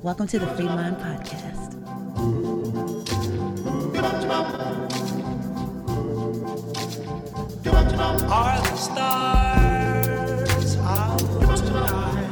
Welcome 0.00 0.28
to 0.28 0.38
the 0.38 0.46
Freemind 0.46 1.00
Podcast. 1.00 2.78
Are 8.30 8.60
the 8.60 8.76
stars 8.76 10.76
out 10.76 11.18
tonight? 11.56 12.28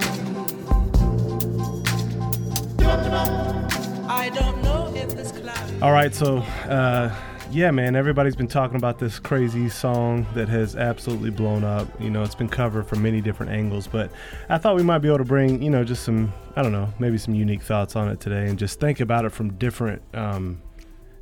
I 4.08 4.30
don't 4.34 4.62
know 4.62 4.92
if 4.94 5.12
it's 5.18 5.32
cloudy. 5.32 5.80
All 5.82 5.92
right, 5.92 6.14
so 6.14 6.38
uh, 6.68 7.14
yeah, 7.56 7.70
man, 7.70 7.96
everybody's 7.96 8.36
been 8.36 8.48
talking 8.48 8.76
about 8.76 8.98
this 8.98 9.18
crazy 9.18 9.70
song 9.70 10.26
that 10.34 10.46
has 10.46 10.76
absolutely 10.76 11.30
blown 11.30 11.64
up. 11.64 11.88
You 11.98 12.10
know, 12.10 12.22
it's 12.22 12.34
been 12.34 12.50
covered 12.50 12.86
from 12.86 13.00
many 13.00 13.22
different 13.22 13.50
angles, 13.50 13.86
but 13.86 14.10
I 14.50 14.58
thought 14.58 14.76
we 14.76 14.82
might 14.82 14.98
be 14.98 15.08
able 15.08 15.18
to 15.18 15.24
bring, 15.24 15.62
you 15.62 15.70
know, 15.70 15.82
just 15.82 16.04
some, 16.04 16.34
I 16.54 16.60
don't 16.62 16.72
know, 16.72 16.92
maybe 16.98 17.16
some 17.16 17.34
unique 17.34 17.62
thoughts 17.62 17.96
on 17.96 18.10
it 18.10 18.20
today, 18.20 18.46
and 18.46 18.58
just 18.58 18.78
think 18.78 19.00
about 19.00 19.24
it 19.24 19.30
from 19.30 19.54
different, 19.54 20.02
um, 20.12 20.60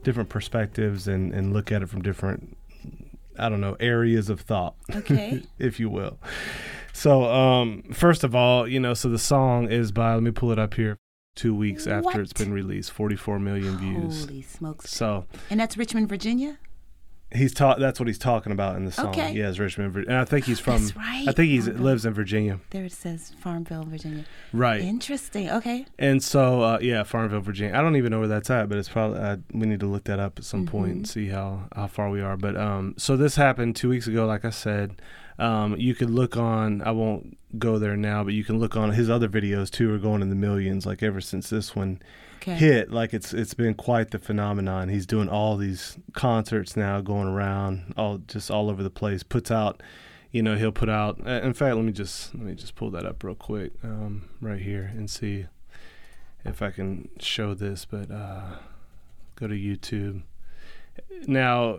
different 0.02 0.28
perspectives, 0.28 1.06
and 1.06 1.33
and 1.33 1.52
look 1.52 1.70
at 1.70 1.83
it 1.83 1.89
from 1.89 2.02
different, 2.02 2.56
I 3.39 3.48
don't 3.48 3.61
know, 3.61 3.77
areas 3.78 4.28
of 4.28 4.41
thought, 4.41 4.75
Okay. 4.97 5.41
if 5.61 5.78
you 5.78 5.89
will. 5.89 6.19
So, 6.92 7.27
um, 7.27 7.84
first 7.92 8.25
of 8.25 8.34
all, 8.34 8.66
you 8.66 8.80
know, 8.80 8.95
so 8.95 9.09
the 9.09 9.20
song 9.20 9.70
is 9.70 9.92
by, 9.92 10.14
let 10.14 10.23
me 10.25 10.33
pull 10.33 10.51
it 10.51 10.59
up 10.59 10.75
here, 10.75 10.98
two 11.34 11.55
weeks 11.55 11.87
after 11.87 12.20
it's 12.20 12.33
been 12.33 12.52
released, 12.52 12.91
44 12.93 13.38
million 13.38 13.77
views. 13.79 14.25
Holy 14.27 14.42
smokes. 14.42 14.91
So 14.91 15.27
And 15.51 15.59
that's 15.61 15.77
Richmond, 15.77 16.09
Virginia? 16.09 16.59
he's 17.33 17.52
taught. 17.52 17.80
That's 17.80 17.98
what 17.98 18.06
he's 18.06 18.19
talking 18.19 18.52
about 18.52 18.77
in 18.77 18.84
the 18.84 18.92
song. 18.92 19.09
Okay. 19.09 19.33
Yeah, 19.33 19.48
it's 19.48 19.59
Richmond, 19.59 19.97
and 19.97 20.12
I 20.16 20.25
think 20.25 20.45
he's 20.45 20.61
from. 20.61 20.83
That's 20.83 20.97
right. 20.97 21.25
I 21.27 21.33
think 21.33 21.51
he 21.51 21.61
lives 21.62 22.06
in 22.06 22.12
Virginia. 22.15 22.61
There 22.70 22.84
it 22.84 22.92
says 22.92 23.33
Farmville, 23.41 23.83
Virginia. 23.83 24.25
Right. 24.52 24.80
Interesting. 24.80 25.51
Okay. 25.51 25.84
and 25.98 26.23
so, 26.23 26.62
uh, 26.62 26.78
yeah, 26.80 27.02
Farmville, 27.02 27.41
Virginia. 27.41 27.77
I 27.77 27.83
don't 27.83 27.97
even 27.97 28.12
know 28.12 28.20
where 28.20 28.28
that's 28.28 28.51
at, 28.51 28.69
but 28.69 28.78
it's 28.78 28.89
probably 28.89 29.19
uh, 29.19 29.39
we 29.53 29.66
need 29.66 29.80
to 29.80 29.87
look 29.87 30.05
that 30.05 30.20
up 30.20 30.39
at 30.39 30.44
some 30.44 30.64
Mm-hmm. 30.69 30.84
and 30.84 31.09
see 31.09 31.27
how 31.28 31.69
how 31.75 31.89
far 31.89 32.09
we 32.11 32.20
are. 32.20 32.37
But 32.37 32.56
um, 32.56 32.94
so 32.98 33.16
this 33.16 33.34
happened 33.34 33.75
two 33.75 33.89
weeks 33.89 34.06
ago. 34.06 34.27
Like 34.27 34.44
I 34.44 34.50
said, 34.50 35.03
um, 35.39 35.77
you 35.77 35.95
could 35.95 36.11
look 36.11 36.37
on. 36.37 36.83
I 36.83 36.91
won't 36.93 37.37
go 37.59 37.79
there 37.79 37.97
now, 37.97 38.25
but 38.25 38.35
you 38.35 38.45
can 38.45 38.59
look 38.59 38.77
on 38.77 38.93
his 38.93 39.09
other 39.11 39.29
videos 39.29 39.71
too. 39.71 39.93
Are 39.95 39.99
going 39.99 40.23
in 40.23 40.29
the 40.29 40.35
millions. 40.37 40.87
Like 40.87 41.03
ever 41.03 41.21
since 41.21 41.51
this 41.51 41.75
one 41.77 42.01
Okay. 42.43 42.57
hit 42.57 42.91
like 42.91 43.15
it's 43.15 43.33
it's 43.33 43.55
been 43.55 43.73
quite 43.73 44.11
the 44.11 44.19
phenomenon 44.19 44.91
he's 44.91 45.07
doing 45.07 45.31
all 45.31 45.57
these 45.57 45.97
concerts 46.12 46.77
now 46.77 47.01
going 47.01 47.27
around 47.27 47.95
all 47.97 48.19
just 48.19 48.51
all 48.51 48.69
over 48.69 48.83
the 48.83 48.91
place 48.91 49.23
puts 49.23 49.51
out 49.51 49.83
you 50.31 50.43
know 50.43 50.55
he'll 50.55 50.71
put 50.71 50.91
out 50.91 51.19
uh, 51.27 51.41
in 51.43 51.55
fact 51.55 51.75
let 51.75 51.87
me 51.87 51.93
just 51.93 52.35
let 52.35 52.43
me 52.45 52.55
just 52.55 52.75
pull 52.75 52.91
that 52.91 53.07
up 53.07 53.25
real 53.25 53.35
quick 53.35 53.73
um, 53.83 54.29
right 54.43 54.61
here 54.61 54.93
and 54.95 55.09
see 55.09 55.47
if 56.45 56.61
i 56.61 56.71
can 56.71 57.09
show 57.19 57.55
this 57.55 57.87
but 57.87 58.11
uh, 58.11 58.43
go 59.37 59.47
to 59.47 59.55
youtube 59.55 60.21
now 61.27 61.79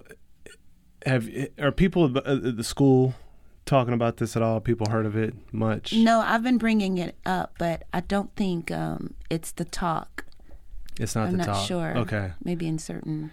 have 1.06 1.30
are 1.59 1.72
people 1.72 2.06
at 2.17 2.58
the 2.58 2.64
school 2.64 3.14
talking 3.66 3.94
about 3.94 4.17
this 4.17 4.35
at 4.35 4.41
all 4.44 4.59
people 4.59 4.89
heard 4.89 5.05
of 5.05 5.16
it 5.16 5.33
much 5.52 5.91
No, 5.94 6.19
I've 6.21 6.44
been 6.44 6.58
bringing 6.58 6.97
it 6.97 7.16
up, 7.25 7.53
but 7.58 7.83
I 7.94 8.02
don't 8.02 8.33
think 8.35 8.69
um, 8.71 9.13
it's 9.30 9.52
the 9.52 9.66
talk. 9.66 10.25
it's 10.99 11.16
not 11.16 11.27
I'm 11.27 11.31
the 11.33 11.38
not 11.39 11.47
top 11.47 11.67
sure. 11.67 11.97
okay 11.97 12.31
Maybe 12.43 12.67
in 12.67 12.77
certain. 12.80 13.31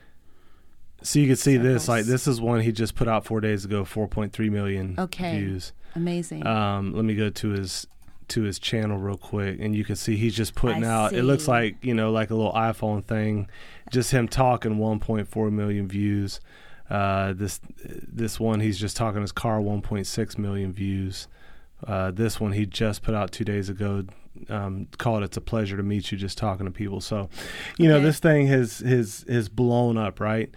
So 1.03 1.19
you 1.19 1.27
can 1.27 1.35
see 1.37 1.57
this, 1.57 1.89
like 1.89 2.05
this 2.05 2.27
is 2.29 2.41
one 2.41 2.61
he 2.61 2.71
just 2.71 2.95
put 2.95 3.09
out 3.09 3.25
four 3.25 3.41
days 3.41 3.65
ago, 3.65 3.83
4.3 3.83 4.51
million 4.51 4.95
Okay. 4.99 5.37
views. 5.39 5.73
Amazing. 5.97 6.47
Um, 6.47 6.95
let 6.95 7.05
me 7.05 7.15
go 7.17 7.29
to 7.29 7.49
his 7.51 7.87
to 8.29 8.43
his 8.43 8.59
channel 8.59 8.97
real 8.99 9.17
quick, 9.19 9.59
and 9.61 9.75
you 9.77 9.85
can 9.85 9.97
see 9.97 10.17
he's 10.17 10.35
just 10.35 10.55
putting 10.55 10.85
I 10.85 10.89
out. 10.89 11.13
It 11.13 11.25
looks 11.25 11.47
like 11.49 11.77
you 11.85 11.93
know, 11.93 12.11
like 12.13 12.31
a 12.31 12.35
little 12.35 12.53
iPhone 12.53 13.05
thing, 13.05 13.49
just 13.91 14.13
him 14.13 14.29
talking, 14.29 14.77
1.4 14.77 15.53
million 15.53 15.89
views. 15.89 16.41
Uh, 16.91 17.33
this 17.33 17.61
this 17.75 18.39
one 18.39 18.61
he's 18.61 18.79
just 18.79 18.97
talking 18.97 19.21
his 19.21 19.33
car, 19.33 19.61
1.6 19.61 20.39
million 20.39 20.73
views. 20.73 21.29
Uh, 21.87 22.11
this 22.11 22.39
one 22.41 22.53
he 22.53 22.67
just 22.67 23.03
put 23.03 23.15
out 23.15 23.33
two 23.33 23.45
days 23.45 23.69
ago. 23.69 24.05
Um, 24.49 24.89
called 24.99 25.23
"It's 25.23 25.37
a 25.37 25.41
Pleasure 25.41 25.77
to 25.77 25.83
Meet 25.83 26.13
You." 26.13 26.19
Just 26.19 26.39
talking 26.39 26.67
to 26.67 26.73
people, 26.73 27.01
so 27.01 27.29
you 27.79 27.89
know 27.89 28.01
this 28.01 28.19
thing 28.19 28.47
has 28.47 28.79
has 28.79 29.25
has 29.29 29.49
blown 29.49 29.99
up, 29.99 30.21
right? 30.21 30.51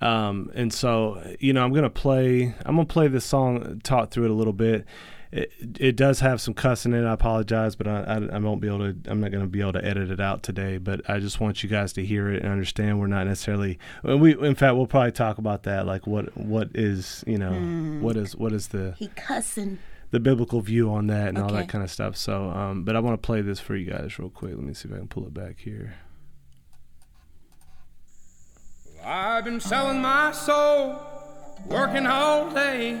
Um, 0.00 0.50
and 0.54 0.72
so 0.72 1.22
you 1.40 1.52
know 1.52 1.64
I'm 1.64 1.72
gonna 1.72 1.90
play. 1.90 2.54
I'm 2.64 2.76
gonna 2.76 2.86
play 2.86 3.08
this 3.08 3.24
song, 3.24 3.80
talk 3.82 4.10
through 4.10 4.26
it 4.26 4.30
a 4.30 4.34
little 4.34 4.52
bit. 4.52 4.86
It, 5.30 5.52
it 5.78 5.96
does 5.96 6.20
have 6.20 6.40
some 6.40 6.54
cussing 6.54 6.92
in 6.94 7.04
it. 7.04 7.06
I 7.06 7.12
apologize, 7.12 7.76
but 7.76 7.86
I, 7.86 8.02
I, 8.02 8.36
I 8.36 8.38
won't 8.38 8.60
be 8.62 8.68
able 8.68 8.78
to. 8.78 8.96
I'm 9.10 9.20
not 9.20 9.30
going 9.30 9.42
to 9.42 9.48
be 9.48 9.60
able 9.60 9.74
to 9.74 9.84
edit 9.84 10.10
it 10.10 10.20
out 10.20 10.42
today. 10.42 10.78
But 10.78 11.08
I 11.08 11.18
just 11.18 11.38
want 11.38 11.62
you 11.62 11.68
guys 11.68 11.92
to 11.94 12.04
hear 12.04 12.32
it 12.32 12.42
and 12.42 12.50
understand. 12.50 12.98
We're 12.98 13.08
not 13.08 13.26
necessarily. 13.26 13.78
We 14.02 14.32
in 14.38 14.54
fact 14.54 14.76
we'll 14.76 14.86
probably 14.86 15.12
talk 15.12 15.38
about 15.38 15.64
that. 15.64 15.86
Like 15.86 16.06
what 16.06 16.34
what 16.36 16.70
is 16.74 17.22
you 17.26 17.36
know 17.36 17.52
what 18.00 18.16
is 18.16 18.34
what 18.36 18.52
is 18.52 18.68
the 18.68 18.94
he 18.98 19.08
cussing. 19.08 19.78
the 20.10 20.20
biblical 20.20 20.62
view 20.62 20.90
on 20.90 21.08
that 21.08 21.28
and 21.28 21.38
all 21.38 21.52
that 21.52 21.68
kind 21.68 21.84
of 21.84 21.90
stuff. 21.90 22.16
So, 22.16 22.48
um, 22.50 22.84
but 22.84 22.96
I 22.96 23.00
want 23.00 23.20
to 23.20 23.26
play 23.26 23.42
this 23.42 23.60
for 23.60 23.76
you 23.76 23.90
guys 23.90 24.18
real 24.18 24.30
quick. 24.30 24.52
Let 24.54 24.64
me 24.64 24.72
see 24.72 24.88
if 24.88 24.94
I 24.94 24.98
can 24.98 25.08
pull 25.08 25.26
it 25.26 25.34
back 25.34 25.58
here. 25.58 25.96
I've 29.04 29.44
been 29.44 29.60
selling 29.60 30.00
my 30.00 30.32
soul, 30.32 30.96
working 31.66 32.06
all 32.06 32.50
day, 32.50 33.00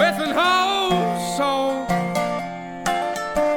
with 0.00 0.18
an 0.26 0.32
whole 0.32 0.96
soul. 1.36 1.84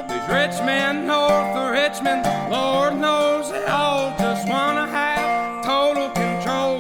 These 0.10 0.28
rich 0.28 0.58
men 0.68 1.08
north 1.08 1.56
of 1.56 1.72
Richmond, 1.72 2.24
Lord 2.52 2.98
knows 3.00 3.50
they 3.50 3.64
all 3.64 4.14
just 4.20 4.46
wanna 4.50 4.86
have 4.88 5.64
total 5.64 6.10
control. 6.10 6.76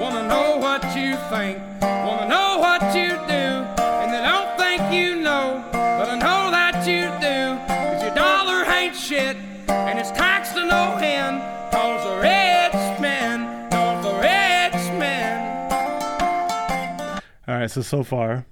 Wanna 0.00 0.28
know 0.28 0.58
what 0.58 0.84
you 0.96 1.16
think, 1.28 1.58
wanna 1.82 2.28
know 2.28 2.58
what 2.64 2.82
you 2.94 3.10
do, 3.26 3.46
and 4.00 4.08
they 4.14 4.22
don't 4.32 4.50
think 4.56 4.80
you 4.92 5.16
know, 5.16 5.64
but 5.72 6.08
I 6.08 6.16
know 6.26 6.42
that 6.58 6.76
you 6.86 7.06
do. 7.28 7.40
Cause 7.66 8.02
your 8.04 8.14
dollar 8.14 8.64
ain't 8.78 8.94
shit, 8.94 9.36
and 9.68 9.98
it's 9.98 10.12
taxed 10.12 10.54
to 10.54 10.64
no 10.64 10.84
end. 11.02 11.42
Cause 11.72 12.04
the 12.04 12.14
rich 12.28 13.00
men. 13.00 13.60
All 17.48 17.56
right, 17.56 17.68
so 17.68 17.82
so 17.82 18.04
far, 18.04 18.46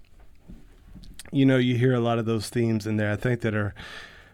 you 1.31 1.47
know, 1.47 1.56
you 1.56 1.77
hear 1.77 1.94
a 1.94 2.00
lot 2.00 2.19
of 2.19 2.27
those 2.27 2.49
themes 2.49 2.87
in 2.87 2.97
there. 2.97 3.11
I 3.11 3.16
think 3.16 3.41
that 3.43 3.55
are 3.55 3.75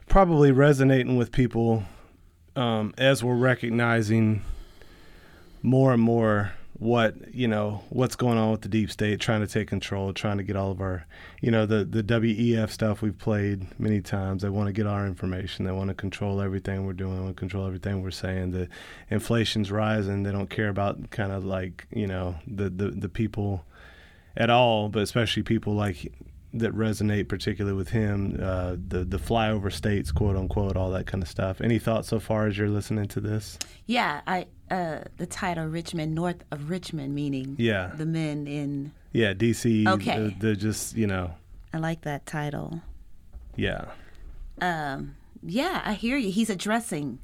probably 0.07 0.53
resonating 0.53 1.17
with 1.17 1.33
people 1.33 1.85
um, 2.57 2.95
as 2.99 3.25
we're 3.25 3.35
recognizing 3.35 4.43
more 5.63 5.93
and 5.93 6.03
more 6.03 6.53
what 6.79 7.15
you 7.33 7.47
know 7.47 7.83
what's 7.89 8.17
going 8.17 8.37
on 8.37 8.51
with 8.51 8.63
the 8.63 8.69
deep 8.69 8.91
state 8.91 9.21
trying 9.21 9.41
to 9.41 9.47
take 9.47 9.69
control 9.69 10.13
trying 10.13 10.37
to 10.37 10.43
get 10.43 10.57
all 10.57 10.73
of 10.73 10.81
our 10.81 11.07
you 11.41 11.49
know 11.49 11.65
the 11.65 11.85
the 11.85 12.03
wef 12.03 12.69
stuff 12.69 13.01
we've 13.01 13.19
played 13.19 13.67
many 13.79 14.01
times. 14.01 14.43
They 14.43 14.49
want 14.49 14.67
to 14.67 14.73
get 14.73 14.87
our 14.87 15.07
information. 15.07 15.65
They 15.65 15.73
want 15.73 15.89
to 15.89 15.95
control 15.95 16.41
everything 16.41 16.85
we're 16.85 16.93
doing. 16.93 17.15
They 17.15 17.23
want 17.23 17.37
to 17.37 17.41
control 17.41 17.67
everything 17.67 18.03
we're 18.03 18.11
saying. 18.11 18.51
The 18.51 18.69
inflation's 19.09 19.71
rising. 19.71 20.25
They 20.25 20.33
don't 20.33 20.51
care 20.51 20.69
about 20.69 21.11
kind 21.11 21.33
of 21.33 21.45
like 21.45 21.87
you 21.91 22.07
know 22.07 22.37
the 22.47 22.69
the, 22.69 22.91
the 22.91 23.09
people 23.09 23.65
at 24.37 24.51
all, 24.51 24.89
but 24.89 25.03
especially 25.03 25.45
people 25.45 25.75
like 25.75 26.13
that 26.55 26.73
resonate 26.73 27.29
particularly 27.29 27.77
with 27.77 27.89
him, 27.91 28.39
uh, 28.43 28.77
the 28.89 29.05
the 29.05 29.19
flyover 29.19 29.73
states, 29.73 30.13
quote 30.13 30.37
unquote, 30.37 30.77
all 30.77 30.91
that 30.93 31.07
kind 31.07 31.23
of 31.23 31.29
stuff. 31.29 31.61
Any 31.61 31.79
thoughts 31.79 32.09
so 32.09 32.19
far 32.21 32.47
as 32.47 32.57
you're 32.57 32.69
listening 32.69 33.07
to 33.09 33.21
this? 33.21 33.59
Yeah, 33.87 34.21
I 34.27 34.47
uh, 34.71 35.01
the 35.19 35.27
title 35.27 35.67
Richmond, 35.67 36.15
north 36.15 36.43
of 36.51 36.71
Richmond, 36.71 37.15
meaning 37.15 37.57
Yeah. 37.59 37.91
the 37.95 38.07
men 38.07 38.47
in. 38.47 38.93
Yeah, 39.13 39.33
DC. 39.35 39.87
Okay. 39.87 40.35
they're 40.41 40.55
just 40.55 40.97
you 40.97 41.07
know, 41.07 41.33
I 41.73 41.79
like 41.79 42.03
that 42.03 42.25
title. 42.27 42.81
yeah, 43.57 43.87
Um, 44.61 45.17
yeah, 45.43 45.83
I 45.85 45.95
hear 45.95 46.17
you. 46.17 46.31
He's 46.31 46.51
addressing 46.51 47.19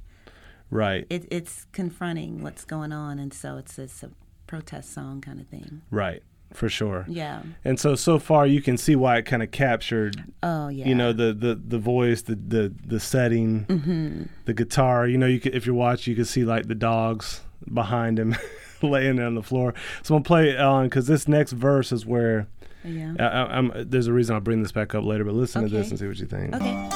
right, 0.71 1.07
it. 1.11 1.27
It's 1.31 1.67
confronting 1.73 2.43
what's 2.43 2.65
going 2.65 2.93
on, 2.93 3.19
and 3.19 3.33
so 3.33 3.57
it's 3.57 3.79
it's 3.79 4.03
a 4.03 4.11
protest 4.47 4.93
song 4.93 5.21
kind 5.21 5.41
of 5.41 5.47
thing. 5.47 5.83
right. 5.91 6.23
For 6.53 6.69
sure. 6.69 7.05
Yeah. 7.09 7.43
And 7.65 7.79
so 7.79 7.95
so 7.95 8.19
far 8.19 8.47
you 8.47 8.61
can 8.61 8.77
see 8.77 8.97
why 8.97 9.19
it 9.19 9.23
kind 9.27 9.43
of 9.43 9.51
captured 9.51 10.23
Oh 10.43 10.69
yeah. 10.69 10.87
you 10.89 10.95
know 10.95 11.13
the 11.13 11.33
the 11.33 11.55
the 11.55 11.79
voice 11.79 12.23
the 12.23 12.35
the 12.35 12.73
the 12.87 12.99
setting 13.01 13.65
Mm-hmm. 13.67 14.23
the 14.47 14.55
guitar 14.55 15.07
you 15.07 15.17
know 15.19 15.27
you 15.27 15.39
could 15.41 15.55
if 15.55 15.65
you're 15.67 15.75
watching 15.75 16.11
you 16.13 16.17
can 16.17 16.25
see 16.25 16.45
like 16.45 16.67
the 16.67 16.75
dogs 16.75 17.43
behind 17.73 18.19
him 18.19 18.35
laying 18.83 19.17
there 19.17 19.27
on 19.27 19.35
the 19.35 19.43
floor 19.43 19.75
so 20.03 20.15
i'm 20.15 20.23
gonna 20.23 20.27
play 20.27 20.49
it 20.51 20.59
on 20.61 20.87
because 20.87 21.07
this 21.07 21.29
next 21.29 21.53
verse 21.53 21.93
is 21.93 22.05
where 22.07 22.49
Yeah. 22.85 23.15
I, 23.21 23.23
I, 23.25 23.57
I'm, 23.59 23.71
there's 23.77 24.07
a 24.09 24.13
reason 24.13 24.35
i'll 24.35 24.41
bring 24.41 24.63
this 24.63 24.73
back 24.73 24.95
up 24.95 25.05
later 25.05 25.25
but 25.25 25.35
listen 25.35 25.63
to 25.63 25.69
this 25.69 25.91
and 25.91 25.99
see 25.99 26.07
what 26.07 26.19
you 26.19 26.27
think 26.27 26.55
Okay. 26.57 26.89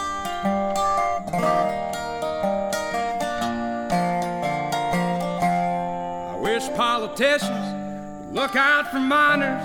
I 5.07 6.39
wish 6.41 6.69
politicians 6.77 7.51
would 7.73 7.74
look 8.35 8.57
out 8.57 8.91
for 8.91 8.99
minors 9.01 9.63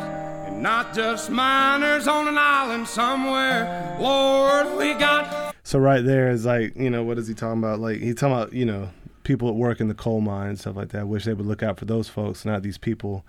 and 0.48 0.62
not 0.64 0.94
just 0.94 1.30
minors 1.30 2.08
on 2.08 2.28
an 2.28 2.38
island 2.38 2.88
somewhere. 2.88 3.98
Lord, 4.00 4.78
we 4.78 4.94
got 4.94 5.56
so 5.64 5.78
right 5.80 6.04
there 6.04 6.30
is 6.30 6.46
like 6.46 6.76
you 6.76 6.90
know 6.90 7.04
what 7.04 7.18
is 7.18 7.28
he 7.28 7.34
talking 7.34 7.60
about 7.60 7.80
like 7.80 7.98
he's 8.00 8.16
talking 8.16 8.34
about 8.36 8.54
you 8.54 8.66
know 8.66 8.90
people 9.24 9.48
that 9.50 9.54
work 9.54 9.80
in 9.80 9.88
the 9.88 9.94
coal 9.94 10.22
mines 10.22 10.62
stuff 10.62 10.76
like 10.76 10.90
that 10.90 11.02
i 11.02 11.04
wish 11.04 11.26
they 11.26 11.34
would 11.34 11.46
look 11.46 11.62
out 11.62 11.78
for 11.78 11.86
those 11.86 12.10
folks 12.10 12.44
not 12.46 12.64
these 12.64 12.80
people 12.80 13.24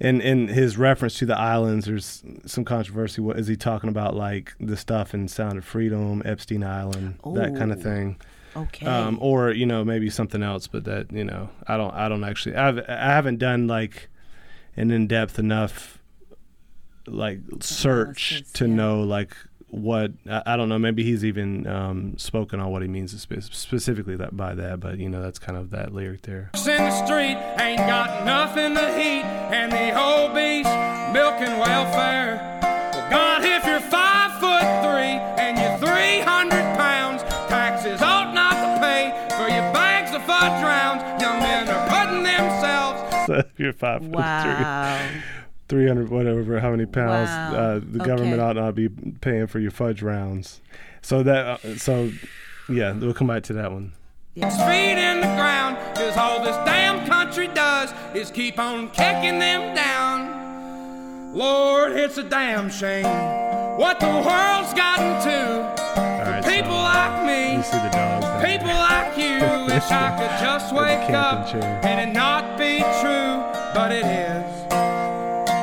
And 0.00 0.22
in 0.22 0.48
his 0.48 0.76
reference 0.78 1.18
to 1.18 1.26
the 1.26 1.36
islands, 1.38 1.86
there's 1.86 2.22
some 2.44 2.64
controversy. 2.66 3.22
What 3.22 3.38
is 3.38 3.46
he 3.46 3.56
talking 3.56 3.88
about? 3.88 4.14
Like 4.14 4.54
the 4.60 4.76
stuff 4.76 5.14
in 5.14 5.26
Sound 5.26 5.56
of 5.56 5.64
Freedom, 5.64 6.20
Epstein 6.24 6.62
Island, 6.62 7.18
that 7.34 7.56
kind 7.56 7.72
of 7.72 7.82
thing, 7.82 8.16
Okay. 8.54 8.84
um, 8.86 9.16
or 9.22 9.52
you 9.52 9.64
know 9.64 9.84
maybe 9.84 10.10
something 10.10 10.42
else. 10.42 10.66
But 10.66 10.84
that 10.84 11.10
you 11.12 11.24
know, 11.24 11.48
I 11.66 11.78
don't, 11.78 11.94
I 11.94 12.08
don't 12.10 12.24
actually, 12.24 12.56
I've, 12.56 12.78
I 12.88 13.10
haven't 13.18 13.38
done 13.38 13.66
like 13.68 14.08
an 14.76 14.90
in 14.90 15.06
depth 15.06 15.38
enough 15.38 15.98
like 17.06 17.38
search 17.60 18.32
Analysis, 18.32 18.52
to 18.54 18.66
yeah. 18.66 18.74
know 18.74 19.00
like 19.02 19.36
what 19.68 20.12
I, 20.28 20.42
I 20.46 20.56
don't 20.56 20.68
know. 20.68 20.78
Maybe 20.78 21.04
he's 21.04 21.24
even 21.24 21.66
um, 21.66 22.18
spoken 22.18 22.60
on 22.60 22.70
what 22.70 22.82
he 22.82 22.88
means 22.88 23.18
spe- 23.20 23.40
specifically 23.40 24.16
that 24.16 24.36
by 24.36 24.54
that. 24.54 24.80
But 24.80 24.98
you 24.98 25.08
know, 25.08 25.22
that's 25.22 25.38
kind 25.38 25.58
of 25.58 25.70
that 25.70 25.92
lyric 25.92 26.22
there. 26.22 26.50
in 26.54 26.62
the 26.66 27.06
street, 27.06 27.36
ain't 27.58 27.78
got 27.78 28.24
nothing 28.24 28.74
to 28.74 28.98
eat, 28.98 29.24
and 29.24 29.72
the 29.72 29.98
whole 29.98 30.28
beast 30.28 30.68
milking 31.12 31.58
welfare. 31.58 32.55
themselves 43.44 43.50
if 43.54 43.60
you're 43.60 43.72
five 43.72 44.00
foot 44.02 44.12
three. 44.12 45.22
300 45.68 46.08
whatever 46.10 46.60
how 46.60 46.70
many 46.70 46.86
pounds 46.86 47.28
Wow. 47.28 47.54
uh, 47.54 47.80
the 47.82 47.98
government 48.04 48.40
ought 48.40 48.54
not 48.54 48.74
be 48.74 48.88
paying 49.20 49.46
for 49.48 49.58
your 49.58 49.72
fudge 49.72 50.00
rounds 50.00 50.60
so 51.02 51.22
that 51.24 51.64
uh, 51.64 51.76
so 51.76 52.10
yeah 52.68 52.92
we'll 52.92 53.12
come 53.14 53.26
back 53.26 53.42
to 53.44 53.52
that 53.54 53.72
one 53.72 53.92
Yeah. 54.34 54.48
feet 54.50 54.98
in 54.98 55.20
the 55.22 55.26
ground, 55.34 55.76
cause 55.96 56.16
all 56.16 56.44
this 56.44 56.56
damn 56.66 57.06
country 57.08 57.48
does 57.48 57.92
is 58.14 58.30
keep 58.30 58.58
on 58.58 58.90
kicking 58.90 59.38
them 59.38 59.74
down. 59.74 61.34
Lord, 61.34 61.92
it's 61.92 62.18
a 62.18 62.22
damn 62.22 62.70
shame 62.70 63.04
what 63.78 63.98
the 64.00 64.06
world's 64.06 64.72
gotten 64.74 65.20
to. 65.28 66.00
all 66.00 66.30
right 66.30 66.44
People 66.44 66.72
so 66.72 66.82
like 66.94 67.26
me. 67.26 67.62
Wish 69.76 69.90
I 69.90 70.16
could 70.16 70.40
just 70.42 70.74
wake 70.74 71.10
up 71.10 71.50
chair. 71.50 71.80
and 71.84 72.08
it 72.08 72.12
not 72.14 72.56
be 72.58 72.78
true, 72.78 73.42
but 73.74 73.92
it 73.92 74.06
is. 74.06 74.72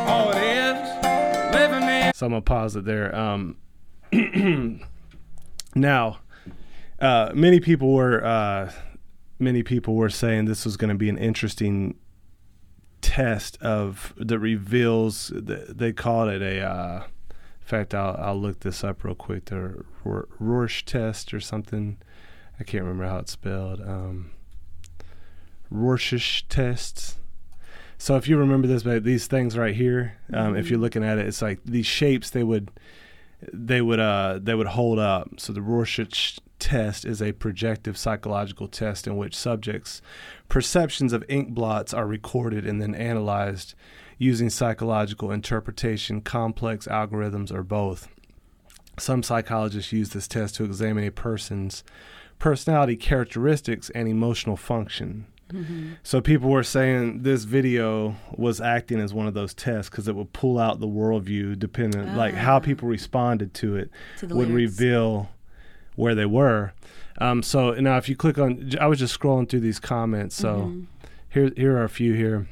All 0.07 0.29
it 0.31 0.37
is, 0.37 1.53
living 1.55 1.89
in. 1.89 2.13
so 2.13 2.27
i'm 2.27 2.31
gonna 2.33 2.41
pause 2.41 2.75
it 2.75 2.85
there 2.85 3.13
um 3.15 3.57
now 5.75 6.19
uh 6.99 7.31
many 7.33 7.59
people 7.59 7.93
were 7.93 8.23
uh 8.23 8.71
many 9.39 9.63
people 9.63 9.95
were 9.95 10.09
saying 10.09 10.45
this 10.45 10.63
was 10.65 10.77
going 10.77 10.89
to 10.89 10.95
be 10.95 11.09
an 11.09 11.17
interesting 11.17 11.95
test 13.01 13.57
of 13.61 14.13
that 14.17 14.37
reveals 14.39 15.31
th- 15.47 15.67
they 15.69 15.91
called 15.91 16.29
it 16.29 16.41
a 16.41 16.61
uh 16.61 17.03
in 17.29 17.67
fact 17.67 17.95
I'll, 17.95 18.15
I'll 18.19 18.39
look 18.39 18.59
this 18.59 18.83
up 18.83 19.03
real 19.03 19.15
quick 19.15 19.45
the 19.45 19.83
Ror- 20.05 20.27
Rorsch 20.39 20.85
test 20.85 21.33
or 21.33 21.39
something 21.39 21.97
I 22.63 22.71
can't 22.71 22.83
remember 22.83 23.05
how 23.05 23.19
it's 23.19 23.33
spelled 23.33 23.81
um 23.81 24.31
Rorschach 25.69 26.47
tests 26.49 27.17
so 27.97 28.15
if 28.15 28.27
you 28.27 28.37
remember 28.37 28.67
this 28.67 28.83
but 28.83 29.03
these 29.03 29.27
things 29.27 29.57
right 29.57 29.75
here 29.75 30.17
um, 30.33 30.55
if 30.55 30.69
you're 30.69 30.79
looking 30.79 31.03
at 31.03 31.17
it 31.17 31.27
it's 31.27 31.41
like 31.41 31.59
these 31.65 31.85
shapes 31.85 32.29
they 32.29 32.43
would 32.43 32.71
they 33.51 33.81
would 33.81 33.99
uh 33.99 34.39
they 34.41 34.55
would 34.55 34.67
hold 34.67 34.99
up. 34.99 35.39
So 35.39 35.53
the 35.53 35.61
Rorschach 35.61 36.39
test 36.59 37.05
is 37.05 37.21
a 37.21 37.33
projective 37.33 37.97
psychological 37.97 38.67
test 38.67 39.07
in 39.07 39.17
which 39.17 39.35
subjects' 39.35 40.01
perceptions 40.47 41.13
of 41.13 41.25
ink 41.27 41.49
blots 41.49 41.93
are 41.93 42.07
recorded 42.07 42.65
and 42.65 42.81
then 42.81 42.95
analyzed 42.95 43.73
using 44.17 44.49
psychological 44.49 45.31
interpretation, 45.31 46.21
complex 46.21 46.87
algorithms, 46.87 47.51
or 47.51 47.63
both. 47.63 48.07
Some 48.99 49.23
psychologists 49.23 49.91
use 49.91 50.09
this 50.09 50.27
test 50.27 50.55
to 50.55 50.63
examine 50.63 51.03
a 51.03 51.11
person's 51.11 51.83
personality 52.43 52.97
characteristics 52.97 53.89
and 53.91 54.05
emotional 54.09 54.57
function. 54.57 55.25
So 56.01 56.19
people 56.19 56.49
were 56.49 56.63
saying 56.63 57.21
this 57.21 57.43
video 57.43 58.15
was 58.35 58.59
acting 58.59 58.99
as 58.99 59.13
one 59.13 59.27
of 59.27 59.33
those 59.35 59.53
tests 59.53 59.87
because 59.89 60.07
it 60.09 60.15
would 60.15 60.33
pull 60.33 60.57
out 60.59 60.79
the 60.79 60.87
worldview, 60.87 61.57
depending 61.59 62.15
like 62.15 62.33
how 62.33 62.59
people 62.59 62.87
responded 62.89 63.53
to 63.55 63.75
it 63.77 63.91
To 64.17 64.27
would 64.27 64.49
lyrics. 64.49 64.79
reveal 64.79 65.29
where 65.95 66.15
they 66.15 66.25
were. 66.25 66.73
Um, 67.19 67.43
so 67.43 67.71
now, 67.75 67.97
if 67.97 68.09
you 68.09 68.15
click 68.15 68.37
on, 68.39 68.71
I 68.81 68.87
was 68.87 68.97
just 68.99 69.17
scrolling 69.17 69.47
through 69.47 69.59
these 69.61 69.79
comments. 69.79 70.35
So 70.35 70.53
Mm-hmm. 70.55 70.83
here, 71.29 71.51
here 71.55 71.77
are 71.77 71.83
a 71.83 71.89
few 71.89 72.13
here. 72.13 72.47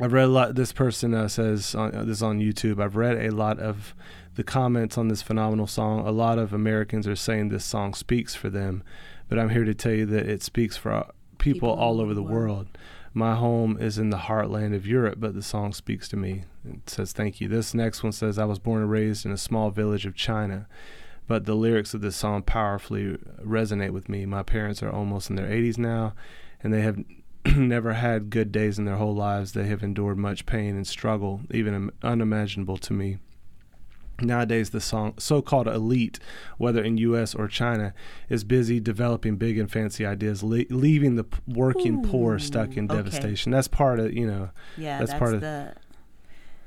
I've 0.00 0.12
read 0.14 0.24
a 0.24 0.28
lot. 0.28 0.54
This 0.54 0.72
person 0.72 1.12
uh, 1.12 1.26
says 1.28 1.74
on, 1.74 1.92
uh, 1.94 2.04
this 2.04 2.18
is 2.18 2.22
on 2.22 2.38
YouTube. 2.38 2.80
I've 2.80 2.94
read 2.96 3.18
a 3.18 3.30
lot 3.30 3.58
of 3.58 3.94
the 4.40 4.44
comments 4.44 4.96
on 4.96 5.08
this 5.08 5.20
phenomenal 5.20 5.66
song. 5.66 6.06
A 6.06 6.10
lot 6.10 6.38
of 6.38 6.54
Americans 6.54 7.06
are 7.06 7.14
saying 7.14 7.50
this 7.50 7.62
song 7.62 7.92
speaks 7.92 8.34
for 8.34 8.48
them, 8.48 8.82
but 9.28 9.38
I'm 9.38 9.50
here 9.50 9.64
to 9.64 9.74
tell 9.74 9.92
you 9.92 10.06
that 10.06 10.26
it 10.26 10.42
speaks 10.42 10.78
for 10.78 10.92
uh, 10.92 11.08
people, 11.36 11.68
all 11.68 12.00
over 12.00 12.14
the 12.14 12.22
world. 12.22 12.66
My 13.12 13.34
home 13.34 13.76
is 13.78 13.98
in 13.98 14.08
the 14.08 14.16
heartland 14.16 14.74
of 14.74 14.86
Europe, 14.86 15.16
but 15.20 15.34
the 15.34 15.42
song 15.42 15.74
speaks 15.74 16.08
to 16.08 16.16
me. 16.16 16.44
It 16.64 16.88
says 16.88 17.12
thank 17.12 17.42
you. 17.42 17.48
This 17.48 17.74
next 17.74 18.02
one 18.02 18.12
says 18.12 18.38
I 18.38 18.46
was 18.46 18.58
born 18.58 18.80
and 18.80 18.90
raised 18.90 19.26
in 19.26 19.30
a 19.30 19.36
small 19.36 19.68
village 19.68 20.06
of 20.06 20.14
China, 20.14 20.66
but 21.28 21.44
the 21.44 21.54
lyrics 21.54 21.92
of 21.92 22.00
this 22.00 22.16
song 22.16 22.42
powerfully 22.42 23.18
resonate 23.44 23.90
with 23.90 24.08
me. 24.08 24.24
My 24.24 24.42
parents 24.42 24.82
are 24.82 24.90
almost 24.90 25.28
in 25.28 25.36
their 25.36 25.50
80s 25.50 25.76
now, 25.76 26.14
and 26.62 26.72
they 26.72 26.80
have 26.80 27.04
never 27.44 27.92
had 27.92 28.30
good 28.30 28.52
days 28.52 28.78
in 28.78 28.86
their 28.86 28.96
whole 28.96 29.14
lives. 29.14 29.52
They 29.52 29.66
have 29.66 29.82
endured 29.82 30.16
much 30.16 30.46
pain 30.46 30.76
and 30.76 30.86
struggle, 30.86 31.42
even 31.50 31.90
unimaginable 32.02 32.78
to 32.78 32.94
me. 32.94 33.18
Nowadays, 34.20 34.70
the 34.70 34.80
song, 34.80 35.14
so-called 35.18 35.66
elite, 35.68 36.18
whether 36.58 36.82
in 36.82 36.96
U.S. 36.98 37.34
or 37.34 37.48
China, 37.48 37.94
is 38.28 38.44
busy 38.44 38.80
developing 38.80 39.36
big 39.36 39.58
and 39.58 39.70
fancy 39.70 40.04
ideas, 40.04 40.42
le- 40.42 40.64
leaving 40.70 41.16
the 41.16 41.24
p- 41.24 41.38
working 41.46 42.02
poor 42.02 42.38
stuck 42.38 42.76
in 42.76 42.84
okay. 42.84 42.96
devastation. 42.96 43.52
That's 43.52 43.68
part 43.68 44.00
of 44.00 44.12
you 44.12 44.26
know. 44.26 44.50
Yeah, 44.76 44.98
That's 44.98 45.10
that's, 45.10 45.18
part 45.18 45.34
of- 45.34 45.40
the. 45.40 45.74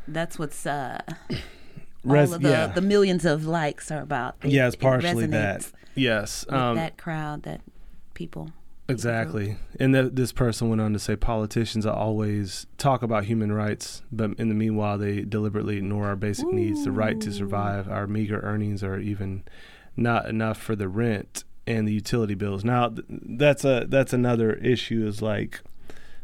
That's 0.07 0.38
what's 0.38 0.65
uh, 0.65 1.01
res- 2.03 2.29
all 2.29 2.36
of 2.36 2.41
the, 2.41 2.50
yeah, 2.50 2.67
the 2.67 2.81
millions 2.81 3.25
of 3.25 3.45
likes 3.45 3.91
are 3.91 4.01
about. 4.01 4.36
It- 4.43 4.51
yeah, 4.51 4.67
it's 4.67 4.75
it 4.75 4.79
partially 4.81 5.27
that. 5.27 5.72
Yes, 5.95 6.45
um, 6.50 6.75
that 6.75 6.98
crowd, 6.98 7.43
that 7.43 7.62
people. 8.13 8.51
Exactly. 8.94 9.58
And 9.80 9.94
th- 9.94 10.12
this 10.14 10.32
person 10.32 10.70
went 10.70 10.82
on 10.82 10.94
to 10.94 11.00
say 11.00 11.16
politicians 11.16 11.86
always 11.86 12.66
talk 12.78 13.04
about 13.04 13.26
human 13.26 13.52
rights, 13.52 14.02
but 14.12 14.32
in 14.38 14.50
the 14.50 14.56
meanwhile, 14.56 14.98
they 14.98 15.22
deliberately 15.22 15.78
ignore 15.78 16.08
our 16.08 16.16
basic 16.16 16.48
needs 16.48 16.84
the 16.84 16.92
right 16.92 17.20
to 17.20 17.32
survive, 17.32 17.90
our 17.90 18.08
meager 18.08 18.40
earnings 18.40 18.84
are 18.84 19.00
even 19.00 19.44
not 19.98 20.28
enough 20.28 20.58
for 20.58 20.76
the 20.76 20.88
rent 20.88 21.44
and 21.68 21.88
the 21.88 21.94
utility 21.94 22.36
bills. 22.36 22.64
Now, 22.64 22.90
th- 22.90 23.06
that's 23.10 23.66
a 23.66 23.86
that's 23.88 24.14
another 24.14 24.54
issue 24.54 25.06
is 25.06 25.22
like 25.22 25.62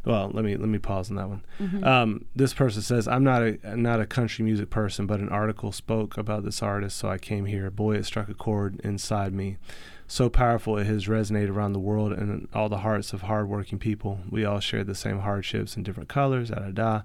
well, 0.06 0.32
let 0.34 0.46
me 0.46 0.56
let 0.56 0.70
me 0.70 0.78
pause 0.78 1.10
on 1.10 1.18
that 1.18 1.30
one. 1.30 1.84
Um, 1.84 2.26
this 2.36 2.54
person 2.54 2.82
says, 2.82 3.08
"I'm 3.08 3.24
not 3.24 3.44
a 3.44 3.58
I'm 3.64 3.82
not 3.82 4.00
a 4.00 4.06
country 4.06 4.46
music 4.46 4.70
person, 4.70 5.06
but 5.06 5.20
an 5.20 5.30
article 5.30 5.72
spoke 5.72 6.18
about 6.18 6.44
this 6.44 6.64
artist, 6.64 6.98
so 6.98 7.10
I 7.10 7.18
came 7.18 7.46
here. 7.46 7.70
Boy, 7.70 7.96
it 7.96 8.06
struck 8.06 8.30
a 8.30 8.34
chord 8.34 8.80
inside 8.84 9.34
me. 9.34 9.58
So 10.12 10.28
powerful, 10.28 10.76
it 10.80 10.88
has 10.88 11.06
resonated 11.06 11.50
around 11.50 11.74
the 11.74 11.80
world 11.80 12.12
and 12.14 12.48
all 12.52 12.68
the 12.68 12.80
hearts 12.80 13.14
of 13.14 13.22
hardworking 13.22 13.78
people. 13.78 14.22
We 14.28 14.44
all 14.44 14.60
share 14.60 14.84
the 14.84 14.96
same 14.96 15.20
hardships 15.20 15.78
in 15.78 15.84
different 15.84 16.10
colors. 16.10 16.50
Da 16.50 16.56
da 16.56 16.72
da. 16.72 17.02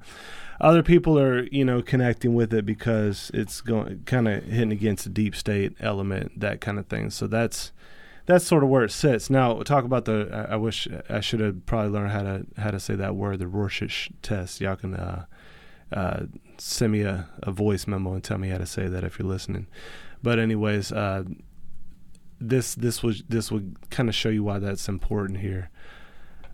Other 0.59 0.83
people 0.83 1.19
are, 1.19 1.45
you 1.49 1.67
know, 1.67 1.83
connecting 1.83 2.35
with 2.35 2.55
it 2.55 2.65
because 2.65 3.31
it's 3.35 3.61
going 3.61 4.05
kind 4.07 4.27
of 4.27 4.45
hitting 4.45 4.73
against 4.73 5.05
the 5.05 5.11
deep 5.11 5.37
state 5.37 5.77
element, 5.81 6.41
that 6.41 6.63
kind 6.63 6.79
of 6.79 6.87
thing. 6.87 7.11
So 7.11 7.27
that's." 7.27 7.73
that's 8.27 8.47
sort 8.47 8.65
of 8.65 8.71
where 8.71 8.85
it 8.85 8.91
sits. 8.91 9.29
Now, 9.29 9.61
talk 9.65 9.85
about 9.85 10.07
the. 10.07 10.31
I, 10.33 10.55
I 10.55 10.57
wish 10.57 10.89
I 11.11 11.21
should 11.21 11.41
have 11.41 11.67
probably 11.67 11.91
learned 11.91 12.11
how 12.11 12.23
to 12.23 12.47
how 12.57 12.71
to 12.71 12.81
say 12.81 12.95
that 12.95 13.17
word, 13.17 13.39
the 13.39 13.47
Rorschach 13.47 14.09
test. 14.23 14.63
Y'all 14.63 14.77
can 14.77 14.95
uh, 14.95 15.27
uh, 15.93 16.21
send 16.57 16.93
me 16.93 17.03
a, 17.03 17.29
a 17.43 17.53
voice 17.53 17.87
memo 17.87 18.15
and 18.15 18.25
tell 18.25 18.39
me 18.39 18.49
how 18.49 18.57
to 18.57 18.65
say 18.65 18.89
that 18.89 19.05
if 19.05 19.19
you're 19.19 19.29
listening. 19.29 19.67
But 20.23 20.39
anyways, 20.39 20.91
uh, 20.91 21.25
this 22.49 22.75
this 22.75 23.03
was 23.03 23.23
this 23.29 23.51
would 23.53 23.77
kind 23.91 24.09
of 24.09 24.15
show 24.15 24.29
you 24.29 24.43
why 24.45 24.59
that's 24.59 24.89
important 24.89 25.39
here. 25.41 25.71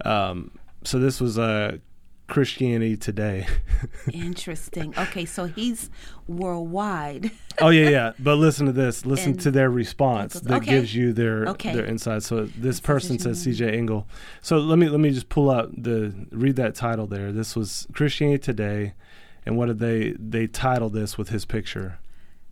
Um, 0.05 0.53
so 0.85 0.99
this 0.99 1.21
was 1.21 1.39
uh, 1.39 1.79
Christianity 2.27 2.97
Today. 2.97 3.47
Interesting. 4.13 4.95
Okay, 4.97 5.25
so 5.25 5.45
he's 5.47 5.91
worldwide. 6.29 7.31
oh 7.61 7.69
yeah, 7.71 7.89
yeah. 7.91 8.13
But 8.19 8.37
listen 8.37 8.67
to 8.67 8.73
this. 8.73 9.05
Listen 9.05 9.33
And- 9.33 9.41
to 9.41 9.51
their 9.51 9.69
response 9.71 10.35
that 10.41 10.63
Okay. 10.63 10.71
gives 10.71 10.95
you 10.95 11.13
their 11.13 11.47
Okay. 11.49 11.75
their 11.75 11.85
insight. 11.85 12.23
So 12.23 12.45
this 12.47 12.53
That's 12.77 12.81
person 12.81 13.19
says. 13.19 13.43
C.J. 13.43 13.77
Engel. 13.77 14.07
So 14.43 14.59
let 14.59 14.79
me 14.79 14.89
let 14.89 15.01
me 15.01 15.11
just 15.11 15.29
pull 15.29 15.51
out 15.51 15.71
the 15.83 16.15
read 16.31 16.57
that 16.57 16.75
title 16.75 17.07
there. 17.07 17.33
This 17.33 17.55
was 17.57 17.87
Christianity 17.93 18.39
Today, 18.39 18.95
and 19.45 19.57
what 19.59 19.67
did 19.67 19.79
they 19.79 20.13
they 20.19 20.47
title 20.47 20.89
this 20.89 21.19
with 21.19 21.29
his 21.31 21.45
picture? 21.45 21.99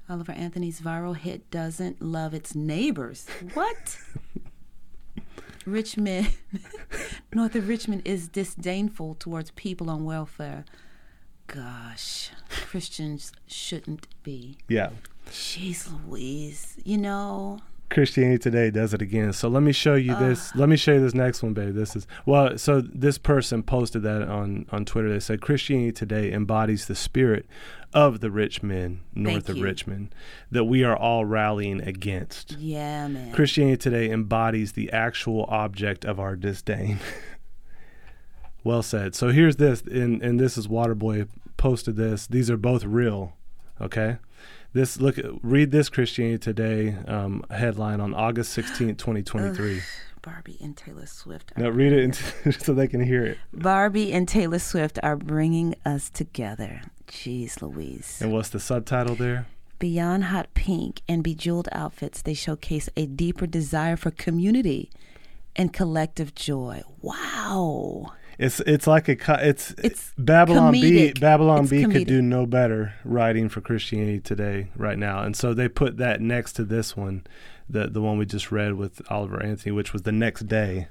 Oliver 0.09 0.33
Anthony's 0.33 0.81
viral 0.81 1.17
hit 1.17 1.50
doesn't 1.50 2.00
love 2.00 2.33
its 2.33 2.55
neighbors. 2.55 3.27
What? 3.55 3.99
Richmond, 5.67 6.33
north 7.35 7.55
of 7.55 7.69
Richmond, 7.69 8.03
is 8.07 8.27
disdainful 8.29 9.17
towards 9.17 9.50
people 9.50 9.91
on 9.91 10.05
welfare. 10.05 10.65
Gosh, 11.47 12.31
Christians 12.49 13.33
shouldn't 13.47 14.07
be. 14.23 14.57
Yeah. 14.69 14.91
Jeez 15.31 15.91
Louise, 16.07 16.77
you 16.85 16.97
know, 16.97 17.59
Christianity 17.90 18.38
Today 18.38 18.71
does 18.71 18.92
it 18.92 19.00
again. 19.00 19.33
So 19.33 19.49
let 19.49 19.62
me 19.62 19.73
show 19.73 19.95
you 19.95 20.12
ah. 20.12 20.18
this. 20.18 20.54
Let 20.54 20.68
me 20.68 20.76
show 20.76 20.95
you 20.95 21.00
this 21.00 21.14
next 21.14 21.42
one, 21.42 21.54
babe. 21.54 21.75
This 21.75 21.97
is 21.97 22.07
well. 22.26 22.59
So 22.59 22.80
this 22.80 23.18
person 23.18 23.62
posted 23.62 24.02
that 24.02 24.23
on 24.23 24.66
on 24.71 24.85
Twitter. 24.85 25.11
They 25.11 25.21
said 25.21 25.40
Christianity 25.40 25.92
Today 25.92 26.33
embodies 26.33 26.87
the 26.87 26.95
spirit 26.95 27.47
of 27.95 28.21
the 28.21 28.30
rich 28.30 28.62
men 28.62 29.00
north 29.14 29.47
Thank 29.47 29.49
of 29.49 29.57
you. 29.57 29.64
Richmond 29.64 30.14
that 30.50 30.64
we 30.64 30.85
are 30.85 30.97
all 30.97 31.25
rallying 31.25 31.80
against. 31.80 32.52
yeah, 32.59 33.09
man. 33.09 33.33
Christianity 33.33 33.78
Today 33.78 34.11
embodies 34.11 34.73
the 34.73 34.92
actual 34.92 35.47
object 35.49 36.04
of 36.04 36.21
our 36.21 36.37
disdain. 36.37 36.99
well 38.64 38.83
said. 38.83 39.14
So 39.14 39.28
here's 39.28 39.57
this, 39.57 39.83
and 39.83 40.23
and 40.23 40.38
this 40.38 40.59
is 40.59 40.68
Waterboy 40.68 41.28
posted 41.57 41.97
this. 41.97 42.26
These 42.26 42.50
are 42.50 42.57
both 42.57 42.85
real. 42.85 43.35
Okay. 43.80 44.18
This 44.72 45.00
look 45.00 45.16
read 45.42 45.70
this 45.70 45.88
Christianity 45.88 46.38
Today 46.38 46.96
um, 47.06 47.44
headline 47.50 48.00
on 48.00 48.14
August 48.14 48.52
sixteenth, 48.52 48.98
twenty 48.98 49.22
twenty 49.22 49.54
three. 49.54 49.80
Barbie 50.20 50.58
and 50.60 50.76
Taylor 50.76 51.06
Swift. 51.06 51.52
Are, 51.56 51.62
Now 51.62 51.70
read 51.70 51.92
it 51.92 52.14
so 52.60 52.75
they 52.75 52.88
can 52.88 53.00
hear 53.00 53.25
it. 53.25 53.38
Barbie 53.52 54.12
and 54.12 54.28
Taylor 54.28 54.58
Swift 54.58 54.98
are 55.02 55.16
bringing 55.16 55.75
us 55.87 56.10
together. 56.10 56.82
Jeez 57.06 57.62
Louise. 57.62 58.18
And 58.20 58.32
what's 58.32 58.50
the 58.50 58.60
subtitle 58.60 59.14
there? 59.14 59.46
Beyond 59.78 60.25
hot 60.25 60.52
pink 60.54 61.02
and 61.08 61.22
bejeweled 61.22 61.68
outfits, 61.72 62.20
they 62.20 62.34
showcase 62.34 62.88
a 62.96 63.06
deeper 63.06 63.46
desire 63.46 63.96
for 63.96 64.10
community 64.10 64.90
and 65.56 65.72
collective 65.72 66.34
joy. 66.34 66.82
Wow. 67.00 68.12
It's 68.38 68.61
it's 68.61 68.87
like 68.87 69.09
a 69.09 69.16
it's 69.49 69.75
It's 69.78 70.12
Babylon 70.16 70.73
Bee. 70.73 71.12
Babylon 71.12 71.62
It's 71.62 71.71
B 71.71 71.83
comedic. 71.83 71.92
could 71.92 72.07
do 72.07 72.23
no 72.23 72.47
better 72.47 72.95
writing 73.04 73.49
for 73.49 73.61
Christianity 73.61 74.21
today 74.21 74.68
right 74.76 74.97
now, 74.99 75.23
and 75.23 75.35
so 75.37 75.52
they 75.54 75.68
put 75.68 75.97
that 75.97 76.21
next 76.21 76.52
to 76.54 76.64
this 76.64 76.97
one, 76.97 77.25
the 77.68 77.88
the 77.88 78.00
one 78.00 78.16
we 78.16 78.26
just 78.26 78.52
read 78.52 78.75
with 78.75 79.02
Oliver 79.11 79.42
Anthony, 79.42 79.73
which 79.73 79.92
was 79.92 80.02
the 80.02 80.12
next 80.12 80.47
day, 80.47 80.87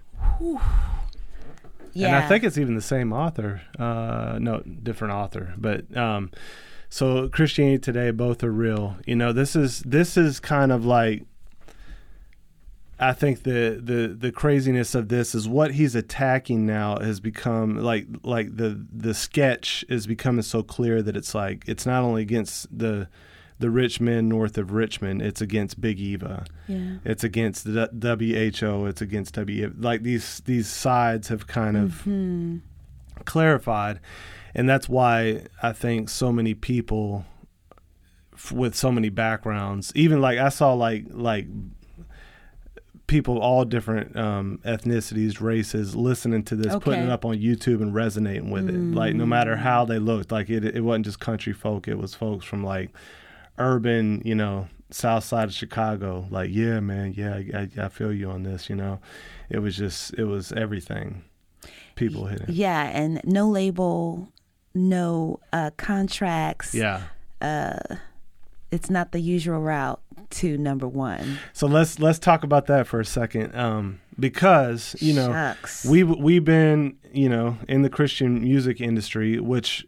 Yeah. 1.93 2.07
and 2.07 2.15
I 2.17 2.27
think 2.27 2.43
it's 2.43 2.57
even 2.57 2.75
the 2.75 2.81
same 2.81 3.13
author. 3.13 3.61
Uh, 3.79 4.37
no, 4.41 4.59
different 4.61 5.13
author, 5.13 5.53
but 5.57 5.95
um, 5.95 6.31
so 6.89 7.29
Christianity 7.29 7.79
today, 7.79 8.11
both 8.11 8.43
are 8.43 8.51
real. 8.51 8.97
You 9.05 9.15
know, 9.15 9.31
this 9.31 9.55
is 9.55 9.79
this 9.81 10.17
is 10.17 10.39
kind 10.39 10.71
of 10.71 10.85
like. 10.85 11.23
I 12.99 13.13
think 13.13 13.43
the, 13.43 13.79
the 13.83 14.15
the 14.17 14.31
craziness 14.31 14.95
of 14.95 15.09
this 15.09 15.35
is 15.35 15.47
what 15.47 15.73
he's 15.75 15.93
attacking 15.95 16.65
now 16.65 16.97
has 16.99 17.19
become 17.19 17.77
like 17.77 18.07
like 18.23 18.55
the 18.57 18.83
the 18.91 19.13
sketch 19.13 19.85
is 19.87 20.07
becoming 20.07 20.41
so 20.41 20.63
clear 20.63 21.01
that 21.03 21.15
it's 21.15 21.35
like 21.35 21.63
it's 21.67 21.85
not 21.85 22.01
only 22.03 22.23
against 22.23 22.75
the 22.75 23.07
the 23.59 23.69
rich 23.71 23.99
men 23.99 24.29
north 24.29 24.57
of 24.57 24.71
Richmond, 24.71 25.21
it's 25.21 25.41
against 25.41 25.81
Big 25.81 25.99
Eva. 25.99 26.45
yeah. 26.67 26.97
It's 27.05 27.23
against 27.23 27.63
the 27.65 27.89
WHO. 27.91 28.85
It's 28.85 29.01
against 29.01 29.33
W. 29.35 29.73
Like 29.77 30.03
these 30.03 30.41
these 30.45 30.67
sides 30.67 31.27
have 31.29 31.45
kind 31.47 31.75
of 31.77 32.01
Hmm. 32.01 32.57
clarified, 33.25 33.99
and 34.55 34.67
that's 34.69 34.87
why 34.89 35.43
I 35.61 35.71
think 35.73 36.09
so 36.09 36.31
many 36.31 36.53
people 36.53 37.25
f- 38.33 38.51
with 38.51 38.75
so 38.75 38.91
many 38.91 39.09
backgrounds, 39.09 39.91
even 39.95 40.21
like 40.21 40.37
I 40.39 40.49
saw 40.49 40.73
like 40.73 41.05
like 41.09 41.47
people 43.07 43.39
all 43.39 43.65
different 43.65 44.15
um, 44.15 44.59
ethnicities, 44.65 45.41
races, 45.41 45.95
listening 45.95 46.43
to 46.43 46.55
this, 46.55 46.75
putting 46.75 47.05
it 47.05 47.09
up 47.09 47.25
on 47.25 47.37
YouTube 47.37 47.81
and 47.81 47.93
resonating 47.93 48.51
with 48.51 48.69
it. 48.69 48.75
Like 48.75 49.15
no 49.15 49.25
matter 49.25 49.55
how 49.55 49.85
they 49.85 49.97
looked, 49.97 50.31
like 50.31 50.49
it 50.49 50.63
it 50.63 50.81
wasn't 50.81 51.05
just 51.05 51.19
country 51.19 51.53
folk. 51.53 51.87
It 51.87 51.97
was 51.97 52.13
folks 52.13 52.45
from 52.45 52.63
like 52.63 52.91
urban, 53.57 54.21
you 54.23 54.35
know, 54.35 54.67
south 54.91 55.23
side 55.23 55.45
of 55.45 55.53
Chicago. 55.53 56.27
Like, 56.29 56.49
yeah, 56.53 56.79
man, 56.79 57.13
yeah, 57.15 57.35
I, 57.35 57.69
I, 57.85 57.89
feel 57.89 58.13
you 58.13 58.29
on 58.29 58.43
this. 58.43 58.69
You 58.69 58.75
know, 58.75 58.99
it 59.49 59.59
was 59.59 59.75
just, 59.75 60.13
it 60.13 60.25
was 60.25 60.51
everything. 60.51 61.23
People 61.95 62.27
hit 62.27 62.41
it. 62.41 62.49
Yeah, 62.49 62.83
and 62.83 63.19
no 63.23 63.49
label, 63.49 64.31
no 64.75 65.39
uh, 65.51 65.71
contracts. 65.77 66.75
Yeah. 66.75 67.03
It's 68.69 68.89
not 68.89 69.11
the 69.11 69.19
usual 69.19 69.59
route 69.59 70.01
to 70.29 70.57
number 70.57 70.87
one. 70.87 71.39
So 71.53 71.67
let's 71.67 71.99
let's 71.99 72.19
talk 72.19 72.43
about 72.43 72.67
that 72.67 72.87
for 72.87 72.99
a 72.99 73.05
second, 73.05 73.55
um, 73.55 73.99
because 74.19 74.95
you 74.99 75.13
know 75.13 75.31
Shucks. 75.31 75.85
we 75.85 76.03
we've 76.03 76.45
been 76.45 76.97
you 77.11 77.29
know 77.29 77.57
in 77.67 77.81
the 77.81 77.89
Christian 77.89 78.41
music 78.41 78.81
industry, 78.81 79.39
which 79.39 79.85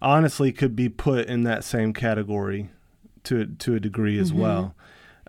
honestly 0.00 0.52
could 0.52 0.74
be 0.74 0.88
put 0.88 1.26
in 1.26 1.42
that 1.44 1.64
same 1.64 1.92
category 1.92 2.70
to 3.24 3.46
to 3.46 3.74
a 3.74 3.80
degree 3.80 4.18
as 4.18 4.32
well. 4.32 4.74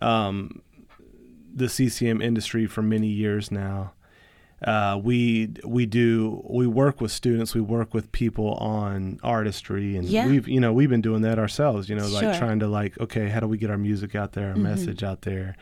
Um, 0.02 0.62
the 1.54 1.70
CCM 1.70 2.22
industry 2.22 2.66
for 2.66 2.82
many 2.82 3.08
years 3.08 3.52
now. 3.52 3.93
Uh, 4.64 4.98
we 5.04 5.50
we 5.66 5.86
do 5.86 6.42
we 6.50 6.66
work 6.66 7.02
with 7.02 7.12
students, 7.12 7.54
we 7.54 7.62
work 7.62 7.94
with 7.94 8.12
people 8.14 8.54
on 8.56 9.20
artistry, 9.22 9.96
and 9.98 10.08
Yeah. 10.08 10.26
we've 10.28 10.48
you 10.48 10.60
know 10.60 10.72
we've 10.72 10.90
been 10.90 11.02
doing 11.02 11.22
that 11.24 11.38
ourselves. 11.38 11.90
You 11.90 11.96
know, 11.96 12.08
like 12.08 12.24
Sure. 12.24 12.34
trying 12.36 12.60
to 12.60 12.68
like 12.68 12.98
okay, 13.00 13.28
how 13.30 13.40
do 13.42 13.48
we 13.48 13.58
get 13.58 13.70
our 13.70 13.78
music 13.78 14.16
out 14.16 14.32
there, 14.34 14.50
our 14.50 14.54
Mm-hmm. 14.54 14.64
message 14.64 15.04
out 15.04 15.24
there? 15.24 15.56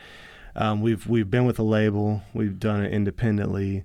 Um, 0.54 0.82
we've 0.82 1.06
we've 1.08 1.30
been 1.30 1.44
with 1.46 1.58
a 1.58 1.62
label, 1.64 2.22
we've 2.34 2.58
done 2.60 2.84
it 2.84 2.92
independently. 2.92 3.84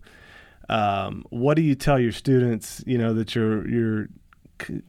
Um, 0.70 1.24
what 1.30 1.56
do 1.56 1.62
you 1.62 1.76
tell 1.76 2.00
your 2.00 2.12
students? 2.12 2.84
You 2.86 2.98
know 2.98 3.14
that 3.14 3.34
you're 3.36 3.68
you're 3.68 4.08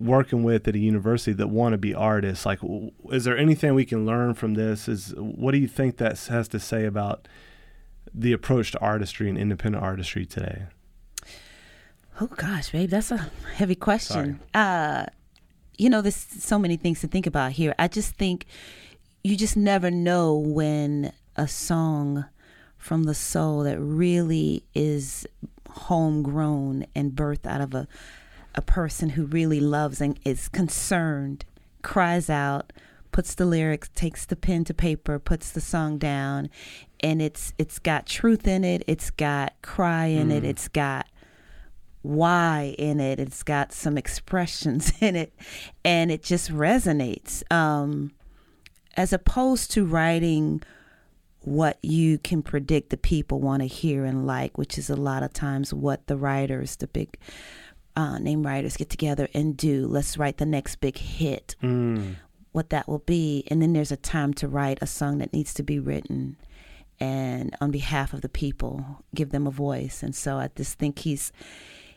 working 0.00 0.42
with 0.42 0.66
at 0.66 0.74
a 0.74 0.78
university 0.78 1.32
that 1.34 1.48
want 1.48 1.72
to 1.74 1.78
be 1.78 1.94
artists. 1.94 2.44
Like, 2.46 2.58
is 3.12 3.24
there 3.24 3.36
anything 3.36 3.74
we 3.74 3.84
can 3.84 4.04
learn 4.06 4.34
from 4.34 4.54
this? 4.54 4.88
Is 4.88 5.14
what 5.16 5.52
do 5.52 5.58
you 5.58 5.68
think 5.68 5.98
that 5.98 6.18
has 6.26 6.48
to 6.48 6.58
say 6.58 6.84
about 6.84 7.28
the 8.14 8.32
approach 8.32 8.72
to 8.72 8.80
artistry 8.80 9.28
and 9.28 9.38
independent 9.38 9.82
artistry 9.82 10.26
today? 10.26 10.66
Oh 12.20 12.26
gosh, 12.26 12.70
babe, 12.70 12.90
that's 12.90 13.10
a 13.10 13.30
heavy 13.54 13.76
question. 13.76 14.40
Uh, 14.52 15.06
you 15.76 15.88
know, 15.88 16.02
there's 16.02 16.16
so 16.16 16.58
many 16.58 16.76
things 16.76 17.00
to 17.00 17.06
think 17.06 17.26
about 17.26 17.52
here. 17.52 17.74
I 17.78 17.86
just 17.88 18.14
think 18.16 18.46
you 19.22 19.36
just 19.36 19.56
never 19.56 19.90
know 19.90 20.34
when 20.34 21.12
a 21.36 21.46
song 21.46 22.24
from 22.76 23.04
the 23.04 23.14
soul 23.14 23.62
that 23.64 23.78
really 23.78 24.64
is 24.74 25.26
homegrown 25.68 26.86
and 26.94 27.12
birthed 27.12 27.46
out 27.46 27.60
of 27.60 27.74
a 27.74 27.86
a 28.54 28.62
person 28.62 29.10
who 29.10 29.24
really 29.26 29.60
loves 29.60 30.00
and 30.00 30.18
is 30.24 30.48
concerned 30.48 31.44
cries 31.82 32.28
out 32.28 32.72
puts 33.12 33.34
the 33.34 33.44
lyrics 33.44 33.88
takes 33.94 34.26
the 34.26 34.34
pen 34.34 34.64
to 34.64 34.74
paper 34.74 35.18
puts 35.18 35.52
the 35.52 35.60
song 35.60 35.96
down 35.96 36.50
and 37.00 37.22
it's 37.22 37.52
it's 37.58 37.78
got 37.78 38.06
truth 38.06 38.46
in 38.46 38.64
it 38.64 38.82
it's 38.86 39.10
got 39.10 39.54
cry 39.62 40.06
in 40.06 40.30
it 40.30 40.44
it's 40.44 40.68
got 40.68 41.06
why 42.02 42.74
in 42.78 43.00
it. 43.00 43.20
It's 43.20 43.42
got 43.42 43.72
some 43.72 43.98
expressions 43.98 44.92
in 45.00 45.16
it, 45.16 45.32
and 45.84 46.10
it 46.10 46.22
just 46.22 46.50
resonates. 46.50 47.42
Um, 47.52 48.12
as 48.96 49.12
opposed 49.12 49.70
to 49.72 49.84
writing 49.84 50.62
what 51.40 51.78
you 51.82 52.18
can 52.18 52.42
predict 52.42 52.90
the 52.90 52.96
people 52.96 53.40
want 53.40 53.62
to 53.62 53.68
hear 53.68 54.04
and 54.04 54.26
like, 54.26 54.58
which 54.58 54.76
is 54.76 54.90
a 54.90 54.96
lot 54.96 55.22
of 55.22 55.32
times 55.32 55.72
what 55.72 56.06
the 56.08 56.16
writers, 56.16 56.76
the 56.76 56.88
big 56.88 57.16
uh, 57.94 58.18
name 58.18 58.42
writers, 58.44 58.76
get 58.76 58.90
together 58.90 59.28
and 59.34 59.56
do. 59.56 59.86
Let's 59.86 60.18
write 60.18 60.38
the 60.38 60.46
next 60.46 60.76
big 60.76 60.98
hit. 60.98 61.54
What 62.52 62.70
that 62.70 62.88
will 62.88 63.00
be, 63.00 63.44
and 63.48 63.62
then 63.62 63.72
there's 63.72 63.92
a 63.92 63.96
time 63.96 64.34
to 64.34 64.48
write 64.48 64.78
a 64.80 64.86
song 64.86 65.18
that 65.18 65.32
needs 65.32 65.54
to 65.54 65.62
be 65.62 65.78
written, 65.78 66.36
and 67.00 67.54
on 67.60 67.70
behalf 67.70 68.12
of 68.12 68.20
the 68.22 68.28
people, 68.28 69.04
give 69.14 69.30
them 69.30 69.46
a 69.46 69.50
voice. 69.50 70.02
And 70.02 70.14
so 70.14 70.36
I 70.36 70.50
just 70.56 70.78
think 70.78 71.00
he's 71.00 71.32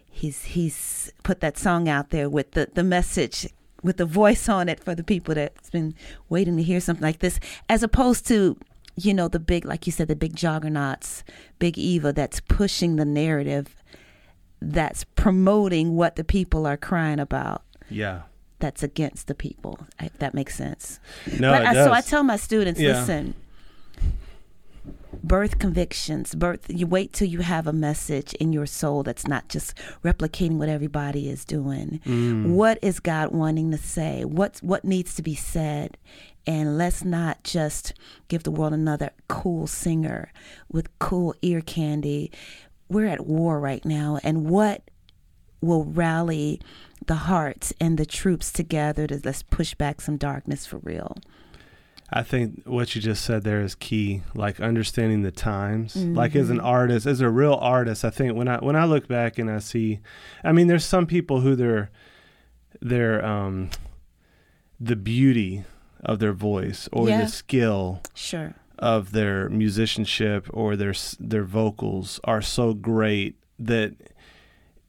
he's 0.09 0.43
he's 0.43 1.11
put 1.23 1.39
that 1.39 1.57
song 1.57 1.87
out 1.87 2.09
there 2.09 2.29
with 2.29 2.51
the 2.51 2.69
the 2.73 2.83
message 2.83 3.47
with 3.83 3.97
the 3.97 4.05
voice 4.05 4.47
on 4.47 4.69
it 4.69 4.83
for 4.83 4.93
the 4.93 5.03
people 5.03 5.33
that's 5.33 5.69
been 5.71 5.95
waiting 6.29 6.55
to 6.57 6.63
hear 6.63 6.79
something 6.79 7.01
like 7.03 7.19
this, 7.19 7.39
as 7.67 7.81
opposed 7.81 8.27
to 8.27 8.57
you 8.95 9.13
know 9.13 9.27
the 9.27 9.39
big, 9.39 9.65
like 9.65 9.85
you 9.87 9.91
said, 9.91 10.07
the 10.07 10.15
big 10.15 10.35
juggernauts, 10.35 11.23
Big 11.59 11.77
Eva, 11.77 12.11
that's 12.13 12.39
pushing 12.41 12.97
the 12.97 13.05
narrative, 13.05 13.75
that's 14.61 15.03
promoting 15.15 15.95
what 15.95 16.15
the 16.15 16.23
people 16.23 16.67
are 16.67 16.77
crying 16.77 17.19
about. 17.19 17.63
Yeah. 17.89 18.23
That's 18.59 18.83
against 18.83 19.25
the 19.27 19.33
people. 19.33 19.79
If 19.99 20.19
that 20.19 20.35
makes 20.35 20.55
sense. 20.55 20.99
No, 21.39 21.51
but 21.51 21.63
it 21.63 21.67
I, 21.69 21.73
does. 21.73 21.85
so 21.87 21.91
I 21.93 22.01
tell 22.01 22.21
my 22.23 22.35
students, 22.35 22.79
Yeah. 22.79 22.99
listen, 22.99 23.33
birth 25.23 25.59
convictions, 25.59 26.33
birth 26.35 26.65
you 26.67 26.87
wait 26.87 27.13
till 27.13 27.27
you 27.27 27.39
have 27.39 27.67
a 27.67 27.73
message 27.73 28.33
in 28.35 28.53
your 28.53 28.65
soul 28.65 29.03
that's 29.03 29.27
not 29.27 29.49
just 29.49 29.75
replicating 30.03 30.57
what 30.57 30.69
everybody 30.69 31.29
is 31.29 31.45
doing. 31.45 32.01
Mm. 32.05 32.53
What 32.53 32.79
is 32.81 32.99
God 32.99 33.31
wanting 33.31 33.71
to 33.71 33.77
say? 33.77 34.25
What's 34.25 34.61
what 34.63 34.83
needs 34.83 35.15
to 35.15 35.21
be 35.21 35.35
said? 35.35 35.97
And 36.47 36.77
let's 36.77 37.03
not 37.03 37.43
just 37.43 37.93
give 38.27 38.43
the 38.43 38.51
world 38.51 38.73
another 38.73 39.11
cool 39.27 39.67
singer 39.67 40.31
with 40.71 40.97
cool 40.97 41.35
ear 41.41 41.61
candy. 41.61 42.31
We're 42.89 43.07
at 43.07 43.27
war 43.27 43.59
right 43.59 43.85
now 43.85 44.19
and 44.23 44.49
what 44.49 44.89
will 45.61 45.85
rally 45.85 46.59
the 47.05 47.15
hearts 47.15 47.73
and 47.79 47.97
the 47.97 48.05
troops 48.05 48.51
together 48.51 49.05
to 49.07 49.21
let's 49.23 49.43
push 49.43 49.75
back 49.75 50.01
some 50.01 50.17
darkness 50.17 50.65
for 50.65 50.79
real. 50.79 51.17
I 52.13 52.23
think 52.23 52.63
what 52.65 52.93
you 52.93 53.01
just 53.01 53.23
said 53.23 53.43
there 53.43 53.61
is 53.61 53.73
key, 53.73 54.21
like 54.35 54.59
understanding 54.59 55.21
the 55.21 55.31
times. 55.31 55.95
Like 55.95 56.35
as 56.35 56.49
an 56.49 56.59
artist, 56.59 57.05
as 57.05 57.21
a 57.21 57.29
real 57.29 57.53
artist, 57.53 58.03
I 58.03 58.09
think 58.09 58.35
when 58.35 58.47
I 58.49 58.57
when 58.57 58.75
I 58.75 58.83
look 58.85 59.07
back 59.07 59.39
and 59.39 59.49
I 59.49 59.59
see, 59.59 59.99
I 60.43 60.51
mean, 60.51 60.67
there's 60.67 60.83
some 60.85 61.05
people 61.05 61.39
who 61.41 61.55
they're 61.55 61.89
they're 62.81 63.23
um, 63.25 63.69
the 64.79 64.95
beauty 64.95 65.63
of 66.03 66.19
their 66.19 66.33
voice 66.33 66.89
or 66.91 67.07
Yeah. 67.07 67.21
the 67.21 67.27
skill 67.27 68.01
Sure. 68.13 68.55
of 68.79 69.11
their 69.11 69.47
musicianship 69.49 70.47
or 70.51 70.75
their 70.75 70.93
their 71.19 71.43
vocals 71.43 72.19
are 72.23 72.41
so 72.41 72.73
great 72.73 73.35
that 73.59 73.93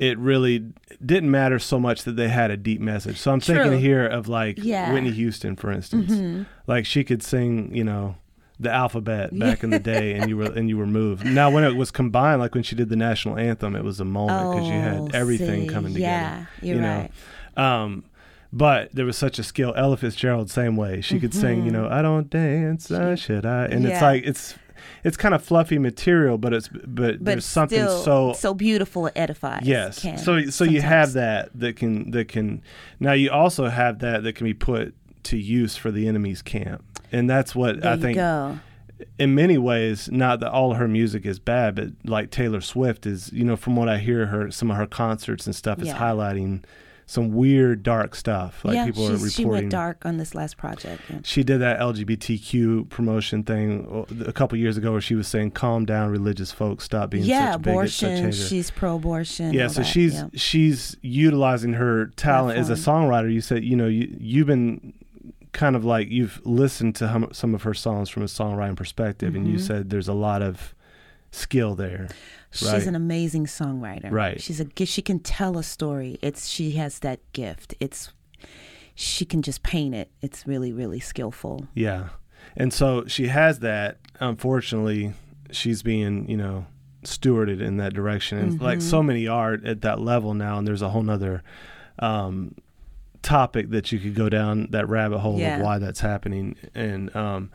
it 0.02 0.18
really 0.18 0.72
didn't 1.04 1.30
matter 1.30 1.58
so 1.58 1.78
much 1.78 2.02
that 2.04 2.16
they 2.16 2.28
had 2.28 2.50
a 2.50 2.56
deep 2.56 2.80
message. 2.80 3.18
So 3.18 3.30
I'm 3.32 3.40
thinking 3.40 3.78
here 3.78 4.06
of 4.06 4.26
like 4.28 4.58
Yeah. 4.58 4.84
Mm-hmm. 4.86 4.94
Whitney 4.94 5.10
Houston, 5.12 5.54
for 5.56 5.70
instance. 5.70 6.46
Like 6.66 6.86
she 6.86 7.04
could 7.04 7.22
sing, 7.22 7.74
you 7.74 7.84
know, 7.84 8.16
the 8.58 8.70
alphabet 8.70 9.36
back 9.44 9.62
in 9.64 9.70
the 9.70 9.78
day, 9.78 10.12
and 10.14 10.28
you 10.28 10.36
were 10.36 10.52
and 10.52 10.68
you 10.68 10.76
were 10.78 10.86
moved. 10.86 11.24
Now 11.24 11.50
when 11.50 11.64
it 11.64 11.76
was 11.76 11.90
combined, 11.90 12.40
like 12.40 12.54
when 12.54 12.64
she 12.64 12.74
did 12.76 12.88
the 12.88 12.96
national 12.96 13.38
anthem, 13.38 13.74
it 13.76 13.84
was 13.84 14.00
a 14.00 14.04
moment 14.04 14.50
because 14.52 14.68
you 14.68 14.74
Oh, 14.74 15.06
had 15.06 15.14
everything 15.14 15.62
see. 15.68 15.74
coming 15.74 15.92
together. 15.94 16.10
Yeah, 16.12 16.46
you're 16.62 16.76
you 16.76 16.80
know? 16.82 17.08
right. 17.56 17.82
Um, 17.82 18.04
but 18.52 18.92
there 18.94 19.06
was 19.06 19.16
such 19.16 19.38
a 19.38 19.42
skill. 19.42 19.72
Ella 19.76 19.96
Fitzgerald, 19.96 20.50
same 20.50 20.76
way. 20.76 21.00
She 21.00 21.18
could 21.18 21.32
sing, 21.32 21.64
you 21.64 21.70
know, 21.70 21.88
I 21.88 22.02
don't 22.02 22.28
dance, 22.28 22.90
uh, 22.90 23.16
should 23.16 23.46
I? 23.46 23.64
And 23.64 23.86
it's 23.86 23.94
Mm-hmm. 23.96 24.04
Like 24.04 24.24
it's 24.24 24.54
it's 25.04 25.16
kind 25.16 25.34
of 25.34 25.42
fluffy 25.42 25.78
material, 25.78 26.38
but 26.38 26.52
it's 26.52 26.68
but, 26.68 26.84
But 27.18 27.24
there's 27.24 27.44
something 27.44 27.78
so 27.86 28.32
so 28.34 28.54
beautiful 28.54 29.06
it 29.06 29.12
edifies. 29.16 29.62
yes. 29.64 30.00
can 30.02 30.18
So 30.18 30.44
so 30.46 30.64
you 30.64 30.80
have 30.82 31.12
that 31.14 31.50
that 31.54 31.76
can 31.76 32.10
that 32.12 32.28
can 32.28 32.62
now 33.00 33.12
you 33.12 33.30
also 33.30 33.66
have 33.68 33.98
that 34.00 34.22
that 34.22 34.34
can 34.34 34.44
be 34.44 34.54
put 34.54 34.94
to 35.24 35.36
use 35.38 35.76
for 35.76 35.90
the 35.90 36.08
enemy's 36.08 36.42
camp, 36.42 36.84
and 37.12 37.28
that's 37.30 37.54
what 37.54 37.80
There 37.82 37.92
I 37.92 37.96
think 37.96 38.16
go. 38.16 38.58
in 39.18 39.34
many 39.34 39.56
ways, 39.58 40.10
not 40.10 40.40
that 40.40 40.50
all 40.50 40.74
her 40.74 40.88
music 40.88 41.24
is 41.26 41.38
bad, 41.38 41.76
but 41.76 41.88
like 42.04 42.30
Taylor 42.30 42.60
Swift 42.60 43.06
is, 43.06 43.32
you 43.32 43.44
know, 43.44 43.56
from 43.56 43.76
what 43.76 43.88
I 43.88 43.98
hear 43.98 44.26
her, 44.26 44.50
some 44.50 44.70
of 44.70 44.76
her 44.76 44.86
concerts 44.86 45.46
and 45.46 45.54
stuff 45.54 45.80
is 45.80 45.88
highlighting 45.90 46.64
some 47.12 47.30
weird, 47.32 47.82
dark 47.82 48.14
stuff. 48.14 48.64
Like 48.64 48.74
yeah, 48.74 48.86
people 48.86 49.02
are 49.06 49.10
reporting. 49.12 49.30
she 49.30 49.44
went 49.44 49.68
dark 49.70 50.06
on 50.06 50.16
this 50.16 50.34
last 50.34 50.56
project. 50.56 51.02
yeah. 51.10 51.18
She 51.24 51.42
did 51.44 51.58
that 51.60 51.78
LGBTQ 51.78 52.88
promotion 52.88 53.42
thing 53.42 53.86
uh, 53.90 54.24
a 54.28 54.32
couple 54.32 54.56
years 54.56 54.76
ago 54.76 54.92
where 54.92 55.00
she 55.00 55.14
was 55.14 55.28
saying, 55.28 55.50
calm 55.50 55.84
down, 55.84 56.10
religious 56.10 56.52
folks, 56.52 56.84
stop 56.84 57.10
being 57.10 57.24
Yeah, 57.24 57.52
such 57.52 57.62
bigots, 57.62 57.94
such 57.94 58.08
abortion. 58.18 58.32
She's 58.32 58.70
pro-abortion. 58.70 59.52
yeah, 59.52 59.66
so 59.68 59.80
that, 59.82 59.86
she's 59.86 60.14
yeah. 60.14 60.28
she's 60.34 60.96
utilizing 61.02 61.74
her 61.74 62.06
talent 62.16 62.58
as 62.58 62.70
a 62.70 62.74
songwriter. 62.74 63.32
You 63.32 63.40
said, 63.40 63.62
you 63.64 63.76
know, 63.76 63.88
you, 63.88 64.14
you've 64.18 64.46
been 64.46 64.94
kind 65.52 65.76
of 65.76 65.84
like 65.84 66.08
you've 66.08 66.40
listened 66.46 66.94
to 66.96 67.08
hum, 67.08 67.28
some 67.32 67.54
of 67.54 67.62
her 67.64 67.74
songs 67.74 68.08
from 68.08 68.22
a 68.22 68.26
songwriting 68.26 68.76
perspective, 68.76 69.34
and 69.34 69.46
you 69.46 69.56
Mm-hmm. 69.56 69.66
said 69.66 69.90
there's 69.90 70.08
a 70.08 70.14
lot 70.14 70.40
of 70.40 70.74
skill 71.32 71.74
there. 71.74 72.08
She's 72.52 72.70
right. 72.70 72.86
an 72.86 72.94
amazing 72.94 73.46
songwriter. 73.46 74.12
Right. 74.12 74.40
She's 74.40 74.60
a 74.60 74.66
she 74.84 75.02
can 75.02 75.18
tell 75.18 75.58
a 75.58 75.62
story. 75.64 76.18
It's 76.22 76.48
she 76.48 76.72
has 76.72 77.00
that 77.00 77.18
gift. 77.32 77.74
It's 77.80 78.12
she 78.94 79.24
can 79.24 79.42
just 79.42 79.62
paint 79.64 79.94
it. 79.94 80.10
It's 80.20 80.46
really 80.46 80.72
really 80.72 81.00
skillful. 81.00 81.66
Yeah. 81.74 82.10
And 82.56 82.72
so 82.72 83.06
she 83.06 83.28
has 83.28 83.58
that. 83.60 83.98
Unfortunately, 84.20 85.14
she's 85.50 85.82
being, 85.82 86.28
you 86.28 86.36
know, 86.36 86.66
stewarded 87.04 87.60
in 87.60 87.78
that 87.78 87.94
direction. 87.94 88.38
And 88.38 88.60
like 88.60 88.78
Mm-hmm. 88.78 88.88
so 88.88 89.02
many 89.02 89.26
are 89.26 89.54
at 89.64 89.80
that 89.80 90.00
level 90.00 90.34
now. 90.34 90.58
And 90.58 90.66
there's 90.68 90.82
a 90.82 90.90
whole 90.90 91.02
nother 91.02 91.42
um, 91.98 92.54
topic 93.22 93.70
that 93.70 93.92
you 93.92 93.98
could 93.98 94.14
go 94.14 94.28
down 94.28 94.68
that 94.70 94.88
rabbit 94.88 95.18
hole 95.20 95.38
Yeah. 95.38 95.56
of 95.56 95.62
why 95.62 95.78
that's 95.78 96.00
happening. 96.00 96.56
And, 96.74 97.14
um, 97.16 97.50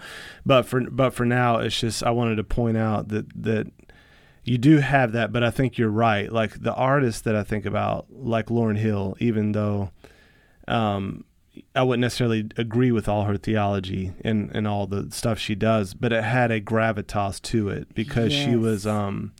but 0.46 0.64
for, 0.66 0.82
but 0.90 1.14
for 1.14 1.26
now, 1.26 1.58
it's 1.58 1.80
just, 1.80 2.04
I 2.04 2.12
wanted 2.12 2.36
to 2.38 2.44
point 2.44 2.78
out 2.78 3.10
that, 3.10 3.26
that, 3.44 3.68
you 4.44 4.58
do 4.58 4.78
have 4.78 5.12
that, 5.12 5.34
but 5.34 5.44
I 5.44 5.52
think 5.52 5.78
you're 5.78 5.90
right. 5.90 6.32
Like 6.32 6.62
the 6.62 6.74
artists 6.74 7.20
that 7.24 7.36
I 7.36 7.44
think 7.44 7.66
about, 7.66 8.06
like 8.10 8.46
Lauryn 8.46 8.78
Hill, 8.78 9.18
even 9.20 9.52
though 9.52 9.92
um, 10.70 11.26
I 11.76 11.84
wouldn't 11.84 12.00
necessarily 12.00 12.48
agree 12.56 12.94
with 12.94 13.10
all 13.10 13.26
her 13.26 13.36
theology 13.36 14.14
and, 14.24 14.50
and 14.54 14.66
all 14.66 14.88
the 14.88 15.10
stuff 15.12 15.38
she 15.38 15.54
does, 15.54 15.94
but 15.94 16.14
it 16.14 16.24
had 16.24 16.50
a 16.52 16.62
gravitas 16.62 17.42
to 17.42 17.68
it 17.68 17.94
because 17.94 18.32
she 18.32 18.56
was 18.56 18.88
um 18.88 19.34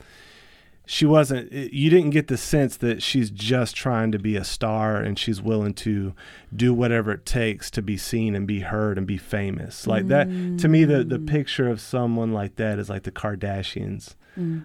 she 0.90 1.06
wasn't 1.06 1.52
you 1.52 1.90
didn't 1.90 2.12
get 2.12 2.28
the 2.28 2.38
sense 2.38 2.78
that 2.78 3.04
she's 3.04 3.30
just 3.30 3.76
trying 3.76 4.12
to 4.14 4.18
be 4.18 4.38
a 4.38 4.44
star 4.44 4.96
and 4.96 5.20
she's 5.20 5.42
willing 5.42 5.74
to 5.74 6.14
do 6.56 6.74
whatever 6.74 7.12
it 7.12 7.26
takes 7.26 7.70
to 7.72 7.82
be 7.82 7.98
seen 7.98 8.34
and 8.36 8.48
be 8.48 8.62
heard 8.62 8.98
and 8.98 9.06
be 9.06 9.18
famous. 9.18 9.86
Like 9.86 10.08
that 10.08 10.28
to 10.60 10.68
me 10.70 10.86
the 10.86 11.04
the 11.04 11.20
picture 11.20 11.68
of 11.70 11.82
someone 11.82 12.32
like 12.32 12.56
that 12.56 12.80
is 12.80 12.90
like 12.90 13.04
the 13.04 13.12
Kardashians 13.12 14.16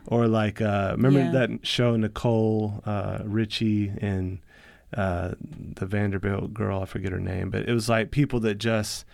or 0.06 0.28
like 0.28 0.60
uh 0.60 0.92
remember 0.96 1.18
Yeah. 1.20 1.32
that 1.32 1.50
show 1.66 1.96
Nicole 1.96 2.82
uh 2.86 3.18
Richie 3.24 3.92
and 4.00 4.38
uh, 4.94 5.32
the 5.76 5.86
Vanderbilt 5.86 6.52
girl, 6.52 6.82
I 6.82 6.84
forget 6.84 7.12
her 7.12 7.18
name, 7.18 7.48
but 7.48 7.66
it 7.66 7.72
was 7.72 7.88
like 7.88 8.10
people 8.10 8.40
that 8.40 8.56
just 8.56 9.06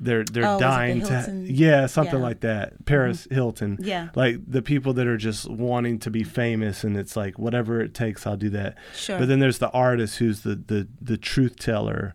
they're 0.00 0.24
they're 0.24 0.46
Oh, 0.46 0.56
it 0.56 0.58
the 0.58 0.64
dying 0.64 1.00
to 1.02 1.44
yeah 1.46 1.86
something 1.86 2.16
Yeah. 2.20 2.22
like 2.22 2.40
that. 2.40 2.84
Paris 2.84 3.26
Hilton, 3.30 3.78
Yeah. 3.80 4.08
like 4.14 4.38
the 4.46 4.62
people 4.62 4.92
that 4.94 5.06
are 5.06 5.16
just 5.16 5.48
wanting 5.48 5.98
to 6.00 6.10
be 6.10 6.22
famous, 6.24 6.84
and 6.84 6.96
it's 6.96 7.16
like 7.16 7.38
whatever 7.38 7.80
it 7.80 7.94
takes, 7.94 8.26
I'll 8.26 8.36
do 8.36 8.50
that. 8.50 8.76
Sure. 8.94 9.18
But 9.18 9.28
then 9.28 9.38
there's 9.40 9.58
the 9.58 9.70
artist 9.70 10.18
who's 10.18 10.40
the 10.42 10.54
the 10.56 10.88
the 11.00 11.16
truth 11.16 11.56
teller, 11.58 12.14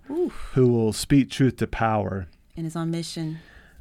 who 0.54 0.68
will 0.68 0.94
speak 0.94 1.30
truth 1.30 1.58
to 1.58 1.68
power. 1.68 2.28
and 2.58 2.68
is 2.68 2.76
on 2.76 2.92
mission. 2.92 3.40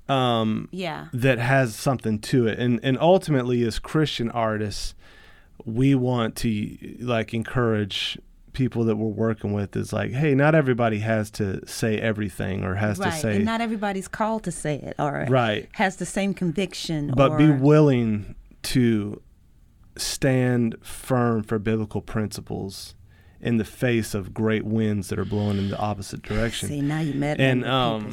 Um, 0.08 0.68
Yeah. 0.70 1.08
that 1.12 1.38
has 1.38 1.74
something 1.74 2.18
to 2.20 2.46
it 2.46 2.58
and 2.58 2.80
and 2.82 2.96
ultimately 2.98 3.62
as 3.64 3.78
christian 3.78 4.30
artists 4.30 4.94
we 5.66 5.94
want 5.94 6.34
to 6.36 6.78
like 7.00 7.34
encourage 7.34 8.16
people 8.52 8.84
that 8.84 8.96
we're 8.96 9.06
working 9.08 9.52
with 9.52 9.76
is 9.76 9.92
like 9.92 10.10
hey 10.12 10.34
not 10.34 10.54
everybody 10.54 10.98
has 11.00 11.30
to 11.30 11.66
say 11.66 11.98
everything 11.98 12.64
or 12.64 12.74
has 12.76 12.98
right. 12.98 13.12
to 13.12 13.18
say 13.20 13.36
and 13.36 13.44
not 13.44 13.60
everybody's 13.60 14.08
called 14.08 14.42
to 14.44 14.50
say 14.52 14.76
it 14.76 14.94
or 14.98 15.26
Right. 15.28 15.68
has 15.72 15.96
the 15.96 16.06
same 16.06 16.34
conviction. 16.34 17.12
but 17.16 17.32
or, 17.32 17.36
be 17.38 17.50
willing 17.50 18.34
to 18.64 19.20
stand 19.96 20.76
firm 20.82 21.42
for 21.42 21.58
biblical 21.58 22.00
principles 22.00 22.94
in 23.40 23.56
the 23.56 23.64
face 23.64 24.14
of 24.14 24.34
great 24.34 24.64
winds 24.64 25.08
that 25.08 25.18
are 25.18 25.24
blowing 25.24 25.58
in 25.58 25.68
the 25.70 25.78
opposite 25.78 26.22
direction 26.22 26.68
See, 26.68 26.80
now 26.80 27.00
you 27.00 27.14
met 27.14 27.40
and 27.40 27.64
um 27.64 28.10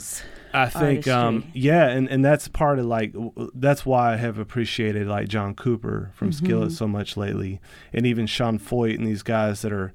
I 0.53 0.69
think 0.69 1.07
um 1.07 1.45
yeah 1.53 1.87
and 1.89 2.07
and 2.07 2.23
that's 2.23 2.47
part 2.47 2.77
of 2.79 2.85
like 2.85 3.13
that's 3.55 3.85
why 3.85 4.13
I 4.13 4.17
have 4.17 4.37
appreciated 4.37 5.07
like 5.07 5.27
John 5.27 5.55
Cooper 5.55 6.11
from 6.13 6.29
Mm-hmm. 6.29 6.45
Skillet 6.45 6.71
so 6.73 6.87
much 6.87 7.17
lately 7.17 7.59
and 7.91 8.05
even 8.05 8.27
Sean 8.27 8.59
Feucht 8.59 8.95
and 8.97 9.07
these 9.07 9.23
guys 9.23 9.61
that 9.63 9.71
are 9.73 9.93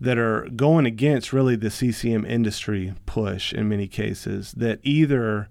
that 0.00 0.18
are 0.18 0.48
going 0.54 0.84
against 0.86 1.32
really 1.32 1.56
the 1.56 1.70
CCM 1.70 2.24
industry 2.26 2.94
push 3.06 3.52
in 3.52 3.68
many 3.68 3.86
cases 3.88 4.52
that 4.56 4.78
either 4.82 5.48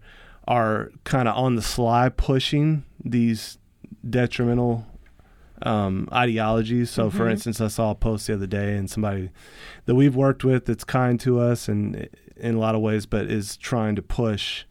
are 0.48 0.92
kind 1.04 1.28
of 1.28 1.36
on 1.36 1.56
the 1.56 1.62
sly 1.62 2.10
pushing 2.10 2.86
these 3.04 3.58
detrimental 4.08 4.86
um, 5.64 6.08
ideologies. 6.14 6.90
So, 6.92 7.08
Mm-hmm. 7.08 7.18
for 7.18 7.30
instance, 7.30 7.60
I 7.62 7.68
saw 7.68 7.92
a 7.92 7.96
post 7.96 8.28
the 8.28 8.34
other 8.34 8.46
day, 8.46 8.76
and 8.76 8.90
somebody 8.90 9.32
that 9.86 9.96
we've 9.96 10.16
worked 10.16 10.44
with 10.44 10.66
that's 10.66 10.84
kind 10.84 11.20
to 11.22 11.40
us 11.40 11.68
and 11.68 12.08
in 12.38 12.56
a 12.56 12.60
lot 12.60 12.76
of 12.76 12.82
ways, 12.82 13.06
but 13.06 13.26
is 13.32 13.58
trying 13.58 13.96
to 13.96 14.02
push 14.02 14.66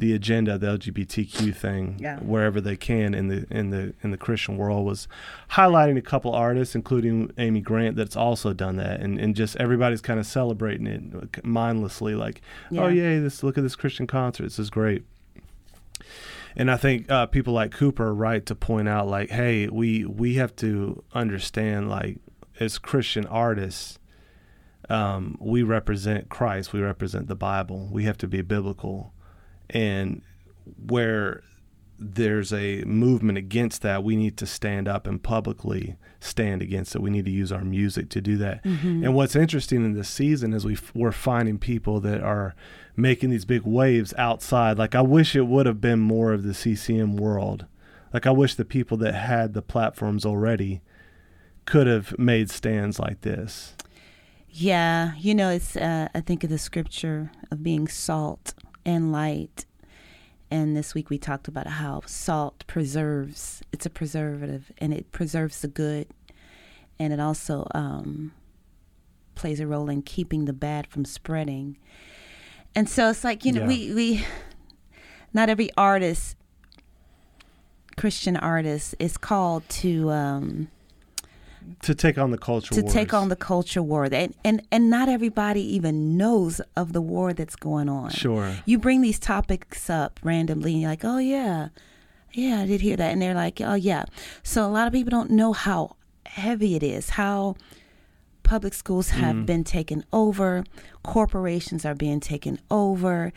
the 0.00 0.12
agenda, 0.14 0.58
the 0.58 0.66
LGBTQ 0.66 1.54
thing, 1.54 1.96
Yeah. 2.00 2.18
wherever 2.18 2.60
they 2.60 2.76
can 2.76 3.14
in 3.14 3.28
the 3.28 3.46
in 3.50 3.70
the 3.70 3.94
in 4.02 4.10
the 4.10 4.16
Christian 4.16 4.56
world, 4.56 4.84
was 4.84 5.06
highlighting 5.52 5.96
a 5.96 6.02
couple 6.02 6.32
artists, 6.32 6.74
including 6.74 7.30
Amy 7.38 7.60
Grant, 7.60 7.96
that's 7.96 8.16
also 8.16 8.52
done 8.52 8.76
that, 8.76 9.00
and 9.00 9.18
and 9.20 9.36
just 9.36 9.56
everybody's 9.56 10.00
kind 10.00 10.18
of 10.18 10.26
celebrating 10.26 10.86
it 10.86 11.44
mindlessly, 11.44 12.14
like, 12.14 12.42
Yeah. 12.70 12.82
oh 12.82 12.88
yay, 12.88 13.18
this 13.20 13.42
look 13.42 13.56
at 13.56 13.62
this 13.62 13.76
Christian 13.76 14.06
concert, 14.06 14.44
this 14.44 14.58
is 14.58 14.70
great. 14.70 15.04
And 16.56 16.70
I 16.70 16.76
think 16.76 17.08
uh, 17.10 17.26
people 17.26 17.52
like 17.54 17.70
Cooper 17.70 18.06
are 18.08 18.14
right 18.14 18.44
to 18.46 18.54
point 18.54 18.88
out, 18.88 19.06
like, 19.06 19.30
hey, 19.30 19.68
we 19.68 20.04
we 20.04 20.34
have 20.34 20.56
to 20.56 21.02
understand, 21.14 21.88
like, 21.88 22.18
as 22.58 22.76
Christian 22.78 23.24
artists, 23.26 23.98
um, 24.88 25.36
we 25.40 25.62
represent 25.62 26.28
Christ, 26.28 26.72
we 26.72 26.80
represent 26.80 27.28
the 27.28 27.36
Bible. 27.36 27.88
We 27.92 28.04
have 28.04 28.18
to 28.18 28.26
be 28.26 28.42
biblical, 28.42 29.12
and 29.70 30.22
where 30.86 31.42
there's 31.98 32.52
a 32.52 32.82
movement 32.84 33.36
against 33.36 33.82
that, 33.82 34.02
we 34.02 34.16
need 34.16 34.38
to 34.38 34.46
stand 34.46 34.88
up 34.88 35.06
and 35.06 35.22
publicly 35.22 35.96
stand 36.18 36.62
against 36.62 36.94
it. 36.94 37.02
We 37.02 37.10
need 37.10 37.26
to 37.26 37.30
use 37.30 37.52
our 37.52 37.62
music 37.62 38.08
to 38.10 38.22
do 38.22 38.38
that. 38.38 38.64
And 39.04 39.14
what's 39.14 39.36
interesting 39.36 39.84
in 39.84 39.92
this 39.92 40.08
season 40.08 40.54
is 40.54 40.64
we 40.64 40.72
f- 40.74 40.92
we're 40.94 41.12
finding 41.12 41.58
people 41.58 42.00
that 42.00 42.22
are 42.22 42.54
making 42.96 43.30
these 43.30 43.44
big 43.44 43.62
waves 43.62 44.14
outside. 44.16 44.78
Like 44.78 44.94
I 44.94 45.02
wish 45.02 45.36
it 45.36 45.46
would 45.46 45.66
have 45.66 45.80
been 45.80 46.00
more 46.00 46.32
of 46.32 46.42
the 46.42 46.54
CCM 46.54 47.16
world. 47.16 47.66
Like 48.14 48.26
I 48.26 48.30
wish 48.30 48.54
the 48.54 48.64
people 48.64 48.96
that 48.98 49.14
had 49.14 49.52
the 49.52 49.62
platforms 49.62 50.24
already 50.24 50.80
could 51.66 51.86
have 51.86 52.18
made 52.18 52.50
stands 52.50 52.98
like 52.98 53.20
this. 53.20 53.74
Yeah, 54.48 55.12
you 55.16 55.34
know, 55.34 55.50
it's. 55.50 55.76
Uh, 55.76 56.08
I 56.14 56.20
think 56.20 56.42
of 56.42 56.50
the 56.50 56.58
scripture 56.58 57.30
of 57.52 57.62
being 57.62 57.86
salt 57.86 58.54
and 58.84 59.12
light, 59.12 59.64
and 60.50 60.76
this 60.76 60.94
week 60.94 61.10
we 61.10 61.18
talked 61.18 61.48
about 61.48 61.66
how 61.66 62.02
salt 62.06 62.64
preserves. 62.66 63.62
It's 63.72 63.86
a 63.86 63.90
preservative, 63.90 64.72
and 64.78 64.92
it 64.92 65.12
preserves 65.12 65.60
the 65.62 65.68
good, 65.68 66.08
and 66.98 67.12
it 67.12 67.20
also 67.20 67.66
um, 67.74 68.32
plays 69.34 69.60
a 69.60 69.66
role 69.66 69.88
in 69.88 70.02
keeping 70.02 70.44
the 70.46 70.52
bad 70.52 70.86
from 70.86 71.04
spreading. 71.04 71.76
And 72.74 72.88
so 72.88 73.10
it's 73.10 73.24
like 73.24 73.44
you 73.44 73.52
know, 73.52 73.62
Yeah. 73.62 73.66
we 73.68 73.94
we 73.94 74.26
not 75.32 75.48
every 75.48 75.70
artist, 75.76 76.36
Christian 77.96 78.36
artist, 78.36 78.94
is 78.98 79.16
called 79.16 79.68
to. 79.68 80.10
Um, 80.10 80.68
To 81.82 81.94
take 81.94 82.18
on 82.18 82.30
the 82.30 82.38
culture 82.38 82.74
to 82.74 82.82
wars. 82.82 82.92
take 82.92 83.12
on 83.14 83.28
the 83.28 83.36
culture 83.36 83.82
war 83.82 84.04
and, 84.12 84.34
and 84.44 84.62
and 84.70 84.90
not 84.90 85.08
everybody 85.08 85.62
even 85.76 86.16
knows 86.16 86.60
of 86.76 86.92
the 86.92 87.00
war 87.00 87.32
that's 87.32 87.56
going 87.56 87.88
on 87.88 88.10
Sure. 88.10 88.56
you 88.66 88.78
bring 88.78 89.00
these 89.00 89.18
topics 89.18 89.88
up 89.90 90.20
randomly 90.22 90.72
and 90.72 90.80
you're 90.82 90.90
like 90.90 91.04
oh 91.04 91.18
yeah 91.18 91.68
yeah 92.32 92.60
i 92.60 92.66
did 92.66 92.80
hear 92.80 92.96
that 92.96 93.12
and 93.12 93.20
they're 93.22 93.34
like 93.34 93.60
oh 93.60 93.74
yeah 93.74 94.04
so 94.42 94.64
a 94.66 94.70
lot 94.70 94.86
of 94.86 94.92
people 94.92 95.10
don't 95.10 95.30
know 95.30 95.52
how 95.52 95.96
heavy 96.26 96.74
it 96.76 96.82
is 96.82 97.10
how 97.10 97.56
public 98.42 98.74
schools 98.74 99.10
have 99.10 99.36
Mm-hmm. 99.36 99.44
been 99.44 99.64
taken 99.64 100.04
over 100.12 100.64
corporations 101.02 101.84
are 101.84 101.94
being 101.94 102.20
taken 102.20 102.58
over 102.70 103.32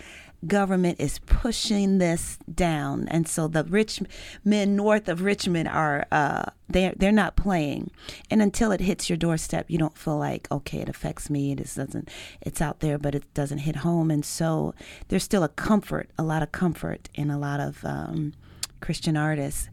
government 0.48 1.00
is 1.00 1.20
pushing 1.20 1.98
this 1.98 2.38
down. 2.54 3.08
And 3.10 3.28
so 3.28 3.48
the 3.48 3.64
rich 3.64 4.02
men 4.44 4.76
north 4.76 5.08
of 5.08 5.22
richmond 5.22 5.68
are 5.68 6.06
uh 6.12 6.46
they're 6.70 6.94
they're 6.96 7.12
not 7.12 7.36
playing. 7.36 7.92
And 8.30 8.42
until 8.42 8.72
it 8.72 8.82
hits 8.82 9.10
your 9.10 9.18
doorstep 9.18 9.66
you 9.70 9.78
don't 9.78 9.98
feel 9.98 10.18
like 10.18 10.52
okay 10.52 10.80
it 10.80 10.90
affects 10.90 11.30
me. 11.30 11.52
It 11.52 11.58
doesn't 11.58 12.10
it's 12.42 12.62
out 12.62 12.80
there 12.80 12.98
but 12.98 13.16
it 13.16 13.32
doesn't 13.34 13.60
hit 13.60 13.78
home. 13.78 14.12
And 14.12 14.26
so 14.26 14.74
there's 15.08 15.24
still 15.24 15.44
a 15.44 15.50
comfort 15.50 16.10
a 16.18 16.24
lot 16.24 16.44
of 16.44 16.52
comfort 16.52 17.10
in 17.14 17.30
a 17.30 17.40
lot 17.40 17.60
of 17.60 17.84
um 17.86 18.34
christian 18.80 19.16
artists 19.16 19.70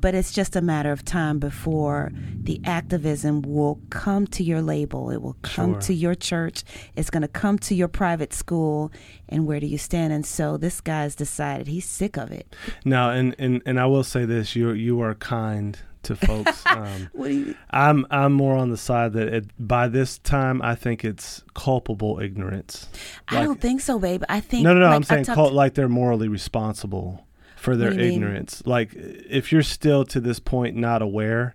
but 0.00 0.14
it's 0.14 0.32
just 0.32 0.56
a 0.56 0.60
matter 0.62 0.92
of 0.92 1.04
time 1.04 1.38
before 1.38 2.12
the 2.42 2.60
activism 2.64 3.42
will 3.42 3.80
come 3.90 4.26
to 4.28 4.42
your 4.42 4.62
label. 4.62 5.10
It 5.10 5.20
will 5.22 5.36
come 5.42 5.72
Sure. 5.74 5.80
to 5.82 5.94
your 5.94 6.14
church. 6.14 6.62
It's 6.96 7.10
going 7.10 7.22
to 7.22 7.28
come 7.28 7.58
to 7.60 7.74
your 7.74 7.88
private 7.88 8.32
school. 8.32 8.90
And 9.28 9.46
where 9.46 9.60
do 9.60 9.66
you 9.66 9.78
stand? 9.78 10.12
And 10.12 10.24
so 10.24 10.56
this 10.56 10.80
guy's 10.80 11.14
decided 11.14 11.66
he's 11.66 11.84
sick 11.86 12.16
of 12.16 12.30
it. 12.32 12.54
Now, 12.84 13.10
and, 13.10 13.34
and, 13.38 13.62
and 13.66 13.78
I 13.80 13.86
will 13.86 14.04
say 14.04 14.24
this: 14.24 14.54
you 14.56 14.70
you 14.72 15.00
are 15.02 15.14
kind 15.14 15.78
to 16.04 16.14
folks. 16.16 16.62
Um, 16.78 17.08
What 17.12 17.32
you? 17.32 17.54
I'm 17.70 18.06
I'm 18.10 18.32
more 18.32 18.56
on 18.56 18.70
the 18.70 18.76
side 18.76 19.14
that 19.14 19.28
it, 19.28 19.46
by 19.58 19.88
this 19.88 20.18
time 20.18 20.62
I 20.62 20.74
think 20.76 21.04
it's 21.04 21.42
culpable 21.54 22.20
ignorance. 22.20 22.88
I 23.28 23.42
don't 23.42 23.60
think 23.60 23.80
so, 23.80 23.98
babe. 23.98 24.22
I 24.28 24.40
think 24.40 24.62
No, 24.64 24.74
no, 24.74 24.80
no. 24.80 24.86
like, 24.86 24.94
I'm 24.96 25.02
saying 25.02 25.24
cult, 25.24 25.52
like 25.52 25.74
they're 25.74 25.88
morally 25.88 26.28
responsible 26.28 27.26
for 27.58 27.76
their 27.76 27.92
you 27.92 27.98
mean? 27.98 28.12
ignorance. 28.14 28.62
Like 28.64 28.90
if 28.94 29.52
you're 29.52 29.62
still 29.62 30.04
to 30.06 30.20
this 30.20 30.38
point 30.38 30.76
not 30.76 31.02
aware, 31.02 31.54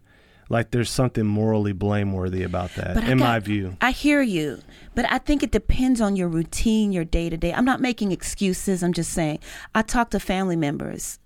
like 0.50 0.72
there's 0.72 0.90
something 0.90 1.26
morally 1.26 1.72
blameworthy 1.74 2.44
about 2.44 2.76
that, 2.76 2.96
But 2.96 3.06
in 3.06 3.18
got- 3.18 3.26
my 3.26 3.40
view. 3.40 3.78
I 3.82 3.92
hear 3.92 4.22
you, 4.22 4.60
but 4.94 5.06
I 5.12 5.18
think 5.18 5.42
it 5.44 5.52
depends 5.52 6.02
on 6.02 6.16
your 6.16 6.28
routine, 6.28 6.92
your 6.92 7.06
day 7.06 7.30
to 7.30 7.38
day. 7.38 7.54
I'm 7.54 7.66
not 7.66 7.80
making 7.82 8.12
excuses. 8.12 8.84
I'm 8.84 8.94
just 8.94 9.12
saying. 9.14 9.40
I 9.74 9.82
talk 9.82 10.10
to 10.12 10.20
family 10.20 10.56
members, 10.58 11.20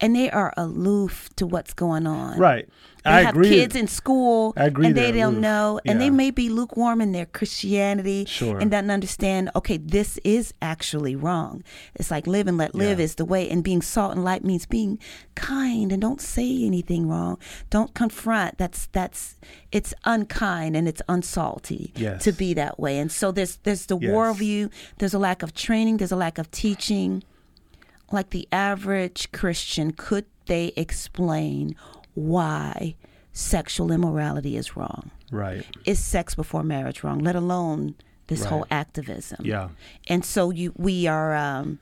and 0.00 0.14
they 0.14 0.30
are 0.30 0.52
aloof 0.56 1.30
to 1.36 1.46
what's 1.46 1.72
going 1.72 2.06
on. 2.06 2.38
Right. 2.38 2.68
They 3.08 3.14
I 3.14 3.20
have 3.22 3.34
agree. 3.34 3.48
kids 3.50 3.74
in 3.74 3.86
school, 3.88 4.52
I 4.56 4.64
agree 4.66 4.86
and 4.86 4.94
they 4.96 5.12
don't 5.12 5.40
know, 5.40 5.80
and 5.86 6.00
they 6.00 6.10
may 6.10 6.30
be 6.30 6.48
lukewarm 6.48 7.00
in 7.00 7.12
their 7.12 7.26
Christianity, 7.26 8.24
Sure. 8.26 8.58
and 8.58 8.70
doesn't 8.70 8.90
understand. 8.90 9.50
Okay, 9.56 9.78
this 9.78 10.18
is 10.24 10.52
actually 10.60 11.16
wrong. 11.16 11.62
It's 11.94 12.10
like 12.10 12.26
live 12.26 12.46
and 12.46 12.58
let 12.58 12.74
live 12.74 12.98
Yeah. 12.98 13.04
is 13.04 13.14
the 13.16 13.24
way, 13.24 13.48
and 13.48 13.64
being 13.64 13.82
salt 13.82 14.12
and 14.12 14.24
light 14.24 14.44
means 14.44 14.66
being 14.66 14.98
kind 15.34 15.92
and 15.92 16.02
don't 16.02 16.20
say 16.20 16.64
anything 16.64 17.08
wrong. 17.08 17.38
Don't 17.70 17.94
confront. 17.94 18.58
That's 18.58 18.86
that's 18.92 19.36
it's 19.72 19.94
unkind 20.04 20.76
and 20.76 20.86
it's 20.88 21.02
unsalty 21.08 21.92
Yes. 21.96 22.22
to 22.24 22.32
be 22.32 22.54
that 22.54 22.78
way. 22.78 22.98
And 22.98 23.10
so 23.10 23.32
there's 23.32 23.56
there's 23.62 23.86
the 23.86 23.98
Yes. 23.98 24.10
worldview. 24.10 24.70
There's 24.98 25.14
a 25.14 25.18
lack 25.18 25.42
of 25.42 25.54
training. 25.54 25.96
There's 25.96 26.12
a 26.12 26.16
lack 26.16 26.38
of 26.38 26.50
teaching 26.50 27.22
like 28.10 28.30
the 28.30 28.48
average 28.52 29.30
Christian, 29.32 29.92
could 29.92 30.24
they 30.46 30.72
explain 30.76 31.74
why 32.18 32.94
sexual 33.32 33.92
immorality 33.92 34.56
is 34.56 34.76
wrong? 34.76 35.10
Right. 35.30 35.64
Is 35.84 35.98
sex 35.98 36.34
before 36.34 36.62
marriage 36.62 37.02
wrong? 37.04 37.18
Let 37.20 37.36
alone 37.36 37.94
this 38.26 38.40
Right. 38.42 38.48
whole 38.50 38.66
activism. 38.70 39.44
Yeah. 39.44 39.68
And 40.08 40.24
so 40.24 40.50
you, 40.50 40.72
we 40.76 41.06
are 41.06 41.34
um, 41.34 41.78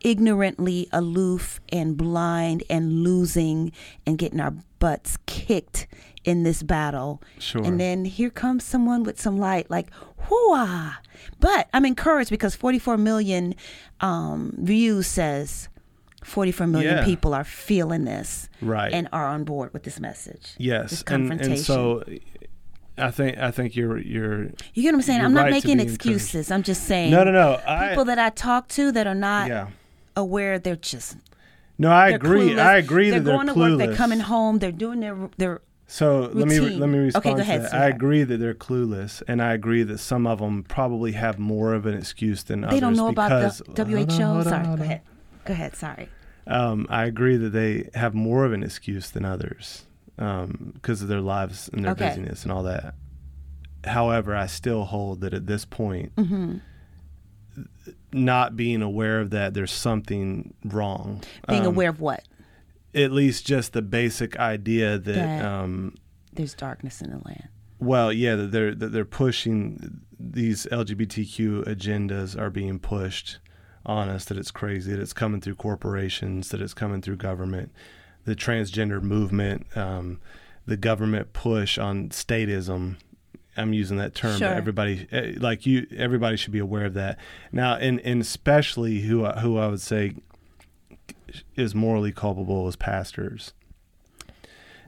ignorantly 0.00 0.88
aloof 0.92 1.60
and 1.70 1.96
blind 1.96 2.62
and 2.70 3.02
losing 3.02 3.72
and 4.06 4.18
getting 4.18 4.40
our 4.40 4.54
butts 4.78 5.18
kicked 5.26 5.86
in 6.24 6.42
this 6.42 6.62
battle. 6.62 7.22
Sure. 7.38 7.62
And 7.62 7.78
then 7.80 8.04
here 8.04 8.30
comes 8.30 8.64
someone 8.64 9.02
with 9.04 9.20
some 9.20 9.36
light, 9.38 9.70
like, 9.70 9.92
whoa. 10.28 10.90
But 11.40 11.68
I'm 11.72 11.84
encouraged 11.84 12.30
because 12.30 12.54
44 12.54 12.96
million 12.96 13.54
um, 14.00 14.54
views 14.58 15.06
says 15.06 15.68
44 16.26 16.66
million 16.66 16.96
Yeah. 16.98 17.04
people 17.04 17.32
are 17.34 17.44
feeling 17.44 18.04
this 18.04 18.48
Right. 18.60 18.92
and 18.92 19.08
are 19.12 19.26
on 19.26 19.44
board 19.44 19.72
with 19.72 19.84
this 19.84 20.00
message. 20.00 20.54
Yes. 20.58 20.90
This 20.90 21.00
And, 21.00 21.06
confrontation. 21.28 21.52
and 21.52 21.60
so 21.60 22.02
I 22.98 23.10
think 23.10 23.38
I 23.38 23.50
think 23.50 23.76
you're 23.76 23.98
you're 23.98 24.44
You 24.74 24.82
get 24.82 24.86
what 24.92 24.94
I'm 24.94 25.02
saying? 25.02 25.20
I'm 25.22 25.34
not 25.34 25.42
right 25.44 25.50
making 25.52 25.80
excuses. 25.80 26.50
I'm 26.50 26.62
just 26.62 26.84
saying. 26.84 27.10
No, 27.10 27.24
no, 27.24 27.30
no. 27.30 27.60
I 27.66 27.90
People 27.90 28.06
that 28.06 28.18
I 28.18 28.30
talk 28.30 28.68
to 28.68 28.90
that 28.92 29.06
are 29.06 29.14
not 29.14 29.48
yeah. 29.48 29.68
aware, 30.16 30.58
they're 30.58 30.76
just 30.76 31.16
No, 31.78 31.90
I 31.90 32.08
agree. 32.08 32.50
clueless. 32.50 32.58
I 32.58 32.76
agree 32.78 33.10
they're 33.10 33.20
that 33.20 33.24
they're 33.26 33.34
going 33.34 33.46
to 33.48 33.52
clueless. 33.52 33.78
work. 33.78 33.78
They're 33.88 33.96
coming 33.96 34.20
home. 34.20 34.58
They're 34.58 34.72
doing 34.72 35.00
their 35.00 35.16
their. 35.36 35.60
So 35.88 36.30
let 36.32 36.48
me 36.48 36.58
let 36.58 36.88
me 36.88 36.98
respond. 36.98 37.26
Okay, 37.26 37.34
go 37.34 37.40
ahead. 37.42 37.66
I 37.72 37.86
agree 37.86 38.24
that 38.24 38.38
they're 38.38 38.54
clueless, 38.54 39.22
and 39.28 39.40
I 39.40 39.52
agree 39.52 39.84
that 39.84 39.98
some 39.98 40.26
of 40.26 40.40
them 40.40 40.64
probably 40.64 41.12
have 41.12 41.38
more 41.38 41.74
of 41.74 41.86
an 41.86 41.94
excuse 41.94 42.42
than 42.42 42.64
others. 42.64 42.74
They 42.74 42.80
don't 42.80 42.96
know 42.96 43.06
about 43.08 43.28
the 43.76 43.84
WHO. 43.84 43.92
Hold 43.92 44.18
on, 44.18 44.24
hold 44.24 44.46
on, 44.46 44.64
Sorry, 44.64 44.76
go 44.78 44.82
ahead. 44.82 45.00
Go 45.44 45.52
ahead. 45.52 45.76
Sorry. 45.76 46.08
Um, 46.46 46.86
I 46.88 47.04
agree 47.06 47.36
that 47.36 47.50
they 47.50 47.88
have 47.94 48.14
more 48.14 48.44
of 48.44 48.52
an 48.52 48.62
excuse 48.62 49.10
than 49.10 49.24
others 49.24 49.84
because 50.16 51.02
of 51.02 51.08
their 51.08 51.20
lives 51.20 51.68
and 51.72 51.84
their 51.84 51.92
Okay. 51.92 52.08
busyness 52.08 52.42
and 52.44 52.52
all 52.52 52.62
that. 52.62 52.94
However, 53.84 54.34
I 54.34 54.46
still 54.46 54.84
hold 54.84 55.20
that 55.22 55.34
at 55.34 55.46
this 55.46 55.64
point, 55.64 56.14
Mm-hmm. 56.16 56.56
not 58.12 58.56
being 58.56 58.82
aware 58.82 59.20
of 59.20 59.30
that, 59.30 59.54
there's 59.54 59.72
something 59.72 60.54
wrong. 60.64 61.22
Being 61.48 61.62
Um, 61.62 61.66
aware 61.68 61.90
of 61.90 62.00
what? 62.00 62.24
at 62.94 63.12
least 63.12 63.46
just 63.46 63.74
the 63.74 63.82
basic 63.82 64.38
idea 64.38 64.98
that, 64.98 65.14
That- 65.14 65.44
um, 65.44 65.94
There's 66.32 66.54
darkness 66.54 67.02
in 67.02 67.10
the 67.10 67.18
land. 67.18 67.48
well, 67.78 68.10
yeah, 68.12 68.34
that 68.36 68.52
they're 68.52 68.74
that 68.74 68.88
they're 68.92 69.04
pushing 69.04 70.00
these 70.18 70.66
LGBTQ 70.72 71.64
agendas 71.66 72.38
are 72.38 72.48
being 72.50 72.78
pushed 72.78 73.38
on 73.86 74.08
us. 74.10 74.24
That 74.26 74.36
it's 74.36 74.50
crazy. 74.50 74.92
That 74.92 75.00
it's 75.00 75.12
coming 75.14 75.40
through 75.40 75.54
corporations. 75.54 76.50
That 76.50 76.60
it's 76.60 76.74
coming 76.74 77.00
through 77.00 77.16
government. 77.16 77.72
The 78.24 78.34
transgender 78.36 79.00
movement, 79.00 79.66
um, 79.76 80.20
the 80.66 80.76
government 80.76 81.32
push 81.32 81.78
on 81.78 82.08
statism. 82.10 82.96
I'm 83.56 83.72
using 83.72 83.96
that 83.98 84.14
term. 84.14 84.38
Sure. 84.38 84.48
But 84.48 84.56
everybody, 84.56 85.06
eh, 85.12 85.32
like 85.38 85.64
you, 85.64 85.86
everybody 85.96 86.36
should 86.36 86.52
be 86.52 86.58
aware 86.58 86.84
of 86.84 86.94
that. 86.94 87.18
Now, 87.52 87.76
and 87.76 88.00
and 88.00 88.20
especially 88.20 89.02
who 89.02 89.24
I- 89.24 89.40
who 89.40 89.56
I 89.58 89.68
would 89.68 89.80
say 89.80 90.14
is 91.54 91.74
morally 91.74 92.12
culpable 92.12 92.66
as 92.66 92.76
pastors, 92.76 93.52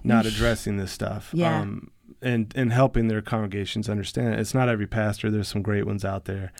not 0.04 0.26
addressing 0.26 0.76
this 0.76 0.92
stuff. 0.92 1.30
Yeah. 1.32 1.60
Um, 1.60 1.90
and 2.20 2.52
and 2.56 2.72
helping 2.72 3.08
their 3.08 3.22
congregations 3.22 3.88
understand 3.88 4.34
it. 4.34 4.40
It's 4.40 4.54
not 4.54 4.68
every 4.68 4.86
pastor. 4.86 5.30
There's 5.30 5.48
some 5.48 5.62
great 5.62 5.86
ones 5.86 6.04
out 6.04 6.24
there. 6.24 6.52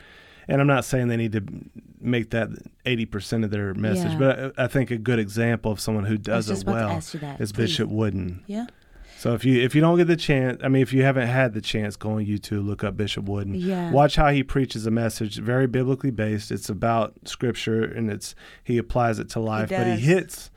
And 0.48 0.61
I'm 0.61 0.66
not 0.66 0.84
saying 0.84 1.08
they 1.08 1.16
need 1.18 1.32
to 1.32 1.42
make 2.00 2.30
that 2.30 2.48
80% 2.87 3.44
of 3.44 3.50
their 3.50 3.74
message, 3.74 4.12
Yeah. 4.12 4.18
but 4.18 4.58
I, 4.58 4.64
I 4.64 4.66
think 4.66 4.90
a 4.90 4.96
good 4.96 5.18
example 5.18 5.70
of 5.70 5.78
someone 5.80 6.04
who 6.04 6.16
does 6.16 6.48
it 6.48 6.64
well 6.66 6.88
that. 6.88 7.40
is 7.40 7.52
Please. 7.52 7.52
Bishop 7.52 7.90
Wooden. 7.90 8.42
Yeah. 8.46 8.66
So 9.18 9.34
if 9.34 9.44
you 9.44 9.61
if 9.61 9.74
you 9.74 9.80
don't 9.80 9.96
get 9.98 10.06
the 10.06 10.16
chance, 10.16 10.61
I 10.62 10.68
mean, 10.68 10.80
if 10.80 10.92
you 10.92 11.02
haven't 11.02 11.26
had 11.26 11.52
the 11.52 11.61
chance, 11.61 11.96
go 11.96 12.12
on 12.12 12.24
YouTube, 12.24 12.64
look 12.64 12.84
up 12.84 12.96
Bishop 12.96 13.24
Wooden. 13.24 13.56
Yeah. 13.56 13.90
Watch 13.90 14.14
how 14.14 14.28
he 14.30 14.44
preaches 14.44 14.87
a 14.87 14.92
message, 14.92 15.38
very 15.38 15.66
biblically 15.66 16.12
based. 16.12 16.52
It's 16.52 16.68
about 16.68 17.14
Scripture 17.24 17.82
and 17.82 18.11
it's 18.11 18.37
he 18.62 18.78
applies 18.78 19.18
it 19.18 19.28
to 19.30 19.40
life, 19.40 19.70
but 19.70 19.87
he 19.88 19.96
hits 19.98 20.50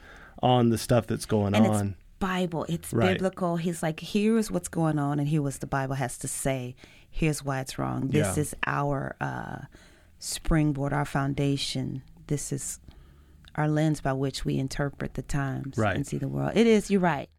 on 0.43 0.69
the 0.69 0.77
stuff 0.77 1.08
that's 1.08 1.25
going 1.25 1.56
And 1.56 1.65
on. 1.67 1.95
Bible. 2.21 2.65
It's 2.69 2.93
Right. 2.93 3.13
biblical. 3.13 3.57
He's 3.57 3.81
like, 3.84 3.99
here's 3.99 4.49
what's 4.49 4.69
going 4.69 4.97
on, 4.99 5.19
and 5.19 5.27
here 5.27 5.41
what 5.41 5.55
the 5.55 5.67
Bible 5.67 5.95
has 5.95 6.17
to 6.19 6.27
say. 6.27 6.75
Here's 7.10 7.43
why 7.43 7.60
it's 7.60 7.77
wrong. 7.77 8.07
This 8.10 8.38
Yeah. 8.38 8.41
is 8.43 8.55
our 8.65 9.15
uh, 9.19 9.62
springboard, 10.19 10.93
our 10.93 11.05
foundation. 11.05 12.03
This 12.27 12.51
is 12.53 12.79
our 13.55 13.67
lens 13.67 13.99
by 14.01 14.13
which 14.13 14.45
we 14.45 14.57
interpret 14.57 15.15
the 15.15 15.21
times 15.23 15.77
Right. 15.77 15.95
and 15.95 16.07
see 16.07 16.17
the 16.17 16.29
world. 16.29 16.53
It 16.55 16.67
is. 16.67 16.89
You're 16.89 17.01
right. 17.01 17.29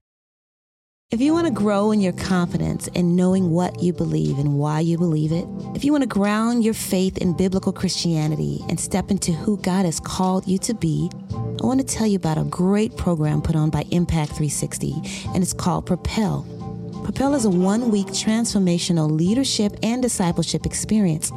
If 1.13 1.21
you 1.21 1.35
want 1.35 1.47
to 1.47 1.53
grow 1.53 1.93
in 1.93 2.01
your 2.01 2.15
confidence 2.15 2.87
in 2.95 3.15
knowing 3.15 3.51
what 3.51 3.83
you 3.83 3.93
believe 3.93 4.39
and 4.39 4.59
why 4.59 4.81
you 4.81 4.97
believe 4.97 5.31
it, 5.31 5.47
if 5.75 5.85
you 5.85 5.93
want 5.93 6.01
to 6.01 6.09
ground 6.09 6.65
your 6.65 6.73
faith 6.73 7.19
in 7.19 7.37
biblical 7.37 7.71
Christianity 7.71 8.61
and 8.71 8.81
step 8.81 9.11
into 9.11 9.31
who 9.31 9.59
God 9.59 9.85
has 9.85 10.01
called 10.01 10.49
you 10.49 10.57
to 10.61 10.73
be, 10.73 11.11
I 11.35 11.67
want 11.67 11.81
to 11.81 11.87
tell 11.87 12.07
you 12.07 12.17
about 12.17 12.39
a 12.39 12.45
great 12.45 12.97
program 12.97 13.43
put 13.43 13.57
on 13.57 13.69
by 13.69 13.85
Impact 13.91 14.31
360, 14.31 14.95
and 15.35 15.43
it's 15.43 15.53
called 15.53 15.85
Propel. 15.85 16.47
Propel 17.05 17.35
is 17.35 17.45
a 17.45 17.51
one 17.51 17.91
week 17.91 18.07
transformational 18.07 19.11
leadership 19.11 19.77
and 19.83 20.01
discipleship 20.01 20.65
experience 20.65 21.31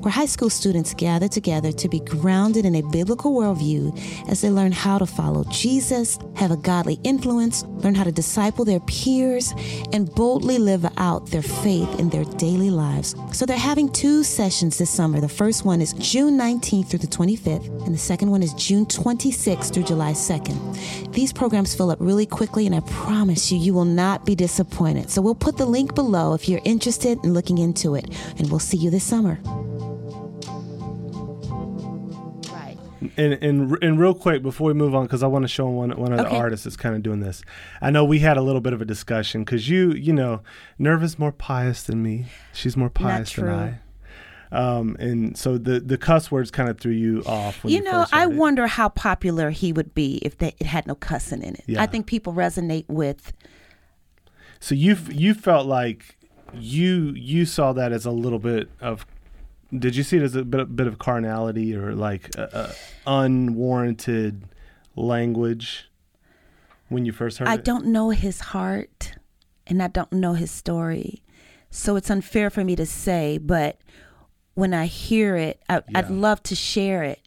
where 0.00 0.10
high 0.10 0.26
school 0.26 0.50
students 0.50 0.94
gather 0.94 1.28
together 1.28 1.70
to 1.70 1.88
be 1.88 2.00
grounded 2.00 2.64
in 2.64 2.74
a 2.74 2.82
biblical 2.90 3.32
worldview 3.32 3.96
as 4.28 4.40
they 4.40 4.50
learn 4.50 4.72
how 4.72 4.98
to 4.98 5.06
follow 5.06 5.44
Jesus, 5.44 6.18
have 6.34 6.50
a 6.50 6.56
godly 6.56 6.98
influence, 7.04 7.62
learn 7.84 7.94
how 7.94 8.02
to 8.02 8.10
disciple 8.10 8.64
their 8.64 8.80
peers, 8.80 9.54
and 9.92 10.12
boldly 10.12 10.58
live 10.58 10.84
out 10.96 11.30
their 11.30 11.42
faith 11.42 12.00
in 12.00 12.08
their 12.10 12.24
daily 12.24 12.70
lives. 12.70 13.14
So 13.32 13.46
they're 13.46 13.56
having 13.56 13.92
two 13.92 14.24
sessions 14.24 14.78
this 14.78 14.90
summer. 14.90 15.20
The 15.20 15.28
first 15.28 15.64
one 15.64 15.80
is 15.80 15.92
June 15.94 16.36
19th 16.36 16.88
through 16.88 16.98
the 16.98 17.06
25th, 17.06 17.86
and 17.86 17.94
the 17.94 17.98
second 17.98 18.30
one 18.30 18.42
is 18.42 18.54
June 18.54 18.86
26th 18.86 19.72
through 19.72 19.84
July 19.84 20.12
2nd. 20.12 21.12
These 21.12 21.32
programs 21.32 21.76
fill 21.76 21.92
up 21.92 21.98
really 22.00 22.26
quickly, 22.26 22.66
and 22.66 22.74
I 22.74 22.80
promise 22.80 23.52
you, 23.52 23.58
you 23.58 23.72
will 23.72 23.84
not 23.84 24.26
be 24.26 24.34
disappointed. 24.34 25.11
So 25.12 25.20
we'll 25.20 25.34
put 25.34 25.58
the 25.58 25.66
link 25.66 25.94
below 25.94 26.32
if 26.32 26.48
you're 26.48 26.62
interested 26.64 27.18
in 27.22 27.34
looking 27.34 27.58
into 27.58 27.94
it, 27.94 28.06
and 28.38 28.50
we'll 28.50 28.58
see 28.58 28.78
you 28.78 28.88
this 28.88 29.04
summer. 29.04 29.38
Right. 32.50 32.78
And 33.18 33.34
and 33.34 33.76
and 33.82 34.00
real 34.00 34.14
quick 34.14 34.42
before 34.42 34.68
we 34.68 34.72
move 34.74 34.94
on, 34.94 35.02
because 35.04 35.22
I 35.22 35.26
want 35.26 35.42
to 35.42 35.48
show 35.48 35.68
one 35.68 35.90
one 35.98 36.12
of 36.12 36.18
the 36.18 36.26
Okay. 36.28 36.36
artists 36.38 36.64
that's 36.64 36.76
kind 36.76 36.94
of 36.94 37.02
doing 37.02 37.20
this. 37.20 37.42
I 37.82 37.90
know 37.90 38.06
we 38.06 38.20
had 38.20 38.38
a 38.38 38.42
little 38.42 38.62
bit 38.62 38.72
of 38.72 38.80
a 38.80 38.86
discussion 38.86 39.44
because 39.44 39.68
you 39.68 39.92
you 39.92 40.14
know 40.14 40.40
Nirva's 40.78 41.18
more 41.18 41.30
pious 41.32 41.82
than 41.82 42.02
me. 42.02 42.24
She's 42.54 42.74
more 42.74 42.88
pious 42.88 43.34
than. 43.34 43.48
I. 43.50 43.80
Um, 44.50 44.96
and 44.98 45.36
so 45.36 45.58
the 45.58 45.78
the 45.78 45.98
cuss 45.98 46.30
words 46.30 46.50
kind 46.50 46.70
of 46.70 46.78
threw 46.78 46.92
you 46.92 47.22
off. 47.26 47.60
You 47.64 47.76
you, 47.76 47.82
know, 47.82 48.06
I 48.12 48.26
wonder 48.26 48.66
how 48.66 48.88
popular 48.88 49.50
he 49.50 49.74
would 49.74 49.94
be 49.94 50.16
if 50.22 50.38
they, 50.38 50.54
it 50.58 50.66
had 50.66 50.86
no 50.86 50.94
cussing 50.94 51.42
in 51.42 51.54
it. 51.54 51.64
Yeah. 51.66 51.82
I 51.82 51.86
think 51.86 52.06
people 52.06 52.32
resonate 52.32 52.86
with 52.88 53.32
So 54.62 54.76
you 54.76 54.96
you 55.10 55.34
felt 55.34 55.66
like 55.66 56.16
you 56.54 57.12
you 57.16 57.44
saw 57.46 57.72
that 57.72 57.90
as 57.92 58.06
a 58.06 58.12
little 58.12 58.38
bit 58.38 58.70
of. 58.80 59.04
Did 59.76 59.96
you 59.96 60.02
see 60.02 60.18
it 60.18 60.22
as 60.22 60.36
a 60.36 60.44
bit, 60.44 60.76
bit 60.76 60.86
of 60.86 60.98
carnality 60.98 61.74
or 61.74 61.94
like 61.94 62.38
uh, 62.38 62.42
uh, 62.52 62.72
unwarranted 63.06 64.44
language 64.96 65.88
when 66.88 67.06
you 67.06 67.12
first 67.12 67.38
heard 67.38 67.48
I 67.48 67.54
it? 67.54 67.64
don't 67.64 67.86
know 67.86 68.10
his 68.10 68.40
heart 68.40 69.14
and 69.66 69.82
I 69.82 69.88
don't 69.88 70.12
know 70.12 70.34
his 70.34 70.50
story. 70.50 71.22
So 71.70 71.96
it's 71.96 72.10
unfair 72.10 72.50
for 72.50 72.62
me 72.64 72.76
to 72.76 72.84
say, 72.84 73.38
but 73.38 73.78
when 74.54 74.74
I 74.74 74.84
hear 74.86 75.36
it, 75.36 75.62
I, 75.70 75.76
I'd 75.94 76.10
Yeah. 76.10 76.16
love 76.16 76.42
to 76.44 76.54
share 76.54 77.02
it, 77.02 77.20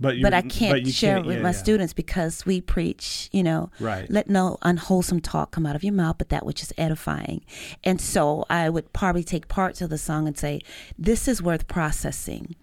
but 0.00 0.16
but 0.22 0.34
I 0.34 0.42
can't 0.42 0.82
you 0.84 0.92
share 0.92 1.14
can't- 1.16 1.26
it 1.26 1.28
with 1.28 1.36
yeah, 1.38 1.42
my 1.42 1.48
yeah. 1.50 1.56
students 1.56 1.92
because 1.92 2.44
we 2.44 2.60
preach, 2.60 3.28
you 3.32 3.42
know, 3.42 3.70
Right. 3.80 4.10
let 4.10 4.28
no 4.28 4.58
unwholesome 4.62 5.20
talk 5.20 5.50
come 5.52 5.66
out 5.66 5.76
of 5.76 5.84
your 5.84 5.94
mouth, 5.94 6.16
but 6.18 6.28
that 6.30 6.44
which 6.44 6.62
is 6.62 6.72
edifying. 6.76 7.44
And 7.84 8.00
so 8.00 8.44
I 8.50 8.68
would 8.70 8.92
probably 8.92 9.24
take 9.24 9.48
parts 9.48 9.80
of 9.80 9.90
the 9.90 9.98
song 9.98 10.26
and 10.26 10.36
say, 10.36 10.60
this 10.98 11.28
is 11.28 11.40
worth 11.42 11.68
processing. 11.68 12.56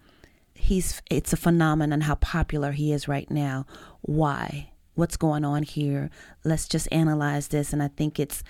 He's 0.54 1.00
it's 1.10 1.32
a 1.32 1.36
phenomenon 1.36 2.02
how 2.02 2.16
popular 2.16 2.72
he 2.72 2.92
is 2.92 3.08
right 3.08 3.30
now. 3.30 3.66
Why? 4.02 4.70
What's 4.94 5.16
going 5.16 5.44
on 5.44 5.62
here? 5.62 6.10
Let's 6.44 6.68
just 6.68 6.86
analyze 6.92 7.48
this. 7.48 7.72
And 7.72 7.82
I 7.82 7.88
think 7.88 8.20
it's 8.20 8.44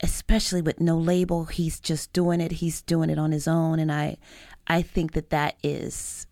especially 0.00 0.62
with 0.62 0.80
no 0.80 0.96
label, 0.98 1.44
he's 1.46 1.80
just 1.80 2.12
doing 2.12 2.40
it. 2.40 2.52
He's 2.52 2.80
doing 2.82 3.10
it 3.10 3.18
on 3.18 3.32
his 3.32 3.46
own, 3.48 3.78
and 3.78 3.90
I, 3.92 4.16
I 4.66 4.82
think 4.82 5.12
that 5.12 5.30
that 5.30 5.54
is 5.62 6.26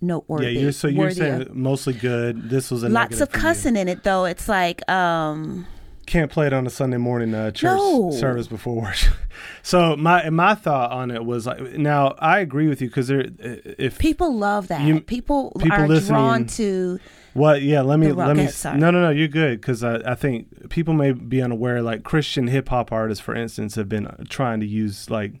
noteworthy. 0.00 0.46
Yeah, 0.52 0.60
you're, 0.60 0.72
so 0.72 0.88
you're 0.88 1.10
saying 1.10 1.48
mostly 1.52 1.92
good. 1.94 2.48
This 2.50 2.70
was 2.70 2.82
a 2.82 2.88
lots 2.88 3.20
of 3.20 3.30
cussing 3.32 3.76
in 3.76 3.88
it 3.88 4.02
though. 4.02 4.24
It's 4.24 4.48
like, 4.48 4.88
um, 4.90 5.66
Can't 6.06 6.30
play 6.30 6.46
it 6.46 6.52
on 6.52 6.66
a 6.66 6.70
Sunday 6.70 6.96
morning 6.98 7.34
uh, 7.34 7.50
church 7.50 7.64
No. 7.64 8.10
service 8.10 8.46
before 8.48 8.80
worship. 8.80 9.14
so 9.62 9.96
my 9.96 10.28
my 10.30 10.54
thought 10.54 10.92
on 10.92 11.10
it 11.10 11.24
was 11.24 11.46
like, 11.46 11.60
now 11.74 12.14
I 12.18 12.40
agree 12.40 12.68
with 12.68 12.80
you 12.80 12.88
because 12.88 13.08
there 13.08 13.24
if 13.40 13.98
people 13.98 14.34
love 14.34 14.68
that. 14.68 14.82
You- 14.82 15.00
people, 15.00 15.52
people 15.60 15.92
are 15.92 16.00
drawn 16.00 16.46
to. 16.46 16.98
What? 17.34 17.60
Yeah, 17.60 17.82
let 17.82 17.98
me 17.98 18.12
let 18.12 18.28
me. 18.28 18.34
go 18.34 18.40
ahead, 18.40 18.48
s- 18.48 18.56
sorry. 18.56 18.78
No, 18.78 18.90
no, 18.90 19.02
no. 19.02 19.10
You're 19.10 19.28
good 19.28 19.60
because 19.60 19.84
I, 19.84 19.96
I 20.10 20.14
think 20.14 20.70
people 20.70 20.94
may 20.94 21.12
be 21.12 21.42
unaware. 21.42 21.82
Like 21.82 22.02
Christian 22.02 22.46
hip 22.46 22.70
hop 22.70 22.90
artists, 22.92 23.22
for 23.22 23.34
instance, 23.34 23.74
have 23.74 23.90
been 23.90 24.08
trying 24.30 24.60
to 24.60 24.66
use 24.66 25.10
like 25.10 25.34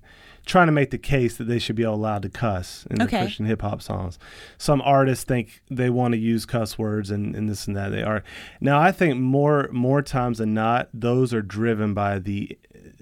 trying 0.46 0.66
to 0.66 0.72
make 0.72 0.90
the 0.90 0.98
case 0.98 1.36
that 1.36 1.44
they 1.44 1.58
should 1.58 1.76
be 1.76 1.82
allowed 1.82 2.22
to 2.22 2.28
cuss 2.30 2.86
in 2.90 3.02
Okay. 3.02 3.18
the 3.18 3.24
Christian 3.24 3.44
hip 3.46 3.60
hop 3.62 3.82
songs. 3.82 4.18
Some 4.56 4.80
artists 4.82 5.24
think 5.24 5.60
they 5.70 5.90
want 5.90 6.12
to 6.12 6.18
use 6.18 6.46
cuss 6.46 6.78
words 6.78 7.10
and, 7.10 7.34
and 7.36 7.48
this 7.50 7.66
and 7.66 7.76
that. 7.76 7.90
They 7.90 8.02
are 8.02 8.22
now. 8.60 8.80
I 8.80 8.92
think 8.92 9.16
more 9.20 9.68
more 9.72 10.00
times 10.02 10.38
than 10.38 10.54
not, 10.54 10.88
those 10.94 11.34
are 11.34 11.42
driven 11.42 11.92
by 11.94 12.18
the 12.20 12.56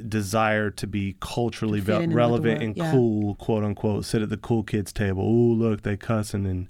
desire 0.09 0.70
to 0.70 0.87
be 0.87 1.16
culturally 1.20 1.78
To 1.80 1.85
ve- 1.87 1.92
in 1.92 2.00
with 2.00 2.11
the 2.11 2.16
relevant 2.16 2.62
and 2.62 2.76
yeah. 2.76 2.90
cool, 2.90 3.35
quote 3.37 3.62
unquote. 3.62 4.04
Sit 4.04 4.22
at 4.22 4.28
the 4.30 4.37
cool 4.37 4.62
kids 4.62 4.92
table. 4.92 5.22
Ooh, 5.22 5.54
look, 5.54 5.83
they 5.83 5.96
cussing 5.96 6.46
and 6.46 6.66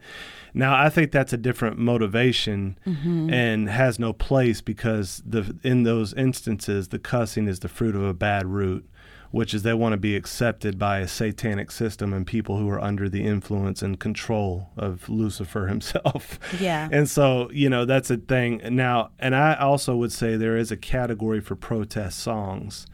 now 0.52 0.76
I 0.76 0.88
think 0.88 1.10
that's 1.10 1.32
a 1.32 1.36
different 1.38 1.78
motivation 1.78 2.76
Mm-hmm. 2.86 3.32
and 3.32 3.68
has 3.70 3.98
no 3.98 4.12
place 4.12 4.60
because 4.60 5.22
the 5.26 5.56
in 5.62 5.84
those 5.84 6.12
instances 6.14 6.88
the 6.88 6.98
cussing 6.98 7.46
is 7.48 7.60
the 7.60 7.68
fruit 7.68 7.94
of 7.96 8.02
a 8.02 8.14
bad 8.14 8.46
root, 8.46 8.86
which 9.34 9.52
is 9.52 9.64
they 9.64 9.74
want 9.74 9.92
to 9.92 9.96
be 9.96 10.14
accepted 10.14 10.78
by 10.78 11.00
a 11.00 11.08
satanic 11.08 11.68
system 11.72 12.12
and 12.12 12.24
people 12.24 12.56
who 12.56 12.70
are 12.70 12.80
under 12.80 13.08
the 13.08 13.24
influence 13.24 13.82
and 13.82 13.98
control 13.98 14.70
of 14.76 15.08
Lucifer 15.08 15.66
himself. 15.74 16.38
Yeah. 16.60 16.88
And 16.92 17.10
so, 17.10 17.50
you 17.50 17.68
know, 17.68 17.84
that's 17.84 18.12
a 18.12 18.16
thing. 18.16 18.60
Now, 18.70 19.10
and 19.18 19.34
I 19.34 19.54
also 19.54 19.96
would 19.96 20.12
say 20.12 20.36
there 20.36 20.56
is 20.56 20.70
a 20.70 20.76
category 20.76 21.40
for 21.40 21.56
protest 21.56 22.20
songs. 22.20 22.86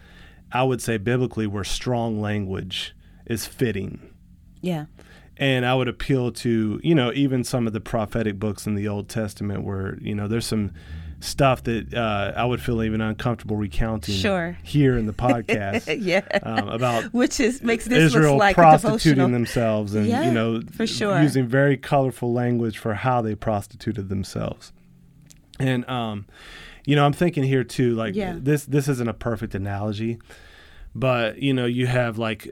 I 0.50 0.62
would 0.62 0.80
say 0.80 0.96
biblically 0.96 1.46
where 1.46 1.62
strong 1.62 2.22
language 2.22 2.96
is 3.26 3.46
fitting. 3.46 4.00
Yeah. 4.62 4.86
And 5.36 5.66
I 5.66 5.74
would 5.74 5.88
appeal 5.88 6.32
to, 6.32 6.80
you 6.82 6.94
know, 6.94 7.12
even 7.12 7.44
some 7.44 7.66
of 7.66 7.74
the 7.74 7.82
prophetic 7.82 8.38
books 8.38 8.66
in 8.66 8.76
the 8.76 8.88
Old 8.88 9.10
Testament 9.10 9.62
where, 9.62 9.98
you 10.00 10.14
know, 10.14 10.26
there's 10.26 10.46
some 10.46 10.72
stuff 11.20 11.62
that 11.64 11.92
uh, 11.94 12.32
I 12.34 12.44
would 12.44 12.60
feel 12.62 12.82
even 12.82 13.00
uncomfortable 13.00 13.56
recounting 13.56 14.14
Sure. 14.14 14.56
here 14.62 14.96
in 14.96 15.06
the 15.06 15.12
podcast 15.26 16.02
Yeah. 16.02 16.22
um, 16.42 16.68
about 16.68 17.12
Which 17.12 17.40
is 17.40 17.62
makes 17.62 17.84
this 17.84 18.04
Israel 18.04 18.32
look 18.32 18.40
like 18.40 18.56
prostituting 18.56 19.30
themselves 19.32 19.94
and, 19.94 20.06
Yeah, 20.06 20.24
you 20.24 20.32
know, 20.32 20.62
for 20.72 20.86
sure. 20.86 21.20
using 21.20 21.46
very 21.46 21.76
colorful 21.76 22.32
language 22.32 22.78
for 22.78 22.94
how 22.94 23.20
they 23.20 23.34
prostituted 23.34 24.08
themselves. 24.08 24.72
And, 25.58 25.86
um, 25.90 26.26
you 26.86 26.96
know, 26.96 27.04
I'm 27.04 27.12
thinking 27.12 27.44
here 27.44 27.64
too, 27.64 27.94
like 27.94 28.14
Yeah. 28.14 28.36
this, 28.40 28.64
this 28.64 28.88
isn't 28.88 29.08
a 29.08 29.12
perfect 29.14 29.54
analogy, 29.54 30.18
but, 30.94 31.38
you 31.42 31.52
know, 31.52 31.66
you 31.66 31.86
have 31.86 32.16
like, 32.18 32.50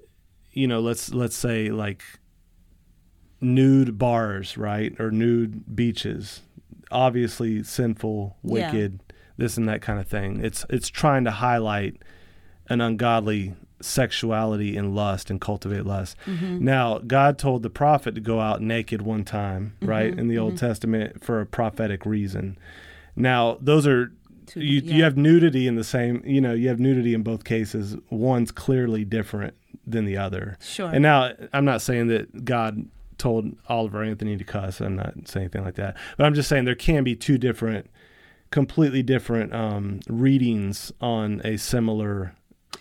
you 0.52 0.66
know, 0.66 0.80
let's, 0.80 1.12
let's 1.14 1.36
say 1.36 1.70
like 1.70 2.02
nude 3.40 3.98
bars, 3.98 4.56
right? 4.58 4.94
Or 5.00 5.10
nude 5.10 5.74
beaches, 5.74 6.42
obviously 6.90 7.62
sinful, 7.62 8.36
Yeah. 8.42 8.52
wicked, 8.72 9.00
this 9.36 9.56
and 9.56 9.68
that 9.68 9.80
kind 9.82 9.98
of 10.00 10.06
thing. 10.06 10.40
It's 10.44 10.64
it's 10.70 10.88
trying 10.88 11.24
to 11.24 11.30
highlight 11.30 11.96
an 12.68 12.80
ungodly 12.80 13.54
sexuality 13.80 14.76
and 14.76 14.94
lust 14.94 15.30
and 15.30 15.40
cultivate 15.40 15.84
lust. 15.86 16.16
Mm-hmm. 16.26 16.64
Now, 16.64 16.98
God 16.98 17.38
told 17.38 17.62
the 17.62 17.70
prophet 17.70 18.14
to 18.14 18.20
go 18.20 18.40
out 18.40 18.60
naked 18.60 19.02
one 19.02 19.24
time, 19.24 19.74
Mm-hmm. 19.80 19.90
right, 19.90 20.18
in 20.18 20.28
the 20.28 20.38
Old 20.38 20.56
Testament 20.58 21.22
for 21.24 21.40
a 21.40 21.46
prophetic 21.46 22.04
reason. 22.06 22.58
Now, 23.16 23.58
those 23.60 23.86
are 23.86 24.12
Two- 24.46 24.60
you, 24.60 24.80
yeah. 24.84 24.94
you 24.96 25.02
have 25.04 25.16
nudity 25.16 25.66
in 25.66 25.74
the 25.76 25.84
same, 25.84 26.22
you 26.24 26.40
know, 26.40 26.52
you 26.54 26.68
have 26.68 26.78
nudity 26.80 27.14
in 27.14 27.22
both 27.22 27.44
cases. 27.44 27.96
One's 28.10 28.50
clearly 28.50 29.04
different 29.04 29.54
than 29.86 30.04
the 30.04 30.16
other. 30.16 30.56
Sure. 30.60 30.90
And 30.92 31.02
now, 31.02 31.32
I'm 31.52 31.64
not 31.64 31.80
saying 31.82 32.08
that 32.08 32.44
God 32.44 32.86
told 33.18 33.56
Oliver 33.68 34.02
Anthony 34.02 34.36
to 34.36 34.44
cuss. 34.44 34.80
I'm 34.80 34.96
not 34.96 35.28
saying 35.28 35.44
anything 35.44 35.64
like 35.64 35.74
that. 35.74 35.96
But 36.16 36.26
I'm 36.26 36.34
just 36.34 36.48
saying 36.48 36.64
there 36.64 36.74
can 36.74 37.04
be 37.04 37.14
two 37.16 37.36
different, 37.38 37.90
completely 38.50 39.02
different 39.02 39.54
um, 39.54 40.00
readings 40.08 40.92
on 41.00 41.40
a 41.44 41.56
similar 41.56 42.34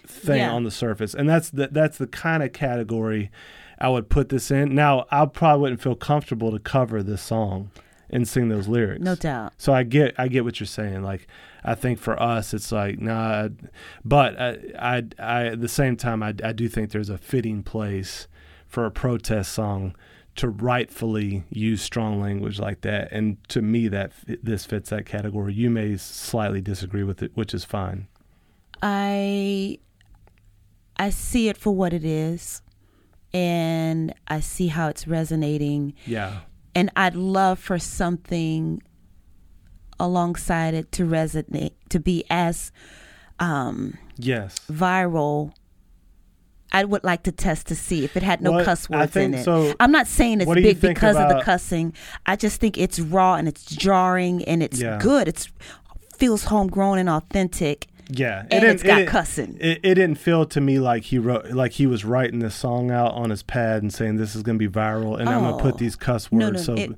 thing 0.06 0.38
Yeah. 0.39 0.52
on 0.54 0.63
the 0.63 0.71
surface, 0.71 1.13
and 1.13 1.28
that's 1.28 1.50
the 1.50 1.67
that's 1.71 1.97
the 1.97 2.08
kind 2.08 2.43
of 2.43 2.54
category 2.54 3.30
I 3.80 3.89
would 3.89 4.10
put 4.10 4.30
this 4.30 4.50
in. 4.52 4.73
Now, 4.73 5.06
I 5.12 5.26
probably 5.26 5.62
wouldn't 5.62 5.82
feel 5.82 5.95
comfortable 5.95 6.52
to 6.52 6.60
cover 6.60 7.04
this 7.04 7.21
song 7.21 7.71
and 8.10 8.28
sing 8.28 8.47
those 8.50 8.67
lyrics. 8.67 9.04
No 9.04 9.15
doubt. 9.15 9.54
So 9.58 9.73
I 9.73 9.84
get 9.84 10.15
I 10.17 10.28
get 10.30 10.45
what 10.45 10.60
you're 10.60 10.67
saying. 10.67 11.04
Like 11.04 11.28
I 11.63 11.76
think 11.76 12.00
for 12.00 12.21
us 12.21 12.54
it's 12.54 12.71
like 12.71 13.00
nah, 13.00 13.50
but 14.06 14.39
I 14.39 14.58
I, 14.80 15.04
I 15.19 15.45
at 15.47 15.62
the 15.62 15.67
same 15.67 15.97
time 15.97 16.23
I 16.23 16.34
I 16.43 16.54
do 16.54 16.69
think 16.69 16.91
there's 16.91 17.10
a 17.10 17.17
fitting 17.17 17.63
place 17.63 18.28
for 18.65 18.86
a 18.86 18.91
protest 18.91 19.52
song 19.54 19.93
to 20.38 20.50
rightfully 20.50 21.43
use 21.50 21.82
strong 21.82 22.21
language 22.21 22.60
like 22.60 22.82
that. 22.82 23.12
And 23.12 23.38
to 23.50 23.62
me 23.62 23.88
that 23.89 24.12
this 24.43 24.65
fits 24.65 24.89
that 24.91 25.06
category. 25.06 25.54
You 25.54 25.69
may 25.69 25.97
slightly 25.97 26.62
disagree 26.62 27.04
with 27.04 27.21
it, 27.21 27.32
which 27.36 27.54
is 27.54 27.63
fine. 27.65 28.08
I 28.82 29.80
I 30.97 31.10
see 31.10 31.50
it 31.50 31.58
for 31.58 31.76
what 31.76 31.93
it 31.93 32.04
is 32.06 32.62
and 33.34 34.13
I 34.28 34.39
see 34.39 34.67
how 34.67 34.88
it's 34.88 35.08
resonating 35.08 35.93
Yeah. 36.06 36.39
and 36.73 36.89
I'd 36.95 37.15
love 37.15 37.60
for 37.60 37.78
something 37.78 38.82
alongside 40.00 40.73
it 40.73 40.91
to 40.93 41.04
resonate 41.06 41.73
to 41.89 42.00
be 42.00 42.23
as 42.30 42.71
um 43.39 43.97
Yes. 44.17 44.60
viral 44.71 45.54
I 46.71 46.84
would 46.84 47.03
like 47.03 47.23
to 47.23 47.32
test 47.32 47.67
to 47.67 47.75
see 47.75 48.03
if 48.03 48.17
it 48.17 48.23
had 48.23 48.41
no 48.41 48.51
Well, 48.51 48.65
cuss 48.65 48.89
words 48.89 49.15
in 49.15 49.34
it. 49.34 49.43
so- 49.45 49.73
I'm 49.80 49.91
not 49.91 50.06
saying 50.08 50.41
it's 50.41 50.47
What 50.47 50.56
do 50.56 50.62
you 50.62 50.73
big 50.75 50.82
because 50.82 51.15
of 51.15 51.30
the 51.30 51.41
cussing. 51.41 51.93
I 52.25 52.36
just 52.36 52.60
think 52.60 52.77
it's 52.77 52.99
raw 52.99 53.36
and 53.36 53.47
it's 53.47 53.63
jarring 53.65 54.43
and 54.45 54.62
it's 54.62 54.82
Yeah. 54.82 54.97
good. 55.01 55.27
It's 55.27 55.49
feels 56.17 56.45
homegrown 56.45 56.97
and 56.97 57.10
authentic. 57.10 57.88
Yeah, 58.10 58.39
And 58.41 58.49
didn't- 58.49 58.69
it's 58.75 58.84
got 58.84 58.95
didn't- 58.99 59.10
cussing. 59.10 59.58
It, 59.60 59.80
it 59.84 59.95
didn't 59.95 60.15
feel 60.15 60.45
to 60.45 60.62
me 60.62 60.80
like 60.80 61.03
he 61.03 61.19
wrote, 61.19 61.51
like 61.51 61.73
he 61.73 61.86
was 61.86 62.06
writing 62.06 62.39
this 62.39 62.56
song 62.56 62.89
out 62.89 63.12
on 63.13 63.30
his 63.30 63.43
pad 63.43 63.82
and 63.82 63.91
saying 63.93 64.15
this 64.15 64.34
is 64.34 64.43
going 64.43 64.58
to 64.58 64.69
be 64.69 64.73
viral, 64.73 65.19
and 65.19 65.27
I'm 65.27 65.41
going 65.41 65.58
to 65.58 65.62
put 65.62 65.73
Oh. 65.75 65.77
these 65.77 65.95
cuss 65.97 66.32
words. 66.32 66.67
no, 66.69 66.75
so, 66.75 66.82
it- 66.82 66.95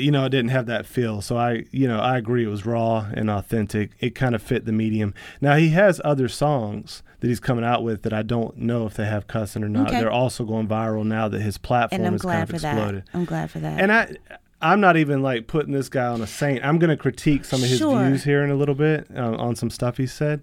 you 0.00 0.10
know, 0.10 0.26
it 0.26 0.28
didn't 0.28 0.50
have 0.50 0.66
that 0.66 0.84
feel. 0.86 1.22
So 1.22 1.36
I, 1.38 1.64
you 1.72 1.88
know, 1.88 1.98
I 2.00 2.18
agree. 2.18 2.44
It 2.44 2.48
was 2.48 2.66
raw 2.66 3.06
and 3.14 3.30
authentic. 3.30 3.92
It 3.98 4.14
kind 4.14 4.34
of 4.34 4.42
fit 4.42 4.66
the 4.66 4.72
medium. 4.72 5.14
Now 5.40 5.56
he 5.56 5.70
has 5.70 6.00
other 6.04 6.28
songs 6.28 7.02
that 7.22 7.28
he's 7.28 7.38
coming 7.40 7.64
out 7.64 7.84
with 7.84 8.02
that 8.02 8.12
I 8.12 8.22
don't 8.22 8.56
know 8.58 8.84
if 8.84 8.94
they 8.94 9.06
have 9.06 9.28
cussing 9.28 9.62
or 9.62 9.68
not. 9.68 9.86
Okay. 9.88 10.00
They're 10.00 10.10
also 10.10 10.44
going 10.44 10.66
viral 10.66 11.04
now 11.06 11.28
that 11.28 11.40
his 11.40 11.56
platform 11.56 12.00
And 12.00 12.06
I'm 12.08 12.14
has 12.14 12.22
glad 12.22 12.34
kind 12.36 12.48
for 12.50 12.56
of 12.56 12.64
exploded. 12.64 13.04
that. 13.06 13.16
I'm 13.16 13.24
glad 13.24 13.50
for 13.50 13.60
that. 13.60 13.80
And 13.80 13.92
I, 13.92 14.16
I'm 14.60 14.80
not 14.80 14.96
even 14.96 15.22
like 15.22 15.46
putting 15.46 15.72
this 15.72 15.88
guy 15.88 16.06
on 16.06 16.20
a 16.20 16.26
saint. 16.26 16.64
I'm 16.64 16.80
going 16.80 16.90
to 16.90 16.96
critique 16.96 17.44
some 17.44 17.62
of 17.62 17.68
his 17.68 17.78
Sure. 17.78 18.04
views 18.04 18.24
here 18.24 18.42
in 18.42 18.50
a 18.50 18.56
little 18.56 18.74
bit 18.74 19.06
uh, 19.16 19.36
on 19.36 19.54
some 19.54 19.70
stuff 19.70 19.98
he 19.98 20.06
said. 20.08 20.42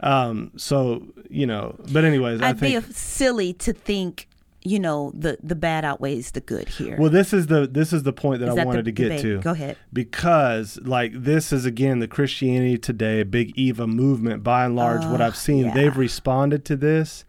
Um, 0.00 0.52
so 0.56 1.06
you 1.30 1.46
know, 1.46 1.76
but 1.92 2.04
anyways, 2.04 2.40
I 2.40 2.48
I'd 2.50 2.60
be 2.60 2.80
silly 2.92 3.52
to 3.54 3.72
think, 3.72 4.26
you 4.66 4.78
know, 4.80 5.12
the 5.14 5.38
the 5.42 5.54
bad 5.54 5.84
outweighs 5.84 6.32
the 6.32 6.40
good 6.40 6.68
here. 6.68 6.96
well, 6.98 7.10
this 7.10 7.32
is 7.32 7.46
the 7.46 7.66
this 7.66 7.92
is 7.92 8.02
the 8.02 8.12
point 8.12 8.40
that 8.40 8.46
Is 8.48 8.52
I 8.52 8.56
that 8.56 8.60
the 8.62 8.66
wanted 8.66 8.84
to 8.86 8.92
get 8.92 9.20
to. 9.20 9.40
Go 9.40 9.52
ahead. 9.52 9.76
Because 9.92 10.78
like 10.82 11.12
this 11.14 11.52
is 11.52 11.64
again 11.64 12.00
the 12.00 12.08
Christianity 12.08 12.78
Today, 12.78 13.22
big 13.22 13.56
Eva 13.56 13.86
movement. 13.86 14.42
By 14.42 14.64
and 14.66 14.74
large, 14.76 15.04
what 15.04 15.20
Oh, 15.20 15.24
I've 15.26 15.36
seen, 15.36 15.66
yeah. 15.66 15.74
they've 15.74 15.96
responded 15.96 16.64
to 16.66 16.76
this, 16.76 17.24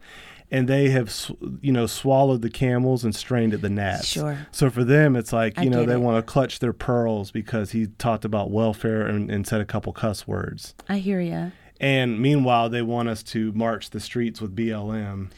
and 0.50 0.68
they 0.68 0.90
have 0.90 1.14
you 1.60 1.72
know 1.72 1.86
swallowed 1.86 2.42
the 2.42 2.50
camels 2.50 3.04
and 3.04 3.14
strained 3.14 3.54
at 3.54 3.60
the 3.62 3.68
gnats. 3.70 4.06
Sure. 4.06 4.46
So 4.50 4.68
for 4.70 4.82
them, 4.84 5.14
it's 5.16 5.32
like 5.32 5.58
I 5.58 5.62
you 5.62 5.70
know 5.70 5.84
they 5.84 5.94
it. 5.94 6.00
want 6.00 6.16
to 6.16 6.22
clutch 6.32 6.58
their 6.58 6.72
pearls 6.72 7.30
because 7.30 7.70
he 7.72 7.86
talked 7.98 8.24
about 8.24 8.50
welfare 8.50 9.06
and, 9.06 9.30
and 9.30 9.46
said 9.46 9.60
a 9.60 9.64
couple 9.64 9.92
cuss 9.92 10.26
words. 10.26 10.74
I 10.88 10.98
hear 10.98 11.20
ya. 11.20 11.50
And 11.80 12.20
meanwhile, 12.20 12.68
they 12.68 12.82
want 12.82 13.08
us 13.08 13.22
to 13.24 13.52
march 13.52 13.90
the 13.90 14.00
streets 14.00 14.40
with 14.40 14.56
BLM, 14.56 15.30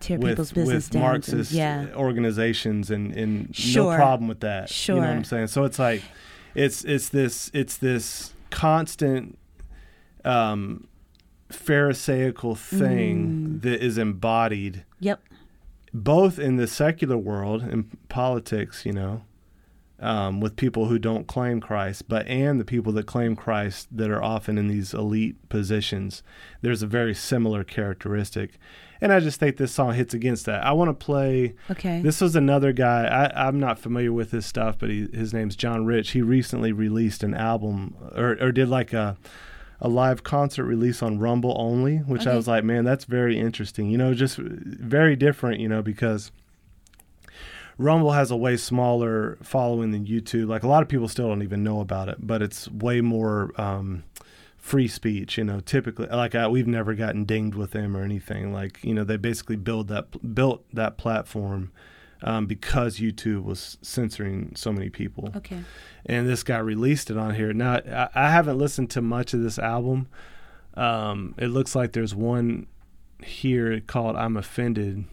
Tear 0.00 0.18
people's 0.18 0.50
with, 0.54 0.54
business 0.66 0.84
with 0.86 0.90
down. 0.90 1.02
and- 1.02 1.10
Marxist 1.12 1.52
yeah. 1.52 1.86
organizations, 1.94 2.90
and, 2.90 3.12
and 3.16 3.74
no 3.74 3.94
problem 3.96 4.28
with 4.28 4.40
that. 4.40 4.88
You 4.88 4.94
know 4.96 5.00
what 5.00 5.10
I'm 5.10 5.24
saying? 5.24 5.46
So 5.48 5.64
it's 5.64 5.78
like, 5.78 6.02
it's 6.54 6.84
it's 6.84 7.08
this 7.08 7.50
it's 7.54 7.76
this 7.78 8.34
constant, 8.50 9.38
um, 10.24 10.86
pharisaical 11.50 12.54
thing 12.56 13.58
Mm. 13.58 13.62
that 13.62 13.82
is 13.84 13.98
embodied 13.98 14.84
Yep. 15.00 15.20
both 15.92 16.38
in 16.38 16.56
the 16.56 16.66
secular 16.66 17.16
world 17.16 17.62
in 17.62 17.84
politics, 18.08 18.84
you 18.84 18.92
know, 18.92 19.22
um, 20.00 20.40
with 20.40 20.56
people 20.56 20.86
who 20.86 20.98
don't 20.98 21.26
claim 21.26 21.60
Christ, 21.60 22.08
but 22.08 22.26
and 22.26 22.60
the 22.60 22.64
people 22.64 22.92
that 22.92 23.06
claim 23.06 23.36
Christ 23.36 23.88
that 23.90 24.10
are 24.10 24.22
often 24.22 24.58
in 24.58 24.68
these 24.68 24.92
elite 24.92 25.48
positions. 25.48 26.22
There's 26.62 26.82
a 26.82 26.86
very 26.86 27.14
similar 27.14 27.64
characteristic, 27.64 28.58
and 29.00 29.12
I 29.12 29.20
just 29.20 29.38
think 29.38 29.56
this 29.56 29.72
song 29.72 29.94
hits 29.94 30.12
against 30.12 30.46
that. 30.46 30.64
I 30.64 30.72
want 30.72 30.88
to 30.88 31.04
play. 31.04 31.54
Okay. 31.70 32.00
This 32.00 32.20
was 32.20 32.34
another 32.36 32.72
guy. 32.72 33.04
I, 33.04 33.46
I'm 33.46 33.60
not 33.60 33.78
familiar 33.78 34.12
with 34.12 34.30
his 34.30 34.46
stuff, 34.46 34.78
but 34.78 34.90
he, 34.90 35.08
his 35.12 35.32
name's 35.32 35.56
John 35.56 35.86
Rich. 35.86 36.10
He 36.10 36.22
recently 36.22 36.72
released 36.72 37.22
an 37.22 37.34
album, 37.34 37.96
or, 38.14 38.36
or 38.40 38.52
did 38.52 38.68
like 38.68 38.92
a 38.92 39.16
a 39.80 39.88
live 39.88 40.22
concert 40.22 40.64
release 40.64 41.02
on 41.02 41.18
Rumble 41.18 41.54
only, 41.58 41.98
which 41.98 42.26
I 42.26 42.34
was 42.34 42.48
like, 42.48 42.64
man, 42.64 42.84
that's 42.84 43.04
very 43.04 43.38
interesting. 43.38 43.90
You 43.90 43.98
know, 43.98 44.14
just 44.14 44.38
very 44.38 45.14
different. 45.14 45.60
You 45.60 45.68
know, 45.68 45.82
because 45.82 46.32
Rumble 47.78 48.12
has 48.12 48.30
a 48.30 48.36
way 48.36 48.56
smaller 48.56 49.38
following 49.42 49.90
than 49.90 50.06
YouTube. 50.06 50.48
Like 50.48 50.62
a 50.62 50.68
lot 50.68 50.82
of 50.82 50.88
people 50.88 51.08
still 51.08 51.28
don't 51.28 51.42
even 51.42 51.64
know 51.64 51.80
about 51.80 52.08
it, 52.08 52.18
but 52.20 52.42
it's 52.42 52.68
way 52.70 53.00
more 53.00 53.52
um, 53.60 54.04
free 54.56 54.88
speech. 54.88 55.36
You 55.38 55.44
know, 55.44 55.60
typically, 55.60 56.06
like 56.06 56.34
I, 56.34 56.46
we've 56.48 56.66
never 56.66 56.94
gotten 56.94 57.24
dinged 57.24 57.56
with 57.56 57.72
them 57.72 57.96
or 57.96 58.02
anything. 58.02 58.52
Like 58.52 58.82
you 58.84 58.94
know, 58.94 59.04
they 59.04 59.16
basically 59.16 59.56
build 59.56 59.88
that 59.88 60.34
built 60.34 60.64
that 60.72 60.96
platform 60.96 61.72
um, 62.24 62.46
because 62.46 62.98
YouTube 62.98 63.44
was 63.44 63.76
censoring 63.82 64.52
so 64.56 64.72
many 64.72 64.88
people 64.88 65.30
okay. 65.36 65.58
and 66.06 66.28
this 66.28 66.42
guy 66.42 66.58
released 66.58 67.10
it 67.10 67.18
on 67.18 67.34
here. 67.34 67.52
Now 67.52 67.74
I, 67.86 68.08
I 68.14 68.30
haven't 68.30 68.58
listened 68.58 68.90
to 68.90 69.02
much 69.02 69.34
of 69.34 69.42
this 69.42 69.58
album. 69.58 70.08
Um, 70.74 71.34
it 71.38 71.48
looks 71.48 71.76
like 71.76 71.92
there's 71.92 72.14
one 72.14 72.66
here 73.22 73.80
called 73.80 74.16
"I'm 74.16 74.36
Offended" 74.36 75.04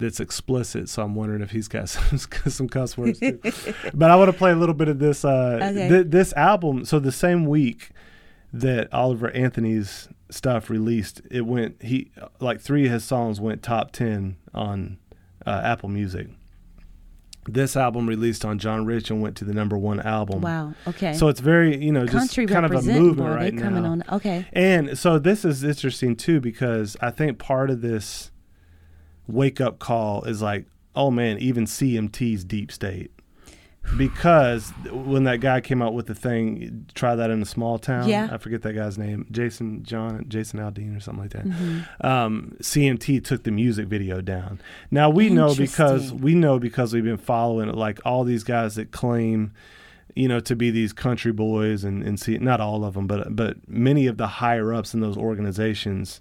that's 0.00 0.18
explicit, 0.20 0.88
so 0.88 1.02
I'm 1.02 1.14
wondering 1.14 1.42
if 1.42 1.50
he's 1.50 1.68
got 1.68 1.88
some, 1.90 2.18
some 2.18 2.68
cuss 2.68 2.96
words. 2.98 3.20
Too. 3.20 3.38
but 3.94 4.10
I 4.10 4.16
want 4.16 4.30
to 4.32 4.36
play 4.36 4.50
a 4.50 4.56
little 4.56 4.74
bit 4.74 4.88
of 4.88 4.98
this. 4.98 5.24
Uh, 5.24 5.58
Okay. 5.62 5.88
th- 5.88 6.06
this 6.08 6.32
album. 6.34 6.84
So 6.84 6.98
the 6.98 7.12
same 7.12 7.46
week 7.46 7.90
that 8.52 8.92
Oliver 8.92 9.30
Anthony's 9.30 10.08
stuff 10.30 10.68
released, 10.70 11.20
it 11.30 11.42
went. 11.42 11.82
He 11.82 12.10
like 12.40 12.60
three 12.60 12.86
of 12.86 12.92
his 12.92 13.04
songs 13.04 13.40
went 13.40 13.62
top 13.62 13.92
ten 13.92 14.36
on 14.54 14.98
uh, 15.46 15.60
Apple 15.64 15.88
Music. 15.88 16.28
This 17.48 17.74
album 17.74 18.06
released 18.06 18.44
on 18.44 18.58
John 18.58 18.84
Rich 18.84 19.10
and 19.10 19.22
went 19.22 19.34
to 19.38 19.44
the 19.46 19.54
number 19.54 19.76
one 19.76 19.98
album. 20.00 20.42
Wow. 20.42 20.74
Okay. 20.86 21.14
So 21.14 21.28
it's 21.28 21.40
very, 21.40 21.82
you 21.82 21.90
know, 21.90 22.04
just 22.04 22.16
country 22.16 22.46
kind 22.46 22.66
of 22.66 22.72
a 22.72 22.82
movement 22.82 23.30
right 23.34 23.56
coming 23.56 23.82
now. 23.82 23.92
on. 23.92 24.04
Okay. 24.12 24.46
And 24.52 24.96
so 24.96 25.18
this 25.18 25.44
is 25.44 25.64
interesting 25.64 26.16
too 26.16 26.38
because 26.40 26.96
I 27.00 27.10
think 27.10 27.38
part 27.38 27.70
of 27.70 27.80
this 27.80 28.30
wake 29.32 29.60
up 29.60 29.78
call 29.78 30.24
is 30.24 30.42
like, 30.42 30.66
oh 30.94 31.10
man, 31.10 31.38
even 31.38 31.64
CMT's 31.64 32.44
deep 32.44 32.72
state. 32.72 33.10
Because 33.96 34.70
when 34.92 35.24
that 35.24 35.40
guy 35.40 35.60
came 35.62 35.80
out 35.80 35.94
with 35.94 36.06
the 36.06 36.14
thing, 36.14 36.86
try 36.94 37.16
that 37.16 37.30
in 37.30 37.40
a 37.40 37.46
small 37.46 37.78
town. 37.78 38.08
Yeah. 38.08 38.28
I 38.30 38.36
forget 38.36 38.62
that 38.62 38.74
guy's 38.74 38.98
name, 38.98 39.26
Jason 39.30 39.82
John, 39.82 40.26
Jason 40.28 40.60
Aldean 40.60 40.96
or 40.96 41.00
something 41.00 41.22
like 41.22 41.32
that. 41.32 41.46
Mm-hmm. 41.46 42.06
Um, 42.06 42.56
CMT 42.60 43.24
took 43.24 43.42
the 43.42 43.50
music 43.50 43.86
video 43.88 44.20
down. 44.20 44.60
Now 44.90 45.08
we 45.08 45.30
know 45.30 45.54
because 45.54 46.12
we 46.12 46.34
know 46.34 46.58
because 46.58 46.92
we've 46.92 47.04
been 47.04 47.16
following 47.16 47.68
it, 47.68 47.74
like 47.74 47.98
all 48.04 48.22
these 48.22 48.44
guys 48.44 48.74
that 48.74 48.92
claim 48.92 49.52
you 50.14 50.28
know, 50.28 50.40
to 50.40 50.56
be 50.56 50.70
these 50.70 50.92
country 50.92 51.32
boys 51.32 51.84
and, 51.84 52.02
and 52.02 52.18
see 52.18 52.36
not 52.38 52.60
all 52.60 52.84
of 52.84 52.94
them, 52.94 53.06
but 53.06 53.34
but 53.34 53.56
many 53.68 54.06
of 54.06 54.16
the 54.16 54.26
higher 54.26 54.74
ups 54.74 54.92
in 54.92 55.00
those 55.00 55.16
organizations 55.16 56.20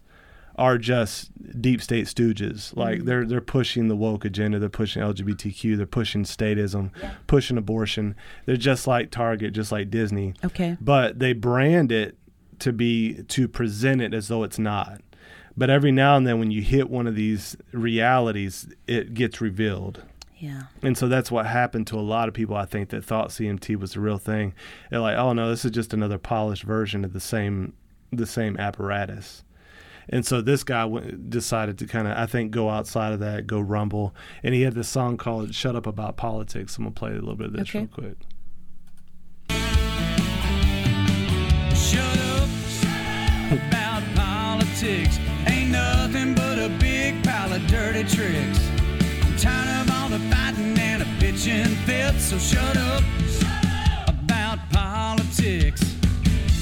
are 0.60 0.78
just 0.78 1.32
deep 1.62 1.82
state 1.82 2.06
stooges. 2.06 2.76
Like 2.76 2.98
mm-hmm. 2.98 3.06
they're 3.08 3.26
they're 3.26 3.42
pushing 3.42 3.88
the 3.88 3.96
woke 3.96 4.26
agenda, 4.26 4.60
they're 4.60 4.70
pushing 4.70 5.02
LGBTQ, 5.02 5.78
they're 5.78 5.88
pushing 5.88 6.24
statism, 6.24 6.92
pushing 7.26 7.58
abortion. 7.58 8.16
They're 8.46 8.58
just 8.58 8.86
like 8.86 9.10
Target, 9.10 9.54
just 9.54 9.72
like 9.72 9.90
Disney. 9.90 10.34
Okay. 10.44 10.78
But 10.80 11.20
they 11.20 11.34
brand 11.34 11.92
it 11.92 12.18
to 12.60 12.74
be 12.74 13.24
to 13.30 13.48
present 13.48 14.02
it 14.02 14.14
as 14.14 14.28
though 14.28 14.44
it's 14.44 14.60
not. 14.60 15.02
But 15.58 15.70
every 15.70 15.92
now 15.92 16.16
and 16.16 16.28
then, 16.28 16.40
when 16.40 16.52
you 16.52 16.62
hit 16.62 16.90
one 16.90 17.08
of 17.08 17.16
these 17.16 17.56
realities, 17.72 18.68
it 18.86 19.14
gets 19.14 19.42
revealed. 19.42 20.04
Yeah. 20.38 20.64
And 20.82 20.98
so 20.98 21.08
that's 21.08 21.32
what 21.32 21.46
happened 21.46 21.88
to 21.88 21.98
a 21.98 22.02
lot 22.02 22.30
of 22.30 22.34
people, 22.34 22.56
I 22.56 22.66
think, 22.66 22.90
that 22.90 23.04
thought 23.04 23.30
CMT 23.30 23.76
was 23.78 23.94
the 23.94 24.00
real 24.00 24.18
thing. 24.18 24.54
They're 24.90 25.02
like, 25.02 25.18
oh 25.18 25.34
no, 25.34 25.50
this 25.50 25.66
is 25.66 25.72
just 25.72 25.94
another 25.94 26.18
polished 26.18 26.64
version 26.64 27.04
of 27.04 27.14
the 27.14 27.20
same 27.20 27.74
the 28.12 28.26
same 28.26 28.58
apparatus. 28.58 29.44
And 30.12 30.26
so 30.26 30.42
this 30.42 30.64
guy 30.64 30.82
w- 30.82 31.12
decided 31.12 31.78
to 31.80 31.86
kind 31.86 32.08
of, 32.08 32.18
I 32.18 32.26
think, 32.26 32.52
go 32.52 32.70
outside 32.70 33.14
of 33.14 33.20
that, 33.20 33.46
go 33.48 33.60
rumble. 33.60 34.16
And 34.44 34.56
he 34.56 34.62
had 34.64 34.74
this 34.74 34.90
song 34.90 35.18
called 35.18 35.54
"Shut 35.54 35.76
Up 35.76 35.86
About 35.88 36.18
Politics." 36.18 36.78
I'm 36.78 36.84
gonna 36.86 36.94
play 36.96 37.12
a 37.12 37.16
little 37.16 37.36
bit 37.36 37.48
of 37.48 37.54
this 37.54 37.70
Okay. 37.70 37.80
real 37.80 37.88
quick. 37.88 38.18
Shut 41.76 42.18
up 42.38 42.50
about 43.52 44.04
politics. 44.16 45.18
Ain't 45.48 45.72
nothing 45.72 46.36
but 46.36 46.60
a 46.60 46.70
big 46.80 47.24
pile 47.24 47.54
of 47.54 47.66
dirty 47.68 48.04
tricks. 48.04 48.60
I'm 49.24 49.36
tired 49.38 49.88
of 49.88 49.92
all 49.96 50.10
the 50.10 50.20
fighting 50.34 50.78
and 50.78 51.02
a 51.02 51.06
bitching 51.22 51.68
fit, 51.86 52.20
so 52.20 52.38
shut 52.38 52.78
up 52.78 53.04
about 54.08 54.60
politics. 54.72 55.82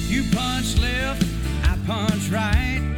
You 0.08 0.22
punch 0.32 0.78
left, 0.78 1.24
I 1.64 1.76
punch 1.86 2.28
right. 2.30 2.94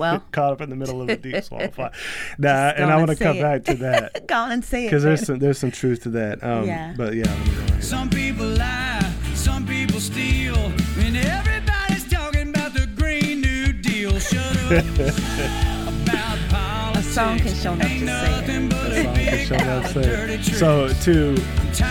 Well, 0.00 0.24
Caught 0.32 0.52
up 0.54 0.60
in 0.62 0.70
the 0.70 0.76
middle 0.76 1.02
of 1.02 1.08
a 1.10 1.16
deep 1.16 1.44
swamp 1.44 1.74
fight. 1.78 1.92
Nah, 2.38 2.48
and 2.76 2.90
I 2.90 2.96
want 2.96 3.10
to 3.10 3.16
come 3.16 3.36
it. 3.36 3.42
back 3.42 3.64
to 3.64 3.74
that 3.74 4.26
go 4.32 4.34
on 4.34 4.52
and 4.52 4.64
say 4.64 4.84
it. 4.84 4.86
because 4.86 5.02
there's 5.02 5.26
some 5.26 5.38
there's 5.38 5.58
some 5.58 5.70
truth 5.70 6.02
to 6.04 6.08
that. 6.10 6.42
Um, 6.42 6.64
Yeah. 6.66 6.94
But 6.96 7.14
yeah, 7.14 7.24
let 7.26 7.38
me 7.46 7.54
go 7.54 7.60
ahead. 7.62 7.84
Some 7.84 8.08
people 8.10 8.46
lie, 8.46 9.12
some 9.34 9.66
people 9.66 10.00
steal, 10.00 10.56
and 10.56 11.16
everybody's 11.16 12.08
talking 12.10 12.48
about 12.48 12.72
the 12.74 12.86
Green 12.96 13.40
New 13.42 13.72
Deal. 13.74 14.18
Shut 14.18 14.56
up 14.56 14.70
about 14.70 16.38
politics. 16.48 17.08
A 17.08 17.12
song 17.12 17.38
can 17.38 17.54
show 17.54 17.72
enough 17.74 17.88
to 17.88 18.06
say 18.06 18.54
it. 18.54 18.66
a 18.92 19.04
Song 19.04 19.14
can 19.14 19.46
show 19.46 19.56
pile 19.56 19.80
that 19.82 19.90
say 19.92 20.02
dirty 20.02 20.32
it. 20.34 20.42
tricks. 20.42 20.58
So 20.58 20.88
to 20.88 21.12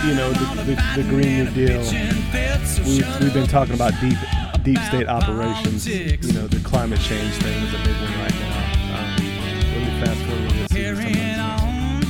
you 0.08 0.14
know 0.14 0.32
the, 0.32 0.62
the, 0.64 1.02
the 1.02 1.08
Green 1.08 1.44
New 1.44 1.50
Deal. 1.50 1.80
We've, 2.84 3.20
we've 3.20 3.34
been 3.34 3.46
talking 3.46 3.74
about 3.74 3.92
deep 4.00 4.16
deep 4.62 4.78
state 4.78 5.08
operations. 5.08 5.86
You 5.86 6.32
know, 6.32 6.46
the 6.46 6.60
climate 6.60 7.00
change 7.00 7.34
thing 7.36 7.62
is 7.64 7.74
a 7.74 7.78
big 7.78 7.96
one 7.96 8.18
right 8.20 8.34
now. 8.34 8.60
Um, 8.98 9.16
let 9.16 9.80
me 9.80 10.04
fast 10.04 10.20
forward 10.26 10.52
bit. 10.52 10.70
Carrying 10.70 11.40
on, 11.40 12.02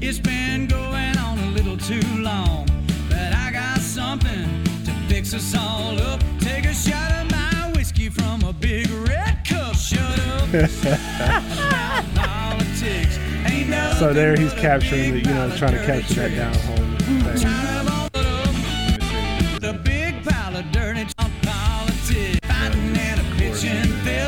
it's 0.00 0.18
been 0.18 0.66
going 0.66 1.16
on 1.18 1.38
a 1.38 1.50
little 1.50 1.76
too 1.76 2.02
long. 2.18 2.66
But 3.08 3.32
I 3.32 3.50
got 3.52 3.78
something 3.78 4.64
to 4.84 4.92
fix 5.08 5.34
us 5.34 5.54
all 5.56 5.98
up. 6.00 6.20
Take 6.40 6.64
a 6.64 6.74
shot 6.74 7.12
of 7.12 7.30
my 7.30 7.72
whiskey 7.76 8.08
from 8.08 8.42
a 8.42 8.52
big 8.52 8.88
red 8.90 9.44
cup. 9.46 9.76
Shut 9.76 10.00
up. 10.00 10.48
about 10.48 12.14
politics. 12.14 13.18
Ain't 13.46 13.98
So 13.98 14.12
there 14.12 14.36
he's 14.36 14.52
capturing 14.54 15.12
the, 15.12 15.18
you 15.18 15.34
know, 15.34 15.56
trying 15.56 15.72
to 15.72 15.86
capture 15.86 16.28
that 16.28 16.34
down 16.34 16.54
home 16.54 16.96
thing. 17.36 18.03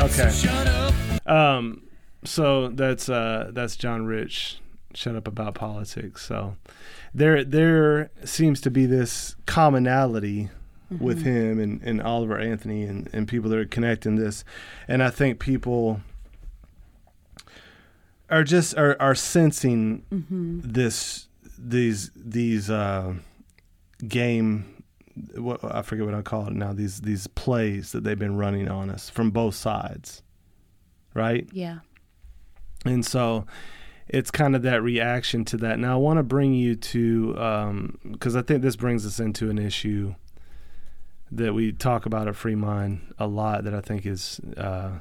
Okay. 0.07 0.31
shut 0.33 0.67
up. 0.67 1.29
Um, 1.29 1.83
so 2.23 2.69
that's 2.69 3.09
uh, 3.09 3.51
that's 3.51 3.75
John 3.75 4.05
Rich. 4.05 4.59
Shut 4.93 5.15
up 5.15 5.27
about 5.27 5.53
politics. 5.53 6.25
So 6.25 6.55
there 7.13 7.43
there 7.43 8.09
seems 8.23 8.61
to 8.61 8.71
be 8.71 8.85
this 8.85 9.35
commonality 9.45 10.49
with 10.89 11.23
him 11.23 11.59
and, 11.59 11.83
and 11.83 12.01
Oliver 12.01 12.39
Anthony 12.39 12.83
and, 12.83 13.09
and 13.11 13.27
people 13.27 13.49
that 13.49 13.59
are 13.59 13.65
connecting 13.65 14.15
this, 14.15 14.45
and 14.87 15.03
I 15.03 15.09
think 15.09 15.39
people 15.39 15.99
are 18.29 18.45
just 18.45 18.77
are, 18.77 18.95
are 19.01 19.15
sensing 19.15 20.03
this 20.63 21.27
these 21.57 22.11
these 22.15 22.69
uh, 22.69 23.15
game 24.07 24.76
what 25.35 25.59
I 25.63 25.81
forget 25.81 26.05
what 26.05 26.15
I 26.15 26.21
call 26.21 26.47
it 26.47 26.53
now 26.53 26.73
these 26.73 27.01
these 27.01 27.27
plays 27.27 27.91
that 27.91 28.03
they've 28.03 28.17
been 28.17 28.37
running 28.37 28.67
on 28.67 28.89
us 28.89 29.09
from 29.09 29.31
both 29.31 29.55
sides 29.55 30.21
right 31.13 31.47
yeah. 31.51 31.79
and 32.85 33.05
so 33.05 33.45
it's 34.09 34.31
kind 34.31 34.55
of 34.55 34.61
that 34.61 34.81
reaction 34.81 35.43
to 35.45 35.57
that. 35.57 35.79
Now, 35.79 35.93
I 35.93 35.97
want 35.97 36.17
to 36.17 36.23
bring 36.23 36.53
you 36.53 36.75
to, 36.75 37.91
because 38.09 38.35
I 38.35 38.41
think 38.41 38.61
this 38.61 38.75
brings 38.75 39.05
us 39.05 39.19
into 39.19 39.49
an 39.49 39.57
issue 39.57 40.15
that 41.31 41.53
we 41.53 41.73
talk 41.73 42.05
about 42.05 42.27
at 42.27 42.35
Freemind 42.35 43.01
a 43.19 43.27
lot 43.27 43.63
that 43.65 43.73
I 43.73 43.81
think 43.81 44.05
is. 44.05 44.39
Uh, 44.55 44.99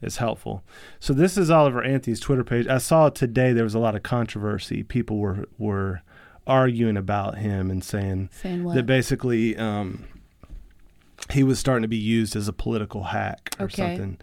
is 0.00 0.16
helpful. 0.16 0.64
So 0.98 1.12
this 1.12 1.38
is 1.38 1.48
Oliver 1.48 1.80
Anthony's 1.80 2.18
Twitter 2.18 2.42
page. 2.42 2.66
I 2.66 2.78
saw 2.78 3.08
today 3.08 3.52
there 3.52 3.62
was 3.62 3.76
a 3.76 3.78
lot 3.78 3.94
of 3.94 4.02
controversy. 4.02 4.82
People 4.82 5.18
were 5.18 5.46
were 5.58 6.02
arguing 6.46 6.96
about 6.96 7.38
him 7.38 7.70
and 7.70 7.82
saying 7.84 8.28
Saying 8.32 8.64
that 8.64 8.86
basically 8.86 9.56
um, 9.56 10.04
he 11.30 11.42
was 11.42 11.58
starting 11.58 11.82
to 11.82 11.88
be 11.88 11.96
used 11.96 12.34
as 12.36 12.48
a 12.48 12.52
political 12.52 13.04
hack 13.04 13.54
or 13.58 13.64
Okay. 13.66 13.76
something. 13.76 14.18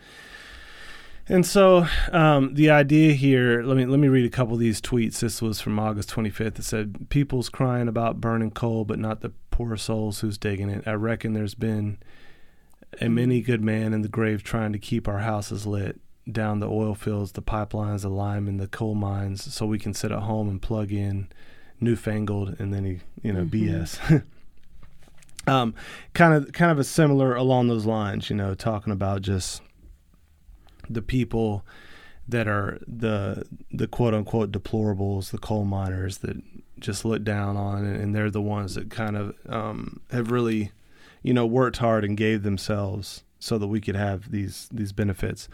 And 1.32 1.46
so 1.46 1.86
um, 2.12 2.56
the 2.56 2.72
idea 2.72 3.14
here, 3.14 3.62
let 3.62 3.78
me 3.78 3.86
let 3.86 4.00
me 4.00 4.08
read 4.08 4.26
a 4.26 4.30
couple 4.32 4.56
of 4.56 4.60
these 4.60 4.82
tweets. 4.82 5.20
This 5.20 5.42
was 5.44 5.62
from 5.62 5.78
August 5.80 6.10
25th. 6.10 6.58
It 6.60 6.64
said, 6.66 7.08
"People's 7.10 7.50
crying 7.50 7.88
about 7.88 8.20
burning 8.20 8.50
coal, 8.50 8.84
but 8.84 8.98
not 8.98 9.22
the 9.22 9.32
poor 9.52 9.78
souls 9.78 10.22
who's 10.22 10.40
digging 10.40 10.70
it. 10.70 10.88
I 10.88 10.94
reckon 10.94 11.34
there's 11.34 11.54
been 11.54 12.00
a 13.00 13.10
many 13.10 13.42
good 13.42 13.62
man 13.64 13.94
in 13.94 14.02
the 14.02 14.08
grave 14.10 14.42
trying 14.42 14.74
to 14.74 14.80
keep 14.80 15.08
our 15.08 15.20
houses 15.20 15.66
lit." 15.68 16.00
Down 16.30 16.60
the 16.60 16.70
oil 16.70 16.94
fields, 16.94 17.32
the 17.32 17.42
pipelines, 17.42 18.02
the 18.02 18.10
lime, 18.10 18.48
and 18.48 18.60
the 18.60 18.68
coal 18.68 18.94
mines, 18.94 19.52
so 19.52 19.66
we 19.66 19.80
can 19.80 19.96
sit 19.96 20.12
at 20.12 20.20
home 20.24 20.48
and 20.48 20.62
plug 20.62 20.92
in 20.92 21.28
newfangled, 21.80 22.56
and 22.60 22.74
then 22.74 22.86
he, 22.86 23.00
you 23.22 23.34
know, 23.34 23.46
BS. 23.46 24.24
um, 25.48 25.74
kind 26.14 26.34
of, 26.34 26.52
kind 26.54 26.72
of 26.72 26.80
a 26.80 26.84
similar 26.84 27.36
along 27.36 27.68
those 27.68 27.86
lines, 27.86 28.30
you 28.30 28.36
know, 28.36 28.54
talking 28.54 28.94
about 28.94 29.22
just 29.22 29.62
the 30.90 31.02
people 31.02 31.66
that 32.28 32.48
are 32.48 32.80
the 32.88 33.44
the 33.72 33.88
quote 33.88 34.14
unquote 34.14 34.52
deplorables, 34.52 35.32
the 35.32 35.38
coal 35.38 35.66
miners 35.66 36.20
that 36.20 36.38
just 36.80 37.04
look 37.04 37.24
down 37.24 37.58
on, 37.58 37.86
and, 37.86 37.96
and 37.96 38.16
they're 38.16 38.30
the 38.30 38.42
ones 38.42 38.76
that 38.76 38.90
kind 38.90 39.18
of 39.18 39.36
um, 39.48 40.02
have 40.12 40.32
really, 40.32 40.72
you 41.24 41.34
know, 41.34 41.46
worked 41.46 41.78
hard 41.78 42.06
and 42.06 42.16
gave 42.16 42.44
themselves 42.44 43.24
so 43.40 43.58
that 43.58 43.68
we 43.68 43.82
could 43.82 43.96
have 43.96 44.32
these 44.32 44.70
these 44.72 44.92
benefits. 44.92 45.50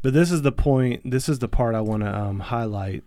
But 0.00 0.14
this 0.14 0.30
is 0.30 0.42
the 0.42 0.52
point. 0.52 1.10
This 1.10 1.28
is 1.28 1.40
the 1.40 1.48
part 1.48 1.74
I 1.74 1.80
want 1.80 2.02
to 2.02 2.14
um, 2.14 2.40
highlight 2.40 3.04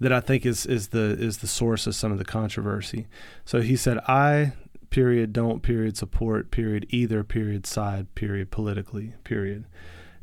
that 0.00 0.12
I 0.12 0.20
think 0.20 0.44
is 0.44 0.66
is 0.66 0.88
the 0.88 1.16
is 1.18 1.38
the 1.38 1.46
source 1.46 1.86
of 1.86 1.94
some 1.94 2.12
of 2.12 2.18
the 2.18 2.24
controversy. 2.24 3.06
So 3.44 3.60
he 3.60 3.76
said, 3.76 3.98
"I 4.06 4.52
period 4.90 5.32
don't 5.32 5.62
period 5.62 5.96
support 5.96 6.50
period 6.50 6.86
either 6.90 7.24
period 7.24 7.66
side 7.66 8.14
period 8.14 8.50
politically 8.50 9.14
period." 9.24 9.64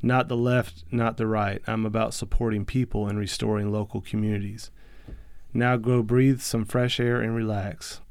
Not 0.05 0.28
the 0.28 0.36
left, 0.36 0.84
not 0.91 1.15
the 1.15 1.26
right. 1.26 1.61
I'm 1.65 1.86
about 1.86 2.13
supporting 2.13 2.65
people 2.65 3.07
and 3.07 3.17
restoring 3.17 3.71
local 3.71 4.01
communities. 4.01 4.69
Now 5.53 5.78
go 5.78 6.03
breathe 6.03 6.41
some 6.41 6.65
fresh 6.65 6.99
air 6.99 7.21
and 7.21 7.34
relax. 7.34 8.01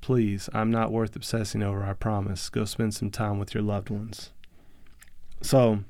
Please, 0.00 0.48
I'm 0.54 0.70
not 0.70 0.92
worth 0.92 1.16
obsessing 1.16 1.62
over, 1.62 1.84
I 1.84 1.94
promise. 1.94 2.48
Go 2.48 2.64
spend 2.64 2.94
some 2.94 3.10
time 3.10 3.38
with 3.38 3.52
your 3.52 3.64
loved 3.64 3.90
ones. 3.90 4.30
So, 5.42 5.80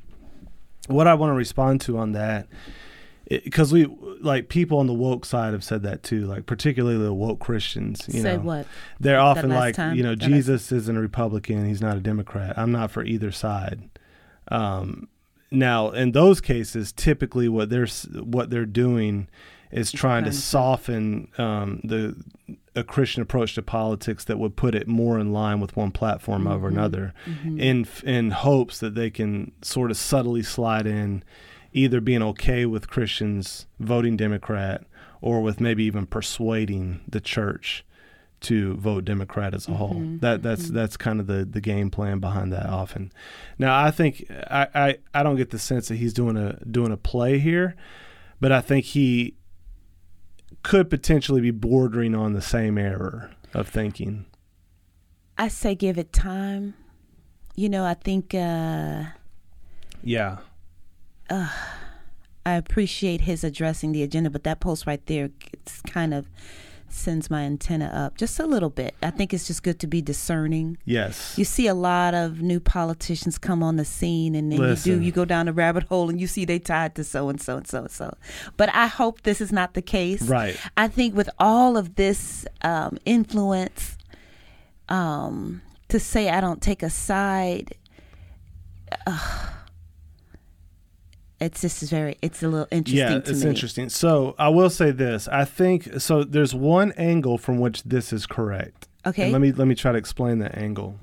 what 0.88 1.06
I 1.06 1.14
want 1.14 1.30
to 1.30 1.34
respond 1.34 1.80
to 1.82 1.98
on 1.98 2.12
that, 2.12 2.48
because 3.30 3.72
we, 3.72 3.86
like, 4.20 4.48
people 4.48 4.78
on 4.78 4.86
the 4.88 4.92
woke 4.92 5.24
side 5.24 5.52
have 5.52 5.62
said 5.64 5.82
that 5.84 6.02
too, 6.02 6.26
like, 6.26 6.46
particularly 6.46 6.98
the 6.98 7.14
woke 7.14 7.38
Christians. 7.38 8.02
You 8.08 8.22
Say 8.22 8.36
know, 8.36 8.42
what? 8.42 8.66
they're 8.98 9.20
often 9.20 9.50
like, 9.50 9.76
time? 9.76 9.96
you 9.96 10.02
know, 10.02 10.16
That 10.16 10.26
Jesus 10.26 10.70
isn't 10.72 10.96
a 10.96 11.00
Republican, 11.00 11.64
he's 11.66 11.80
not 11.80 11.96
a 11.96 12.00
Democrat. 12.00 12.58
I'm 12.58 12.72
not 12.72 12.90
for 12.90 13.04
either 13.04 13.30
side. 13.30 13.88
Um, 14.48 15.08
now, 15.50 15.90
in 15.90 16.12
those 16.12 16.40
cases, 16.40 16.92
typically 16.92 17.48
what 17.48 17.70
they're 17.70 17.86
what 18.22 18.50
they're 18.50 18.66
doing 18.66 19.28
is 19.70 19.92
trying 19.92 20.24
to 20.24 20.32
soften 20.32 21.28
um, 21.38 21.80
the 21.84 22.16
a 22.76 22.82
Christian 22.84 23.22
approach 23.22 23.54
to 23.56 23.62
politics 23.62 24.24
that 24.24 24.38
would 24.38 24.56
put 24.56 24.74
it 24.76 24.86
more 24.88 25.18
in 25.18 25.32
line 25.32 25.60
with 25.60 25.76
one 25.76 25.90
platform 25.92 26.46
over 26.46 26.68
Mm-hmm. 26.68 26.78
another, 26.78 27.14
in 27.56 27.86
in 28.04 28.30
hopes 28.30 28.78
that 28.80 28.94
they 28.94 29.10
can 29.10 29.52
sort 29.62 29.90
of 29.90 29.96
subtly 29.96 30.42
slide 30.42 30.86
in, 30.86 31.22
either 31.72 32.00
being 32.00 32.22
okay 32.22 32.66
with 32.66 32.88
Christians 32.88 33.66
voting 33.78 34.16
Democrat 34.16 34.84
or 35.20 35.40
with 35.40 35.60
maybe 35.60 35.84
even 35.84 36.06
persuading 36.06 37.00
the 37.08 37.20
church 37.20 37.84
to 38.40 38.74
vote 38.76 39.04
Democrat 39.04 39.54
as 39.54 39.68
a 39.68 39.72
whole. 39.74 40.02
That 40.20 40.42
that's 40.42 40.70
that's 40.70 40.96
kind 40.96 41.20
of 41.20 41.26
the 41.26 41.44
the 41.44 41.60
game 41.60 41.90
plan 41.90 42.20
behind 42.20 42.52
that 42.52 42.66
often. 42.66 43.12
Now 43.58 43.78
I 43.78 43.90
think 43.90 44.24
I, 44.30 44.66
I 44.74 44.98
I 45.12 45.22
don't 45.22 45.36
get 45.36 45.50
the 45.50 45.58
sense 45.58 45.88
that 45.88 45.96
he's 45.96 46.14
doing 46.14 46.36
a 46.36 46.58
doing 46.64 46.90
a 46.90 46.96
play 46.96 47.38
here, 47.38 47.76
but 48.40 48.50
I 48.50 48.62
think 48.62 48.86
he 48.86 49.36
could 50.62 50.88
potentially 50.90 51.40
be 51.40 51.50
bordering 51.50 52.14
on 52.14 52.32
the 52.32 52.42
same 52.42 52.78
error 52.78 53.30
of 53.54 53.68
thinking. 53.68 54.26
I 55.36 55.48
say 55.48 55.74
give 55.74 55.98
it 55.98 56.12
time. 56.12 56.74
You 57.56 57.68
know, 57.68 57.84
I 57.84 57.94
think 57.94 58.34
uh, 58.34 59.04
Yeah. 60.02 60.38
I 61.30 62.54
appreciate 62.54 63.22
his 63.22 63.44
addressing 63.44 63.92
the 63.92 64.02
agenda, 64.02 64.30
but 64.30 64.44
that 64.44 64.60
post 64.60 64.86
right 64.86 65.04
there 65.06 65.30
it's 65.52 65.80
kind 65.82 66.14
of 66.14 66.28
sends 66.92 67.30
my 67.30 67.42
antenna 67.42 67.86
up 67.86 68.16
just 68.16 68.40
a 68.40 68.46
little 68.46 68.70
bit. 68.70 68.94
I 69.02 69.10
think 69.10 69.32
it's 69.32 69.46
just 69.46 69.62
good 69.62 69.78
to 69.80 69.86
be 69.86 70.02
discerning. 70.02 70.76
Yes. 70.84 71.38
You 71.38 71.44
see 71.44 71.66
a 71.66 71.74
lot 71.74 72.14
of 72.14 72.40
new 72.40 72.58
politicians 72.60 73.38
come 73.38 73.62
on 73.62 73.76
the 73.76 73.84
scene, 73.84 74.34
and 74.34 74.50
then 74.50 74.60
you 74.60 74.76
do 74.76 75.00
you 75.00 75.12
go 75.12 75.24
down 75.24 75.48
a 75.48 75.52
rabbit 75.52 75.84
hole, 75.84 76.10
and 76.10 76.20
you 76.20 76.26
see 76.26 76.44
they 76.44 76.58
tied 76.58 76.94
to 76.96 77.04
so 77.04 77.28
and 77.28 77.40
so 77.40 77.56
and 77.56 77.66
so 77.66 77.78
and 77.80 77.90
so. 77.90 78.16
But 78.56 78.74
I 78.74 78.86
hope 78.88 79.22
this 79.22 79.40
is 79.40 79.52
not 79.52 79.74
the 79.74 79.82
case. 79.82 80.22
Right. 80.22 80.56
I 80.76 80.88
think 80.88 81.14
with 81.14 81.30
all 81.38 81.76
of 81.76 81.94
this 81.94 82.44
um, 82.62 82.98
influence, 83.04 83.96
um, 84.88 85.62
to 85.88 86.00
say 86.00 86.28
I 86.28 86.40
don't 86.40 86.60
take 86.60 86.82
a 86.82 86.90
side, 86.90 87.74
uh, 89.06 89.46
it's 91.40 91.60
just 91.62 91.82
very. 91.90 92.16
It's 92.22 92.42
a 92.42 92.48
little 92.48 92.68
interesting. 92.70 92.98
yeah, 92.98 93.20
to 93.20 93.30
it's 93.30 93.42
me. 93.44 93.50
interesting. 93.50 93.88
So 93.88 94.34
I 94.38 94.48
will 94.48 94.70
say 94.70 94.90
this. 94.90 95.26
I 95.28 95.44
think 95.44 96.00
so. 96.00 96.22
There's 96.24 96.54
one 96.54 96.92
angle 96.92 97.38
from 97.38 97.58
which 97.58 97.82
this 97.84 98.12
is 98.12 98.26
correct. 98.26 98.88
Okay. 99.06 99.24
And 99.24 99.32
let 99.32 99.40
me 99.40 99.52
let 99.52 99.66
me 99.66 99.74
try 99.74 99.92
to 99.92 99.98
explain 99.98 100.38
that 100.40 100.56
angle. 100.58 100.98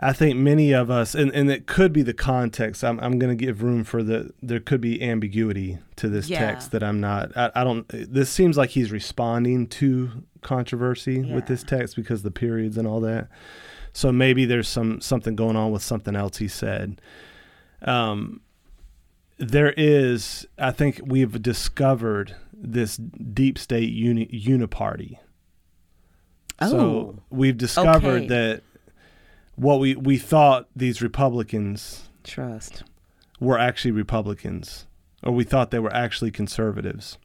I 0.00 0.12
think 0.12 0.36
many 0.38 0.70
of 0.72 0.90
us, 0.92 1.16
and, 1.16 1.32
and 1.34 1.50
it 1.50 1.66
could 1.66 1.92
be 1.92 2.02
the 2.02 2.14
context. 2.14 2.84
I'm, 2.84 3.00
I'm 3.00 3.18
going 3.18 3.36
to 3.36 3.44
give 3.44 3.64
room 3.64 3.82
for 3.82 4.02
the. 4.04 4.32
There 4.40 4.60
could 4.60 4.80
be 4.80 5.02
ambiguity 5.02 5.78
to 5.96 6.08
this 6.08 6.28
Yeah. 6.28 6.38
text 6.38 6.70
that 6.70 6.84
I'm 6.84 7.00
not. 7.00 7.36
I, 7.36 7.50
I 7.56 7.64
don't. 7.64 7.84
This 7.88 8.30
seems 8.30 8.56
like 8.56 8.70
he's 8.70 8.92
responding 8.92 9.66
to 9.68 10.22
controversy 10.40 11.24
with 11.24 11.46
this 11.46 11.64
text 11.64 11.96
because 11.96 12.22
the 12.22 12.30
periods 12.30 12.78
and 12.78 12.86
all 12.86 13.00
that. 13.00 13.28
So 13.92 14.12
maybe 14.12 14.44
there's 14.44 14.68
some 14.68 15.00
something 15.00 15.34
going 15.34 15.56
on 15.56 15.72
with 15.72 15.82
something 15.82 16.14
else 16.14 16.36
he 16.36 16.46
said. 16.46 17.00
Um, 17.82 18.40
there 19.38 19.72
is, 19.76 20.46
I 20.58 20.72
think 20.72 21.00
we've 21.04 21.40
discovered 21.40 22.34
this 22.52 22.96
deep 22.96 23.56
state 23.58 23.92
uni, 23.92 24.26
uniparty. 24.26 25.18
Oh. 26.60 26.68
So 26.70 27.22
we've 27.30 27.56
discovered 27.56 28.24
Okay. 28.24 28.26
that 28.28 28.62
what 29.54 29.78
we, 29.78 29.94
we 29.94 30.18
thought 30.18 30.66
these 30.74 31.00
Republicans 31.00 32.08
Trust. 32.24 32.82
were 33.38 33.58
actually 33.58 33.92
Republicans, 33.92 34.86
or 35.22 35.30
we 35.32 35.44
thought 35.44 35.70
they 35.70 35.78
were 35.78 35.94
actually 35.94 36.32
conservatives. 36.32 37.16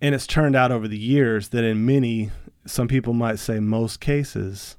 And 0.00 0.14
it's 0.14 0.26
turned 0.26 0.56
out 0.56 0.72
over 0.72 0.88
the 0.88 0.98
years 0.98 1.48
that 1.48 1.62
in 1.64 1.84
many, 1.84 2.30
some 2.64 2.88
people 2.88 3.12
might 3.12 3.38
say 3.38 3.60
most 3.60 4.00
cases, 4.00 4.76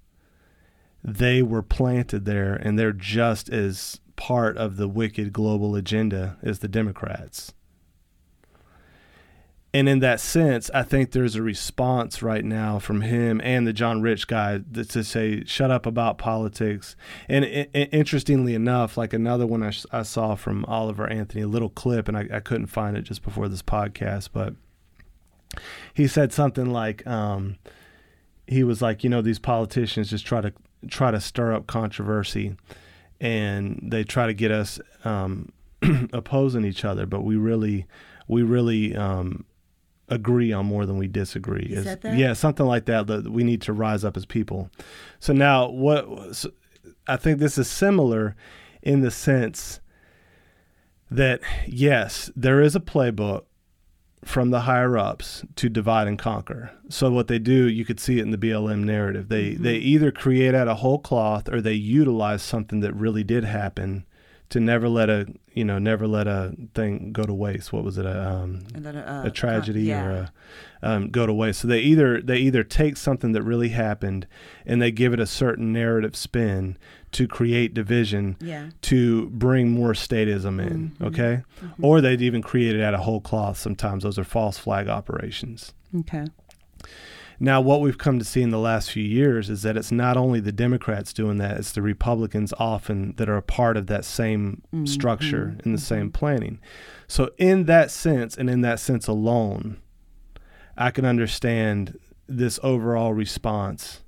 they 1.04 1.42
were 1.42 1.62
planted 1.62 2.26
there 2.26 2.54
and 2.54 2.78
they're 2.78 2.92
just 2.92 3.50
as 3.50 4.00
part 4.16 4.58
of 4.58 4.76
the 4.76 4.88
wicked 4.88 5.32
global 5.32 5.76
agenda 5.76 6.38
as 6.42 6.60
the 6.60 6.68
Democrats. 6.68 7.54
And 9.72 9.88
in 9.88 10.00
that 10.00 10.20
sense, 10.20 10.72
I 10.74 10.82
think 10.82 11.12
there's 11.12 11.36
a 11.36 11.44
response 11.44 12.24
right 12.24 12.44
now 12.44 12.80
from 12.80 13.02
him 13.02 13.40
and 13.44 13.68
the 13.68 13.74
John 13.74 14.02
Rich 14.02 14.28
guy 14.28 14.62
to 14.74 15.04
say, 15.04 15.44
shut 15.46 15.70
up 15.70 15.86
about 15.86 16.18
politics. 16.18 16.96
And 17.28 17.46
i- 17.46 17.70
interestingly 17.92 18.56
enough, 18.56 18.98
like 18.98 19.14
another 19.14 19.46
one 19.46 19.62
I, 19.62 19.72
I, 19.92 20.02
saw 20.02 20.34
from 20.34 20.66
Oliver 20.66 21.08
Anthony, 21.08 21.44
a 21.44 21.48
little 21.48 21.70
clip, 21.70 22.08
and 22.08 22.18
I, 22.18 22.28
I 22.34 22.40
couldn't 22.40 22.68
find 22.68 22.98
it 22.98 23.04
just 23.04 23.22
before 23.22 23.48
this 23.48 23.62
podcast, 23.62 24.30
but 24.34 24.56
he 25.94 26.08
said 26.08 26.34
something 26.34 26.72
like, 26.72 27.06
um, 27.06 27.58
he 28.48 28.64
was 28.64 28.82
like, 28.82 29.04
you 29.04 29.10
know, 29.12 29.22
these 29.22 29.40
politicians 29.40 30.10
just 30.10 30.26
try 30.26 30.42
to 30.42 30.52
try 30.88 31.12
to 31.12 31.20
stir 31.20 31.54
up 31.54 31.68
controversy, 31.68 32.56
and 33.20 33.80
they 33.84 34.04
try 34.04 34.28
to 34.28 34.34
get 34.34 34.52
us 34.52 34.80
um, 35.04 35.52
opposing 36.14 36.66
each 36.66 36.86
other, 36.86 37.06
but 37.06 37.22
we 37.22 37.36
really, 37.36 37.86
we 38.28 38.44
really 38.44 38.96
um, 38.96 39.46
agree 40.08 40.52
on 40.52 40.66
more 40.66 40.86
than 40.86 40.98
we 40.98 41.08
disagree. 41.08 41.68
Is- 41.70 41.84
said 41.86 42.02
that? 42.02 42.18
Yeah, 42.18 42.34
something 42.34 42.66
like 42.66 42.86
that. 42.86 43.08
That 43.08 43.32
we 43.32 43.44
need 43.44 43.62
to 43.64 43.74
rise 43.74 44.04
up 44.04 44.18
as 44.18 44.26
people. 44.26 44.70
So 45.20 45.34
now, 45.34 45.70
what 45.70 46.36
so 46.36 46.52
I 47.08 47.18
think 47.18 47.40
this 47.40 47.58
is 47.58 47.70
similar 47.70 48.36
in 48.82 49.02
the 49.02 49.12
sense 49.12 49.80
that 51.12 51.42
yes, 51.68 52.32
there 52.36 52.62
is 52.62 52.76
a 52.76 52.80
playbook 52.80 53.44
from 54.24 54.50
the 54.50 54.62
higher 54.62 54.98
ups 54.98 55.44
to 55.56 55.70
divide 55.70 56.08
and 56.08 56.20
conquer. 56.20 56.72
So 56.90 57.10
what 57.12 57.28
they 57.28 57.40
do, 57.40 57.68
you 57.68 57.86
could 57.86 58.00
see 58.00 58.20
it 58.20 58.24
in 58.24 58.32
the 58.32 58.38
BLM 58.38 58.84
narrative. 58.84 59.30
They 59.30 59.54
they 59.54 59.78
mm-hmm. 59.78 59.88
either 59.88 60.12
create 60.12 60.56
out 60.56 60.68
of 60.68 60.80
whole 60.80 61.00
cloth 61.00 61.48
or 61.50 61.62
they 61.62 61.74
utilize 61.74 62.42
something 62.42 62.82
that 62.82 62.94
really 62.94 63.24
did 63.24 63.44
happen 63.44 64.06
to 64.50 64.60
never 64.60 64.90
let 64.90 65.10
a 65.10 65.28
you 65.54 65.64
know 65.64 65.78
never 65.80 66.08
let 66.08 66.28
a 66.28 66.54
thing 66.74 67.12
go 67.12 67.24
to 67.24 67.34
waste. 67.34 67.72
What 67.74 67.84
was 67.84 67.98
it? 67.98 68.06
A 68.06 68.30
um, 68.30 68.62
then, 68.74 68.96
uh, 68.96 69.24
a 69.26 69.32
tragedy 69.32 69.84
yeah. 69.84 70.06
or 70.06 70.12
a 70.12 70.32
um, 70.82 71.10
go 71.10 71.26
to 71.26 71.34
waste. 71.34 71.62
So 71.62 71.68
they 71.68 71.80
either 71.82 72.22
they 72.22 72.38
either 72.38 72.64
take 72.64 72.98
something 72.98 73.34
that 73.34 73.44
really 73.44 73.70
happened 73.70 74.26
and 74.66 74.82
they 74.82 74.92
give 74.92 75.14
it 75.14 75.20
a 75.20 75.26
certain 75.28 75.72
narrative 75.74 76.16
spin 76.16 76.78
to 77.12 77.28
create 77.28 77.74
division 77.74 78.38
Yeah. 78.40 78.70
to 78.84 79.30
bring 79.30 79.72
more 79.72 79.94
statism 79.94 80.62
in, 80.66 80.92
Mm-hmm. 80.92 81.06
okay? 81.06 81.42
Or 81.82 82.02
they'd 82.02 82.22
even 82.22 82.42
create 82.44 82.76
it 82.76 82.82
out 82.84 82.94
of 82.94 83.00
whole 83.02 83.20
cloth. 83.20 83.58
Sometimes 83.58 84.04
those 84.04 84.20
are 84.20 84.24
false 84.24 84.58
flag 84.60 84.88
operations. 84.88 85.74
Okay. 86.02 86.26
Now, 87.40 87.62
what 87.62 87.80
we've 87.80 87.98
come 87.98 88.20
to 88.20 88.26
see 88.26 88.42
in 88.42 88.50
the 88.50 88.60
last 88.60 88.92
few 88.92 89.04
years 89.04 89.50
is 89.50 89.62
that 89.62 89.78
it's 89.78 89.94
not 89.94 90.18
only 90.18 90.42
the 90.42 90.52
Democrats 90.52 91.14
doing 91.14 91.38
that, 91.38 91.58
it's 91.58 91.72
the 91.72 91.82
Republicans 91.82 92.54
often 92.60 93.14
that 93.16 93.30
are 93.30 93.38
a 93.38 93.42
part 93.42 93.78
of 93.78 93.88
that 93.88 94.04
same 94.04 94.62
mm-hmm. 94.74 94.86
structure 94.86 95.56
and 95.64 95.74
the 95.74 95.82
same 95.82 96.08
mm-hmm. 96.08 96.20
planning. 96.20 96.60
So, 97.08 97.32
in 97.38 97.66
that 97.66 97.92
sense, 97.92 98.38
and 98.38 98.50
in 98.50 98.60
that 98.62 98.80
sense 98.80 99.08
alone, 99.08 99.80
I 100.78 100.92
can 100.92 101.06
understand 101.06 101.98
this 102.28 102.60
overall 102.62 103.14
response 103.14 104.04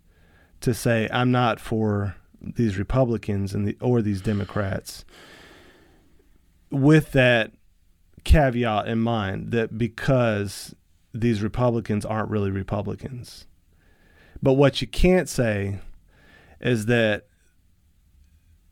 to 0.59 0.73
say, 0.73 1.07
I'm 1.11 1.31
not 1.31 1.59
for 1.59 2.15
these 2.41 2.77
Republicans 2.77 3.53
and 3.53 3.67
the, 3.67 3.77
or 3.79 4.01
these 4.01 4.21
Democrats. 4.21 5.05
With 6.69 7.13
that 7.13 7.51
caveat 8.23 8.87
in 8.87 8.99
mind, 8.99 9.51
that 9.51 9.77
because 9.77 10.75
these 11.13 11.41
Republicans 11.41 12.05
aren't 12.05 12.29
really 12.29 12.51
Republicans. 12.51 13.45
But 14.41 14.53
what 14.53 14.81
you 14.81 14.87
can't 14.87 15.29
say 15.29 15.79
is 16.59 16.85
that 16.87 17.27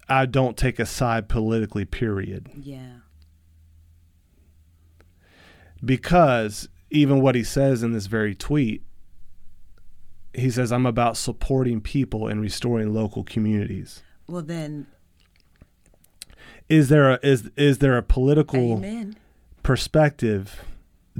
I 0.07 0.25
don't 0.25 0.57
take 0.57 0.79
a 0.79 0.85
side 0.85 1.29
politically, 1.29 1.85
period. 1.85 2.49
Yeah. 2.55 2.99
Because 5.83 6.67
even 6.89 7.21
what 7.21 7.35
he 7.35 7.43
says 7.43 7.83
in 7.83 7.91
this 7.91 8.07
very 8.07 8.35
tweet, 8.35 8.83
he 10.33 10.49
says, 10.49 10.71
I'm 10.71 10.85
about 10.85 11.17
supporting 11.17 11.81
people 11.81 12.27
and 12.27 12.41
restoring 12.41 12.93
local 12.93 13.23
communities. 13.23 14.03
Well 14.27 14.41
then, 14.41 14.87
Is 16.67 16.89
there 16.89 17.11
a 17.13 17.19
is 17.23 17.49
is 17.55 17.79
there 17.79 17.97
a 17.97 18.03
political 18.03 18.73
amen. 18.77 19.15
perspective 19.63 20.63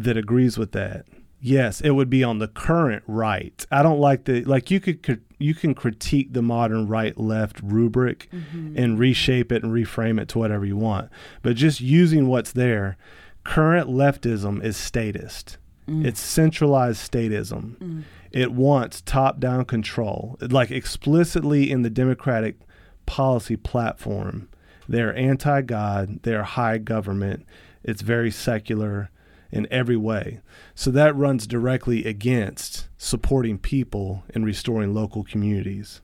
that 0.03 0.17
agrees 0.17 0.57
with 0.57 0.71
that. 0.73 1.05
Yes, 1.41 1.79
it 1.79 1.91
would 1.91 2.09
be 2.09 2.23
on 2.23 2.39
the 2.39 2.47
current 2.47 3.03
right. 3.07 3.65
I 3.71 3.81
don't 3.81 3.99
like 3.99 4.25
the 4.25 4.43
like 4.43 4.69
you 4.69 4.79
could 4.79 5.21
you 5.37 5.55
can 5.55 5.73
critique 5.73 6.33
the 6.33 6.41
modern 6.41 6.87
right 6.87 7.17
left 7.17 7.61
rubric 7.63 8.27
mm-hmm. 8.31 8.77
and 8.77 8.99
reshape 8.99 9.51
it 9.51 9.63
and 9.63 9.71
reframe 9.71 10.19
it 10.19 10.27
to 10.29 10.39
whatever 10.39 10.65
you 10.65 10.75
want. 10.75 11.09
But 11.41 11.55
just 11.55 11.79
using 11.79 12.27
what's 12.27 12.51
there, 12.51 12.97
current 13.45 13.89
leftism 13.89 14.61
is 14.63 14.75
statist. 14.75 15.57
Mm. 15.87 16.05
It's 16.05 16.19
centralized 16.19 17.09
statism. 17.09 17.77
Mm. 17.77 18.03
It 18.31 18.51
wants 18.51 19.01
top-down 19.01 19.65
control. 19.65 20.37
Like 20.41 20.71
explicitly 20.71 21.71
in 21.71 21.81
the 21.81 21.89
Democratic 21.89 22.59
policy 23.05 23.55
platform, 23.55 24.49
they're 24.89 25.15
anti-God, 25.15 26.19
they're 26.23 26.43
high 26.43 26.77
government. 26.77 27.45
It's 27.83 28.01
very 28.01 28.29
secular 28.29 29.09
in 29.51 29.67
every 29.71 29.97
way. 29.97 30.41
So 30.75 30.91
that 30.91 31.15
runs 31.15 31.47
directly 31.47 32.05
against 32.05 32.87
supporting 32.97 33.57
people 33.57 34.23
and 34.33 34.45
restoring 34.45 34.93
local 34.93 35.23
communities. 35.23 36.01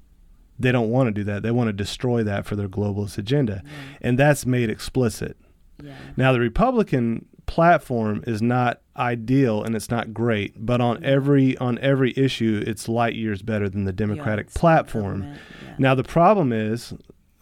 They 0.58 0.72
don't 0.72 0.89
want 0.89 1.08
to 1.08 1.12
do 1.12 1.24
that. 1.26 1.43
They 1.43 1.52
want 1.52 1.68
to 1.68 1.74
destroy 1.74 2.24
that 2.24 2.46
for 2.46 2.56
their 2.56 2.70
globalist 2.70 3.18
agenda. 3.18 3.62
And 4.02 4.18
that's 4.18 4.46
made 4.46 4.70
explicit. 4.70 5.38
Yeah. 5.84 5.96
Now, 6.16 6.32
the 6.32 6.39
Republican 6.39 7.26
platform 7.46 8.24
is 8.26 8.41
not 8.41 8.82
ideal 8.98 9.64
and 9.64 9.76
it's 9.76 9.89
not 9.89 10.14
great, 10.14 10.66
but 10.66 10.82
on 10.82 11.04
every 11.04 11.58
on 11.58 11.78
every 11.80 12.14
issue, 12.16 12.64
it's 12.66 12.88
light 12.88 13.16
years 13.16 13.41
better 13.41 13.70
than 13.70 13.84
the 13.84 13.93
Democratic 13.93 14.48
it's 14.48 14.58
platform. 14.58 15.24
yeah. 15.24 15.76
Now, 15.78 15.96
the 15.96 16.04
problem 16.04 16.54
is 16.54 16.93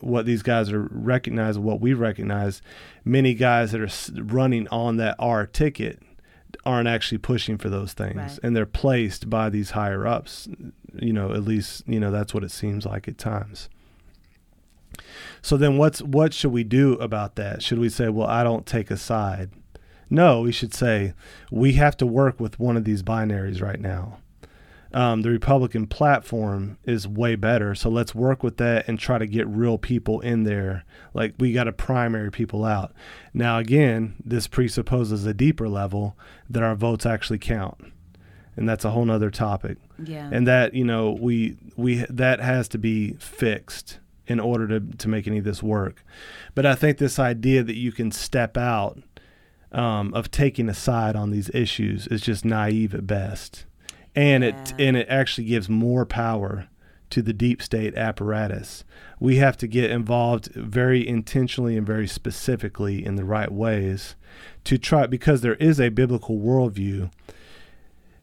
what 0.04 0.26
these 0.26 0.44
guys 0.44 0.72
are 0.72 0.88
recognizing, 0.92 1.64
what 1.64 1.80
we 1.82 1.94
recognize, 1.94 2.62
many 3.06 3.34
guys 3.34 3.72
that 3.72 3.82
are 3.82 4.22
running 4.24 4.68
on 4.70 4.98
that 4.98 5.16
R 5.20 5.46
ticket 5.46 6.02
aren't 6.66 6.88
actually 6.88 7.18
pushing 7.18 7.58
for 7.58 7.70
those 7.70 7.94
things 7.94 8.16
Right. 8.16 8.40
and 8.44 8.56
they're 8.56 8.66
placed 8.66 9.30
by 9.30 9.50
these 9.50 9.72
higher 9.72 10.06
ups. 10.06 10.48
You 10.96 11.12
know 11.12 11.32
at 11.34 11.44
least 11.44 11.84
you 11.88 12.00
know 12.00 12.12
that's 12.12 12.34
what 12.34 12.44
it 12.44 12.52
seems 12.52 12.86
like 12.86 13.08
at 13.08 13.18
times. 13.18 13.70
So 15.42 15.58
then 15.58 15.78
what's 15.78 16.02
what 16.02 16.34
should 16.34 16.52
we 16.52 16.64
do 16.64 16.94
about 16.94 17.36
that? 17.36 17.64
Should 17.64 17.80
we 17.80 17.90
say 17.90 18.10
well 18.10 18.28
i 18.28 18.44
don't 18.44 18.66
take 18.66 18.92
a 18.92 18.98
side 18.98 19.50
no 20.10 20.42
we 20.42 20.52
should 20.52 20.74
say 20.74 21.14
we 21.52 21.74
have 21.74 21.98
to 21.98 22.06
work 22.06 22.40
with 22.40 22.60
one 22.60 22.78
of 22.78 22.84
these 22.84 23.02
binaries 23.02 23.62
right 23.62 23.80
now 23.80 24.20
um, 24.94 25.22
the 25.24 25.30
republican 25.30 25.88
platform 25.88 26.78
is 26.84 27.08
way 27.08 27.36
better. 27.36 27.74
So 27.74 27.90
let's 27.90 28.14
work 28.14 28.44
with 28.44 28.58
that 28.58 28.88
and 28.88 29.00
try 29.00 29.18
to 29.18 29.26
get 29.26 29.48
real 29.48 29.78
people 29.78 30.20
in 30.22 30.44
there. 30.44 30.86
Like 31.14 31.34
we 31.40 31.52
got 31.52 31.66
to 31.66 31.72
primary 31.72 32.32
people 32.32 32.64
out. 32.64 32.94
Now 33.34 33.58
again 33.58 34.16
this 34.24 34.48
presupposes 34.48 35.26
a 35.26 35.34
deeper 35.34 35.68
level 35.68 36.16
that 36.50 36.64
our 36.64 36.76
votes 36.76 37.06
actually 37.06 37.40
count. 37.40 37.78
And 38.56 38.70
that's 38.70 38.86
a 38.86 38.92
whole 38.92 39.06
nother 39.06 39.32
topic. 39.32 39.78
Yeah. 40.04 40.30
and 40.32 40.48
that 40.48 40.74
you 40.74 40.84
know 40.84 41.18
we 41.20 41.58
we 41.76 42.06
that 42.10 42.40
has 42.40 42.68
to 42.70 42.78
be 42.78 43.14
fixed 43.14 44.00
in 44.28 44.40
order 44.40 44.68
to 44.68 44.80
to 44.98 45.08
make 45.10 45.28
any 45.28 45.40
of 45.40 45.44
this 45.44 45.64
work. 45.64 46.04
But 46.56 46.66
i 46.66 46.76
think 46.76 46.98
this 46.98 47.18
idea 47.18 47.64
that 47.64 47.76
you 47.76 47.92
can 47.92 48.12
step 48.12 48.58
out 48.58 49.02
um, 49.72 50.14
of 50.14 50.30
taking 50.30 50.70
a 50.70 50.74
side 50.74 51.16
on 51.16 51.32
these 51.32 51.50
issues 51.54 52.06
is 52.08 52.22
just 52.22 52.46
naive 52.46 52.94
at 52.94 53.08
best 53.08 53.66
and 54.16 54.44
it 54.44 54.74
and 54.78 54.98
it 54.98 55.08
actually 55.10 55.46
gives 55.46 55.70
more 55.70 56.06
power 56.06 56.68
to 57.10 57.22
the 57.22 57.34
deep 57.34 57.62
state 57.62 57.96
apparatus 57.96 58.84
we 59.20 59.38
have 59.38 59.56
to 59.56 59.68
get 59.68 59.92
involved 59.92 60.48
very 60.54 61.08
intentionally 61.08 61.78
and 61.78 61.86
very 61.86 62.08
specifically 62.08 63.06
in 63.06 63.16
the 63.16 63.26
right 63.26 63.52
ways 63.52 64.16
to 64.64 64.78
try 64.78 65.06
because 65.06 65.42
there 65.42 65.56
is 65.56 65.80
a 65.80 65.90
biblical 65.90 66.38
worldview 66.38 67.12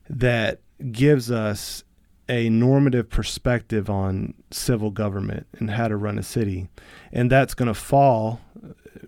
that 0.09 0.61
gives 0.93 1.30
us 1.30 1.84
a 2.28 2.49
normative 2.49 3.11
perspective 3.11 3.91
on 3.91 4.34
civil 4.51 4.91
government 4.91 5.47
and 5.59 5.70
how 5.70 5.88
to 5.88 5.97
run 5.97 6.18
a 6.18 6.22
city. 6.22 6.68
And 7.12 7.30
that's 7.30 7.55
going 7.55 7.66
to 7.66 7.74
fall 7.74 8.41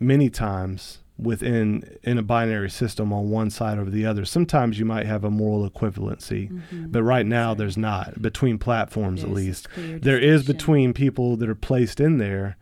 many 0.01 0.29
times 0.29 0.99
within 1.23 1.99
in 2.03 2.19
a 2.19 2.23
binary 2.23 2.71
system 2.71 3.13
on 3.13 3.31
one 3.31 3.51
side 3.51 3.79
or 3.79 3.85
the 3.85 4.07
other. 4.07 4.25
Sometimes 4.25 4.79
you 4.79 4.85
might 4.85 5.07
have 5.07 5.25
a 5.25 5.31
moral 5.31 5.69
equivalency, 5.69 6.61
but 6.91 7.03
right 7.03 7.27
now 7.27 7.55
there's 7.55 7.77
not 7.77 8.21
between 8.21 8.59
platforms 8.59 9.23
at 9.23 9.31
least. 9.31 9.69
There 9.77 10.19
is 10.19 10.45
between 10.45 10.93
people 10.93 11.37
that 11.37 11.49
are 11.49 11.55
placed 11.55 12.01
in 12.01 12.19
there 12.19 12.57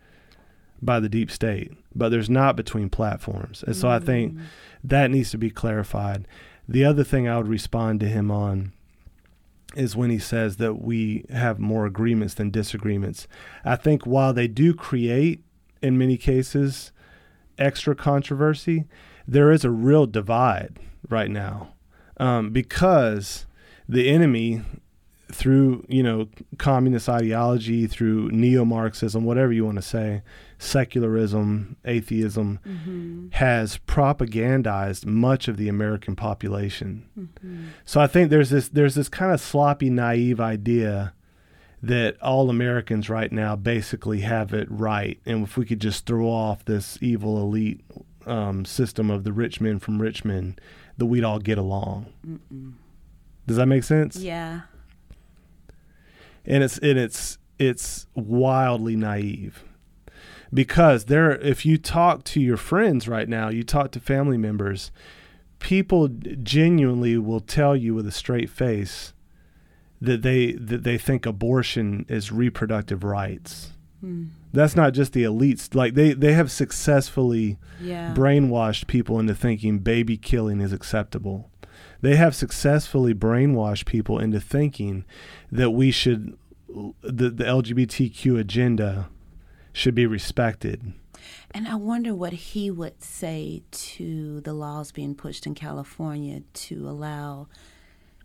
by 0.81 0.99
the 0.99 1.09
deep 1.09 1.29
state, 1.29 1.71
but 1.93 2.09
there's 2.09 2.29
not 2.29 2.55
between 2.55 2.89
platforms. 2.89 3.63
And 3.65 3.75
so 3.75 3.89
I 3.89 3.99
think 3.99 4.37
that 4.83 5.11
needs 5.11 5.31
to 5.31 5.37
be 5.37 5.49
clarified. 5.49 6.27
The 6.67 6.85
other 6.85 7.03
thing 7.03 7.27
I 7.27 7.37
would 7.37 7.47
respond 7.47 7.99
to 7.99 8.07
him 8.07 8.31
on 8.31 8.73
is 9.75 9.95
when 9.95 10.09
he 10.09 10.19
says 10.19 10.57
that 10.57 10.81
we 10.81 11.25
have 11.29 11.59
more 11.59 11.85
agreements 11.85 12.33
than 12.33 12.49
disagreements. 12.51 13.27
I 13.63 13.75
think 13.75 14.05
while 14.05 14.33
they 14.33 14.47
do 14.47 14.73
create, 14.73 15.43
in 15.81 15.97
many 15.97 16.17
cases, 16.17 16.90
extra 17.61 17.95
controversy, 17.95 18.85
there 19.27 19.51
is 19.51 19.63
a 19.63 19.69
real 19.71 20.05
divide 20.05 20.79
right 21.09 21.29
now 21.29 21.73
um, 22.17 22.49
because 22.51 23.45
the 23.87 24.09
enemy 24.09 24.61
through 25.31 25.85
you 25.87 26.03
know 26.03 26.27
communist 26.57 27.07
ideology 27.07 27.87
through 27.87 28.29
neo-marxism 28.31 29.23
whatever 29.23 29.53
you 29.53 29.63
want 29.63 29.77
to 29.77 29.81
say 29.81 30.21
secularism 30.59 31.77
atheism 31.85 32.59
has 33.31 33.77
propagandized 33.87 35.05
much 35.05 35.47
of 35.47 35.55
the 35.55 35.69
american 35.69 36.17
population. 36.17 37.05
So 37.85 38.01
i 38.01 38.07
think 38.07 38.29
there's 38.29 38.49
this 38.49 38.67
there's 38.67 38.95
this 38.95 39.07
kind 39.07 39.31
of 39.31 39.39
sloppy 39.39 39.89
naive 39.89 40.41
idea 40.41 41.13
that 41.83 42.21
all 42.21 42.49
americans 42.49 43.09
right 43.09 43.31
now 43.31 43.55
basically 43.55 44.19
have 44.21 44.53
it 44.53 44.67
right. 44.69 45.19
And 45.25 45.43
if 45.43 45.57
we 45.57 45.65
could 45.65 45.79
just 45.81 46.05
throw 46.05 46.27
off 46.27 46.63
this 46.65 46.97
evil 47.01 47.37
elite 47.41 47.81
um, 48.27 48.65
system 48.65 49.09
of 49.09 49.23
the 49.23 49.33
rich 49.33 49.59
men 49.59 49.79
from 49.79 50.01
richmond 50.01 50.61
that 50.97 51.07
we'd 51.07 51.23
all 51.23 51.39
get 51.39 51.57
along. 51.57 52.05
Does 53.47 53.57
that 53.57 53.65
make 53.65 53.83
sense? 53.83 54.17
Yeah. 54.17 54.61
and 56.45 56.63
it's 56.63 56.77
and 56.79 56.99
it's 56.99 57.37
it's 57.57 58.07
wildly 58.15 58.95
naive. 58.95 59.63
Because 60.53 61.05
there 61.05 61.31
if 61.39 61.65
you 61.65 61.77
talk 61.77 62.23
to 62.25 62.41
your 62.41 62.57
friends 62.57 63.07
right 63.07 63.27
now 63.29 63.49
you 63.49 63.63
talk 63.63 63.91
to 63.91 63.99
family 63.99 64.37
members 64.37 64.91
people 65.59 66.07
genuinely 66.07 67.17
will 67.17 67.39
tell 67.39 67.75
you 67.75 67.93
with 67.93 68.05
a 68.07 68.11
straight 68.11 68.49
face 68.49 69.13
that 70.01 70.21
they 70.23 70.53
that 70.53 70.83
they 70.83 70.97
think 70.97 71.25
abortion 71.25 72.05
is 72.09 72.31
reproductive 72.31 73.03
rights 73.03 73.71
hmm. 73.99 74.25
that's 74.51 74.75
not 74.75 74.93
just 74.93 75.13
the 75.13 75.23
elites 75.23 75.73
like 75.75 75.93
they 75.93 76.13
they 76.13 76.33
have 76.33 76.51
successfully 76.51 77.57
Yeah. 77.79 78.13
brainwashed 78.15 78.87
people 78.87 79.19
into 79.19 79.35
thinking 79.35 79.79
baby 79.79 80.17
killing 80.17 80.59
is 80.61 80.73
acceptable. 80.73 81.49
They 82.01 82.15
have 82.15 82.35
successfully 82.35 83.13
brainwashed 83.13 83.85
people 83.85 84.17
into 84.19 84.39
thinking 84.39 85.05
that 85.51 85.69
we 85.71 85.91
should, 85.91 86.35
the, 86.67 87.29
the 87.29 87.43
LGBTQ 87.43 88.39
agenda 88.39 89.09
should 89.71 89.93
be 89.95 90.05
respected. 90.07 90.93
And 91.51 91.67
I 91.67 91.75
wonder 91.75 92.15
what 92.15 92.33
he 92.33 92.71
would 92.71 93.03
say 93.03 93.61
to 93.71 94.41
the 94.41 94.53
laws 94.53 94.91
being 94.91 95.13
pushed 95.15 95.45
in 95.45 95.53
California 95.53 96.41
to 96.53 96.89
allow 96.89 97.47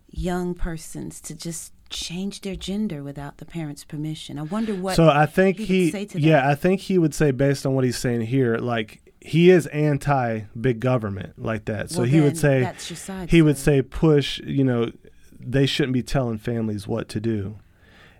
young 0.09 0.53
persons 0.53 1.21
to 1.21 1.35
just 1.35 1.73
change 1.89 2.41
their 2.41 2.55
gender 2.55 3.03
without 3.03 3.37
the 3.37 3.45
parents' 3.45 3.83
permission. 3.83 4.37
I 4.37 4.43
wonder 4.43 4.75
what. 4.75 4.95
so 4.95 5.09
I 5.09 5.25
think 5.25 5.57
he 5.57 5.65
he, 5.65 5.83
would 5.85 5.91
say 5.91 6.05
to 6.05 6.19
yeah, 6.19 6.41
that. 6.41 6.45
I 6.45 6.55
think 6.55 6.81
he 6.81 6.97
would 6.97 7.13
say 7.13 7.31
based 7.31 7.65
on 7.65 7.73
what 7.75 7.83
he's 7.83 7.97
saying 7.97 8.21
here, 8.21 8.57
like 8.57 9.01
he 9.21 9.49
is 9.49 9.67
anti 9.67 10.41
big 10.59 10.79
government 10.79 11.33
like 11.37 11.65
that. 11.65 11.91
So 11.91 11.99
Well, 11.99 12.09
he 12.09 12.21
would 12.21 12.37
say 12.37 12.61
that's 12.61 12.89
your 12.89 12.97
side, 12.97 13.29
he 13.29 13.41
would 13.41 13.57
say 13.57 13.81
push, 13.81 14.39
you 14.39 14.63
know, 14.63 14.91
they 15.39 15.65
shouldn't 15.65 15.93
be 15.93 16.03
telling 16.03 16.37
families 16.37 16.87
what 16.87 17.09
to 17.09 17.19
do. 17.19 17.57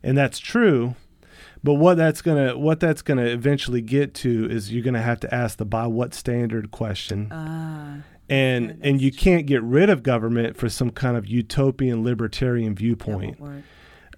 And 0.03 0.17
that's 0.17 0.39
true. 0.39 0.95
But 1.63 1.75
what 1.75 1.97
that's 1.97 2.21
gonna 2.21 2.57
what 2.57 2.79
that's 2.79 3.01
gonna 3.01 3.25
eventually 3.25 3.81
get 3.81 4.13
to 4.15 4.49
is 4.49 4.71
you're 4.71 4.83
gonna 4.83 5.01
have 5.01 5.19
to 5.21 5.33
ask 5.33 5.57
the 5.57 5.65
by 5.65 5.87
what 5.87 6.13
standard 6.13 6.71
question. 6.71 7.29
Ah, 7.31 7.97
and 8.29 8.79
and 8.81 9.01
you 9.01 9.11
can't 9.11 9.45
get 9.45 9.61
rid 9.63 9.89
of 9.89 10.03
government 10.03 10.57
for 10.57 10.69
some 10.69 10.89
kind 10.89 11.15
of 11.17 11.27
utopian 11.27 12.03
libertarian 12.03 12.75
viewpoint. 12.75 13.39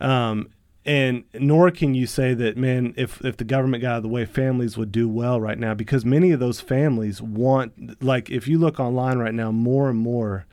Um, 0.01 0.49
and 0.85 1.25
nor 1.33 1.69
can 1.71 1.93
you 1.93 2.07
say 2.07 2.33
that, 2.33 2.57
man, 2.57 2.93
if, 2.97 3.23
if 3.23 3.37
the 3.37 3.43
government 3.43 3.81
got 3.81 3.91
out 3.91 3.97
of 3.97 4.03
the 4.03 4.09
way, 4.09 4.25
families 4.25 4.77
would 4.77 4.91
do 4.91 5.07
well 5.07 5.39
right 5.39 5.59
now 5.59 5.73
because 5.73 6.05
many 6.05 6.31
of 6.31 6.39
those 6.39 6.61
families 6.61 7.21
want, 7.21 8.01
like, 8.01 8.29
if 8.29 8.47
you 8.47 8.57
look 8.57 8.79
online 8.79 9.19
right 9.19 9.33
now, 9.33 9.51
more 9.51 9.89
and 9.89 9.99
more 9.99 10.45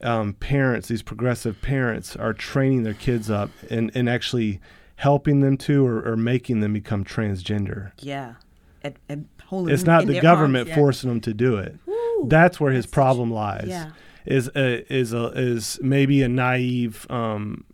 um, 0.00 0.34
parents, 0.34 0.88
these 0.88 1.02
progressive 1.02 1.60
parents, 1.60 2.16
are 2.16 2.32
training 2.32 2.84
their 2.84 2.94
kids 2.94 3.30
up 3.30 3.50
and, 3.68 3.90
and 3.94 4.08
actually 4.08 4.60
helping 4.96 5.40
them 5.40 5.56
to 5.58 5.84
or, 5.84 6.00
or 6.08 6.16
making 6.16 6.60
them 6.60 6.72
become 6.72 7.04
transgender. 7.04 7.92
Yeah. 7.98 8.34
And, 8.82 8.94
and 9.08 9.28
holding 9.52 9.74
It's 9.74 9.84
not 9.84 10.06
the 10.06 10.20
government 10.20 10.62
arms, 10.62 10.68
yeah. 10.70 10.74
forcing 10.74 11.10
them 11.10 11.20
to 11.20 11.34
do 11.34 11.56
it. 11.56 11.76
Woo. 11.86 12.26
That's 12.28 12.58
where 12.58 12.72
his 12.72 12.86
That's 12.86 12.94
problem 12.94 13.30
lies. 13.30 13.66
yeah. 13.68 13.90
Is 14.24 14.48
a, 14.54 14.90
is 14.92 15.12
a, 15.12 15.26
is 15.34 15.78
maybe 15.82 16.22
a 16.22 16.28
naive, 16.28 17.06
um, 17.10 17.64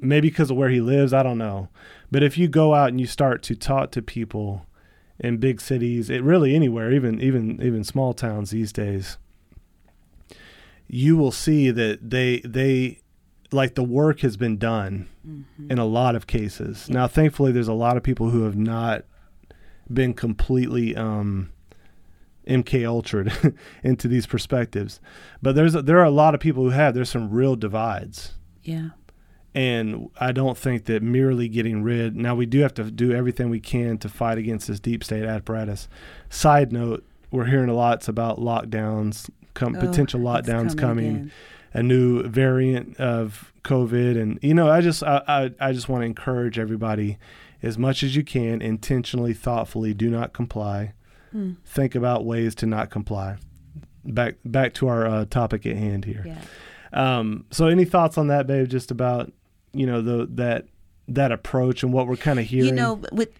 maybe 0.00 0.28
because 0.28 0.50
of 0.50 0.56
where 0.56 0.68
he 0.68 0.80
lives. 0.80 1.12
I 1.12 1.22
don't 1.22 1.38
know. 1.38 1.70
But 2.10 2.22
if 2.22 2.36
you 2.36 2.46
go 2.46 2.74
out 2.74 2.90
and 2.90 3.00
you 3.00 3.06
start 3.06 3.42
to 3.44 3.56
talk 3.56 3.90
to 3.92 4.02
people 4.02 4.66
in 5.18 5.38
big 5.38 5.60
cities, 5.62 6.10
it 6.10 6.22
really 6.22 6.54
anywhere, 6.54 6.92
even 6.92 7.20
even 7.22 7.60
even 7.62 7.84
small 7.84 8.12
towns 8.12 8.50
these 8.50 8.70
days, 8.70 9.16
you 10.86 11.16
will 11.16 11.32
see 11.32 11.70
that 11.70 12.10
they 12.10 12.40
they 12.44 13.00
like 13.50 13.74
the 13.74 13.82
work 13.82 14.20
has 14.20 14.36
been 14.36 14.58
done 14.58 15.08
in 15.70 15.78
a 15.78 15.86
lot 15.86 16.14
of 16.14 16.26
cases. 16.26 16.90
Now, 16.90 17.06
thankfully, 17.06 17.50
there's 17.50 17.68
a 17.68 17.72
lot 17.72 17.96
of 17.96 18.02
people 18.02 18.28
who 18.28 18.42
have 18.44 18.56
not 18.56 19.04
been 19.92 20.14
completely 20.14 20.96
um, 20.96 21.50
MK 22.46 22.82
ultraed 22.82 23.56
into 23.82 24.08
these 24.08 24.26
perspectives, 24.26 25.00
but 25.42 25.54
there's 25.54 25.74
a, 25.74 25.82
there 25.82 25.98
are 25.98 26.04
a 26.04 26.10
lot 26.10 26.34
of 26.34 26.40
people 26.40 26.62
who 26.64 26.70
have. 26.70 26.94
There's 26.94 27.10
some 27.10 27.30
real 27.30 27.56
divides. 27.56 28.34
Yeah. 28.62 28.90
And 29.54 30.10
I 30.18 30.32
don't 30.32 30.58
think 30.58 30.86
that 30.86 31.00
merely 31.02 31.48
getting 31.48 31.84
rid. 31.84 32.16
Now 32.16 32.34
we 32.34 32.44
do 32.44 32.60
have 32.60 32.74
to 32.74 32.90
do 32.90 33.12
everything 33.12 33.50
we 33.50 33.60
can 33.60 33.98
to 33.98 34.08
fight 34.08 34.36
against 34.36 34.66
this 34.66 34.80
deep 34.80 35.04
state 35.04 35.24
apparatus. 35.24 35.88
Side 36.28 36.72
note: 36.72 37.04
We're 37.30 37.44
hearing 37.44 37.68
a 37.68 37.74
lot 37.74 38.08
about 38.08 38.38
lockdowns, 38.40 39.30
com- 39.54 39.76
Oh, 39.76 39.80
potential 39.80 40.20
lockdowns 40.20 40.76
coming 40.76 41.14
coming, 41.14 41.30
a 41.72 41.82
new 41.84 42.24
variant 42.24 42.98
of 42.98 43.52
COVID, 43.62 44.20
and 44.20 44.40
you 44.42 44.54
know, 44.54 44.68
I 44.68 44.80
just 44.80 45.04
I 45.04 45.22
I, 45.28 45.68
I 45.68 45.72
just 45.72 45.88
want 45.88 46.02
to 46.02 46.06
encourage 46.06 46.58
everybody, 46.58 47.16
as 47.64 47.78
much 47.78 48.02
as 48.02 48.14
you 48.14 48.22
can, 48.22 48.60
intentionally, 48.60 49.32
thoughtfully, 49.32 49.94
do 49.94 50.10
not 50.10 50.32
comply. 50.32 50.92
Hmm. 51.32 51.52
Think 51.64 51.94
about 51.94 52.24
ways 52.24 52.54
to 52.56 52.66
not 52.66 52.90
comply. 52.90 53.38
back 54.04 54.36
back 54.44 54.74
to 54.74 54.88
our 54.88 55.06
uh, 55.06 55.24
topic 55.24 55.66
at 55.66 55.76
hand 55.76 56.04
here. 56.04 56.24
Yeah. 56.26 56.38
Um, 56.92 57.46
so 57.50 57.66
any 57.66 57.84
thoughts 57.84 58.18
on 58.18 58.28
that, 58.28 58.46
babe? 58.46 58.68
Just 58.68 58.90
about 58.90 59.32
you 59.72 59.86
know 59.86 60.00
the 60.02 60.28
that 60.32 60.66
that 61.08 61.32
approach 61.32 61.82
and 61.82 61.92
what 61.92 62.06
we're 62.06 62.16
kind 62.16 62.38
of 62.38 62.44
hearing. 62.44 62.68
You 62.68 62.74
know, 62.74 63.00
with 63.12 63.30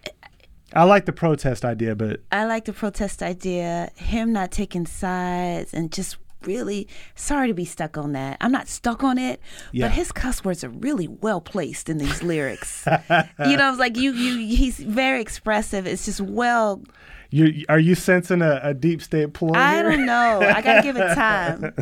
I 0.72 0.84
like 0.84 1.04
the 1.04 1.12
protest 1.12 1.64
idea, 1.64 1.94
but 1.94 2.20
I 2.32 2.46
like 2.46 2.64
the 2.64 2.72
protest 2.72 3.22
idea, 3.22 3.90
him 3.94 4.32
not 4.32 4.50
taking 4.50 4.86
sides 4.86 5.72
and 5.72 5.92
just 5.92 6.16
really 6.47 6.88
sorry 7.14 7.49
to 7.49 7.55
be 7.55 7.64
stuck 7.64 7.97
on 7.99 8.12
that. 8.12 8.36
I'm 8.40 8.53
not 8.53 8.68
stuck 8.68 9.03
on 9.03 9.18
it, 9.18 9.40
Yeah. 9.72 9.86
but 9.86 9.92
his 9.92 10.12
cuss 10.12 10.45
words 10.45 10.62
are 10.64 10.68
really 10.70 11.09
well 11.09 11.40
placed 11.40 11.88
in 11.88 11.99
these 11.99 12.22
lyrics. 12.22 12.84
you 13.47 13.57
know, 13.57 13.70
it's 13.70 13.78
like 13.78 13.97
you 13.97 14.12
you 14.12 14.57
he's 14.57 14.78
very 14.78 15.20
expressive. 15.20 15.86
It's 15.86 16.05
just 16.05 16.20
well 16.20 16.82
you 17.30 17.64
are 17.68 17.78
you 17.80 17.95
sensing 17.95 18.42
a, 18.42 18.61
a 18.62 18.74
deep 18.74 19.03
state 19.03 19.32
ploy 19.34 19.53
I 19.55 19.74
here? 19.76 19.82
don't 19.90 20.07
know. 20.07 20.40
I 20.40 20.61
gotta 20.62 20.82
give 20.88 20.97
it 20.97 21.14
time. 21.14 21.74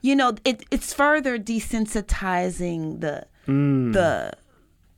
You 0.00 0.14
know, 0.16 0.34
it, 0.44 0.64
it's 0.70 0.92
further 0.94 1.38
desensitizing 1.38 3.00
the 3.00 3.26
Mm. 3.46 3.92
the 3.94 4.32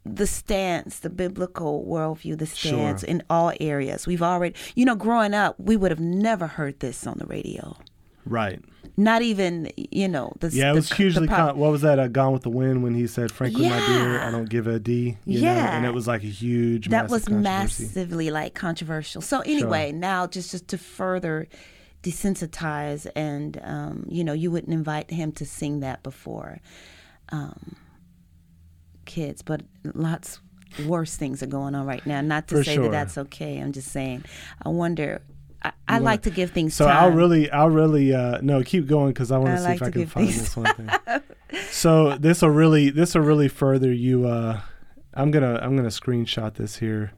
the 0.05 0.27
stance, 0.27 0.99
the 1.01 1.11
biblical 1.11 1.85
worldview, 1.87 2.37
the 2.39 2.47
stance 2.47 3.03
Sure. 3.03 3.09
in 3.09 3.23
all 3.31 3.53
areas. 3.61 4.07
We've 4.07 4.23
already, 4.23 4.57
you 4.75 4.85
know, 4.87 4.97
growing 4.97 5.35
up, 5.35 5.55
we 5.61 5.77
would 5.77 5.91
have 5.93 6.01
never 6.01 6.47
heard 6.47 6.81
this 6.81 7.07
on 7.07 7.19
the 7.19 7.27
radio. 7.27 7.77
Right. 8.27 8.63
Not 8.97 9.23
even, 9.23 9.71
you 9.77 10.09
know, 10.09 10.33
the 10.41 10.49
Yeah, 10.49 10.71
it 10.71 10.75
the, 10.75 10.77
was 10.77 10.93
hugely. 10.93 11.27
the 11.27 11.35
con- 11.35 11.57
what 11.57 11.71
was 11.71 11.81
that? 11.83 11.99
Uh, 11.99 12.09
Gone 12.09 12.33
with 12.33 12.43
the 12.43 12.51
Wind 12.51 12.83
when 12.83 12.95
he 12.95 13.07
said, 13.07 13.31
"Frankly, 13.33 13.69
my 13.69 13.79
dear, 13.87 14.21
I 14.21 14.31
don't 14.31 14.49
give 14.49 14.67
a 14.67 14.79
D." 14.79 15.17
You 15.25 15.41
Know? 15.41 15.47
Yeah. 15.47 15.77
and 15.77 15.87
it 15.87 15.95
was 15.95 16.07
like 16.07 16.23
a 16.23 16.27
huge. 16.27 16.89
that 16.89 17.09
was 17.09 17.29
massively 17.31 18.31
like 18.31 18.55
controversial. 18.55 19.23
So 19.23 19.41
anyway, 19.41 19.93
now 19.93 20.27
just 20.27 20.51
just 20.51 20.69
to 20.69 20.79
further 20.79 21.49
desensitize 22.03 23.07
and 23.17 23.61
um, 23.63 24.07
you 24.09 24.23
know, 24.25 24.33
you 24.33 24.51
wouldn't 24.51 24.73
invite 24.73 25.11
him 25.11 25.33
to 25.33 25.47
sing 25.47 25.81
that 25.81 26.03
before 26.03 26.59
um, 27.31 27.77
kids, 29.07 29.41
but 29.43 29.63
lots 29.95 30.41
worse 30.87 31.17
things 31.17 31.43
are 31.43 31.47
going 31.47 31.75
on 31.75 31.87
right 31.87 32.05
now. 32.07 32.21
Not 32.21 32.49
to 32.49 32.57
For 32.57 32.65
say 32.65 32.75
sure. 32.75 32.85
that 32.85 32.91
that's 32.91 33.19
okay. 33.19 33.59
I'm 33.59 33.73
just 33.73 33.89
saying. 33.89 34.25
I 34.63 34.69
wonder. 34.69 35.23
I, 35.91 35.95
wanna- 35.95 36.05
like 36.05 36.23
to 36.23 36.31
give 36.31 36.51
things 36.51 36.75
So 36.75 36.87
time. 36.87 36.97
I'll 36.97 37.11
really, 37.11 37.51
I'll 37.51 37.71
really, 37.71 38.15
uh, 38.15 38.39
no, 38.43 38.63
keep 38.63 38.87
going 38.87 39.09
because 39.09 39.31
I 39.31 39.39
want 39.39 39.51
to 39.51 39.59
see 39.59 39.65
like 39.65 39.77
if 39.77 39.83
I 39.83 39.91
can 39.91 40.07
find 40.07 40.29
this 40.29 40.57
one 40.57 40.75
thing. 40.75 40.91
so 41.71 42.17
this 42.17 42.43
will 42.43 42.51
really, 42.51 42.91
this 42.91 43.15
will 43.15 43.23
really 43.23 43.49
further 43.49 43.93
you. 43.93 44.27
Uh, 44.27 44.61
I'm 45.15 45.31
gonna, 45.31 45.59
I'm 45.63 45.77
gonna 45.77 45.89
screenshot 45.89 46.55
this 46.55 46.77
here. 46.77 47.13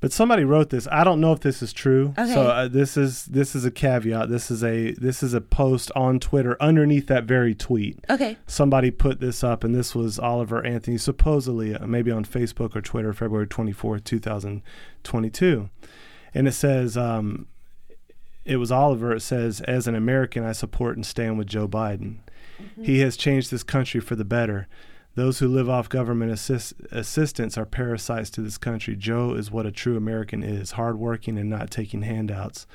But 0.00 0.12
somebody 0.12 0.44
wrote 0.44 0.70
this. 0.70 0.88
I 0.90 1.04
don't 1.04 1.20
know 1.20 1.34
if 1.34 1.40
this 1.40 1.60
is 1.60 1.74
true. 1.74 2.14
Okay. 2.18 2.32
So 2.32 2.46
uh, 2.46 2.68
this 2.68 2.96
is 2.96 3.26
this 3.26 3.54
is 3.54 3.66
a 3.66 3.70
caveat. 3.70 4.30
This 4.30 4.50
is 4.50 4.64
a 4.64 4.92
this 4.92 5.22
is 5.22 5.34
a 5.34 5.42
post 5.42 5.92
on 5.94 6.18
Twitter 6.18 6.56
underneath 6.58 7.06
that 7.08 7.24
very 7.24 7.54
tweet. 7.54 7.98
Okay. 8.08 8.38
somebody 8.46 8.90
put 8.90 9.20
this 9.20 9.44
up, 9.44 9.62
and 9.62 9.74
this 9.74 9.94
was 9.94 10.18
Oliver 10.18 10.64
Anthony, 10.64 10.96
supposedly 10.96 11.74
uh, 11.74 11.86
maybe 11.86 12.10
on 12.10 12.24
Facebook 12.24 12.74
or 12.74 12.80
Twitter, 12.80 13.12
February 13.12 13.46
24th, 13.46 14.04
2022. 14.04 15.68
And 16.32 16.48
it 16.48 16.52
says, 16.52 16.96
um, 16.96 17.46
it 18.44 18.56
was 18.56 18.72
Oliver. 18.72 19.14
It 19.14 19.20
says, 19.20 19.60
as 19.62 19.86
an 19.86 19.94
American, 19.94 20.44
I 20.44 20.52
support 20.52 20.96
and 20.96 21.04
stand 21.04 21.38
with 21.38 21.46
Joe 21.46 21.68
Biden. 21.68 22.18
Mm-hmm. 22.60 22.84
He 22.84 23.00
has 23.00 23.16
changed 23.16 23.50
this 23.50 23.62
country 23.62 24.00
for 24.00 24.16
the 24.16 24.24
better. 24.24 24.66
Those 25.14 25.40
who 25.40 25.48
live 25.48 25.68
off 25.68 25.88
government 25.88 26.30
assist- 26.30 26.74
assistance 26.92 27.58
are 27.58 27.66
parasites 27.66 28.30
to 28.30 28.40
this 28.40 28.58
country. 28.58 28.96
Joe 28.96 29.34
is 29.34 29.50
what 29.50 29.66
a 29.66 29.72
true 29.72 29.96
American 29.96 30.42
is 30.42 30.72
hardworking 30.72 31.36
and 31.36 31.50
not 31.50 31.70
taking 31.70 32.02
handouts. 32.02 32.66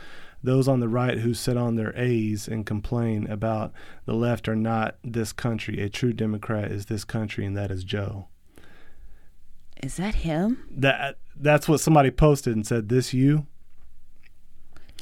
Those 0.43 0.68
on 0.68 0.80
the 0.80 0.89
right 0.89 1.18
who 1.18 1.34
sit 1.34 1.57
on 1.57 1.76
their 1.76 1.97
A's 1.97 2.47
and 2.47 2.66
complain 2.66 3.26
about 3.28 3.74
the 4.05 4.13
left 4.13 4.47
are 4.47 4.55
not 4.55 4.97
this 5.03 5.34
country. 5.34 5.82
A 5.82 5.89
true 5.89 6.13
Democrat 6.13 6.72
is 6.72 6.86
this 6.86 7.03
country, 7.03 7.45
and 7.45 7.57
that 7.57 7.72
is 7.72 7.84
Joe. 7.84 8.28
Is 9.82 9.97
that 9.97 10.16
him? 10.16 10.68
That 10.70 11.18
that's 11.36 11.68
what 11.68 11.80
somebody 11.80 12.11
posted 12.11 12.55
and 12.55 12.66
said. 12.66 12.89
This 12.89 13.13
you? 13.13 13.47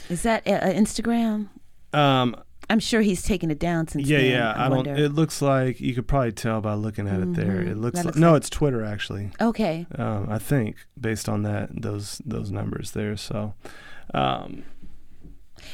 Is 0.09 0.23
that 0.23 0.45
uh, 0.47 0.51
uh, 0.51 0.73
Instagram? 0.73 1.49
Um, 1.93 2.35
I'm 2.69 2.79
sure 2.79 3.01
he's 3.01 3.21
taken 3.23 3.51
it 3.51 3.59
down 3.59 3.87
since 3.87 4.07
yeah, 4.07 4.17
then. 4.19 4.31
yeah. 4.31 4.53
I, 4.55 4.63
don't. 4.69 4.77
wonder. 4.77 4.91
Mm-hmm. 4.91 5.03
It 5.03 5.13
looks 5.13 5.41
like 5.41 5.79
you 5.81 5.93
could 5.93 6.07
probably 6.07 6.31
tell 6.31 6.61
by 6.61 6.73
looking 6.73 7.07
at 7.07 7.19
it 7.19 7.33
there. 7.33 7.61
It 7.61 7.77
looks, 7.77 7.95
That 7.97 8.05
like, 8.05 8.15
looks 8.15 8.17
no, 8.17 8.35
it's 8.35 8.49
Twitter 8.49 8.83
actually. 8.83 9.31
okay. 9.39 9.85
Um, 9.95 10.27
I 10.29 10.39
think 10.39 10.77
based 10.99 11.27
on 11.29 11.43
that 11.43 11.69
those 11.81 12.21
those 12.25 12.51
numbers 12.51 12.91
there. 12.91 13.15
So, 13.17 13.53
um, 14.13 14.63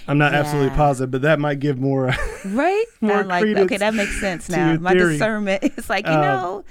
I'm 0.07 0.17
not 0.17 0.33
absolutely 0.33 0.75
positive, 0.75 1.11
but 1.11 1.21
that 1.23 1.39
might 1.39 1.59
give 1.59 1.79
more. 1.79 2.13
Right? 2.45 2.85
More 3.01 3.17
I 3.17 3.21
like 3.23 3.43
okay, 3.45 3.75
that 3.77 3.93
makes 3.93 4.17
sense 4.21 4.49
now. 4.49 4.75
My 4.77 4.93
theory. 4.93 5.13
discernment 5.13 5.61
is 5.77 5.89
like, 5.89 6.05
you 6.07 6.13
Uh, 6.13 6.21
know, 6.21 6.65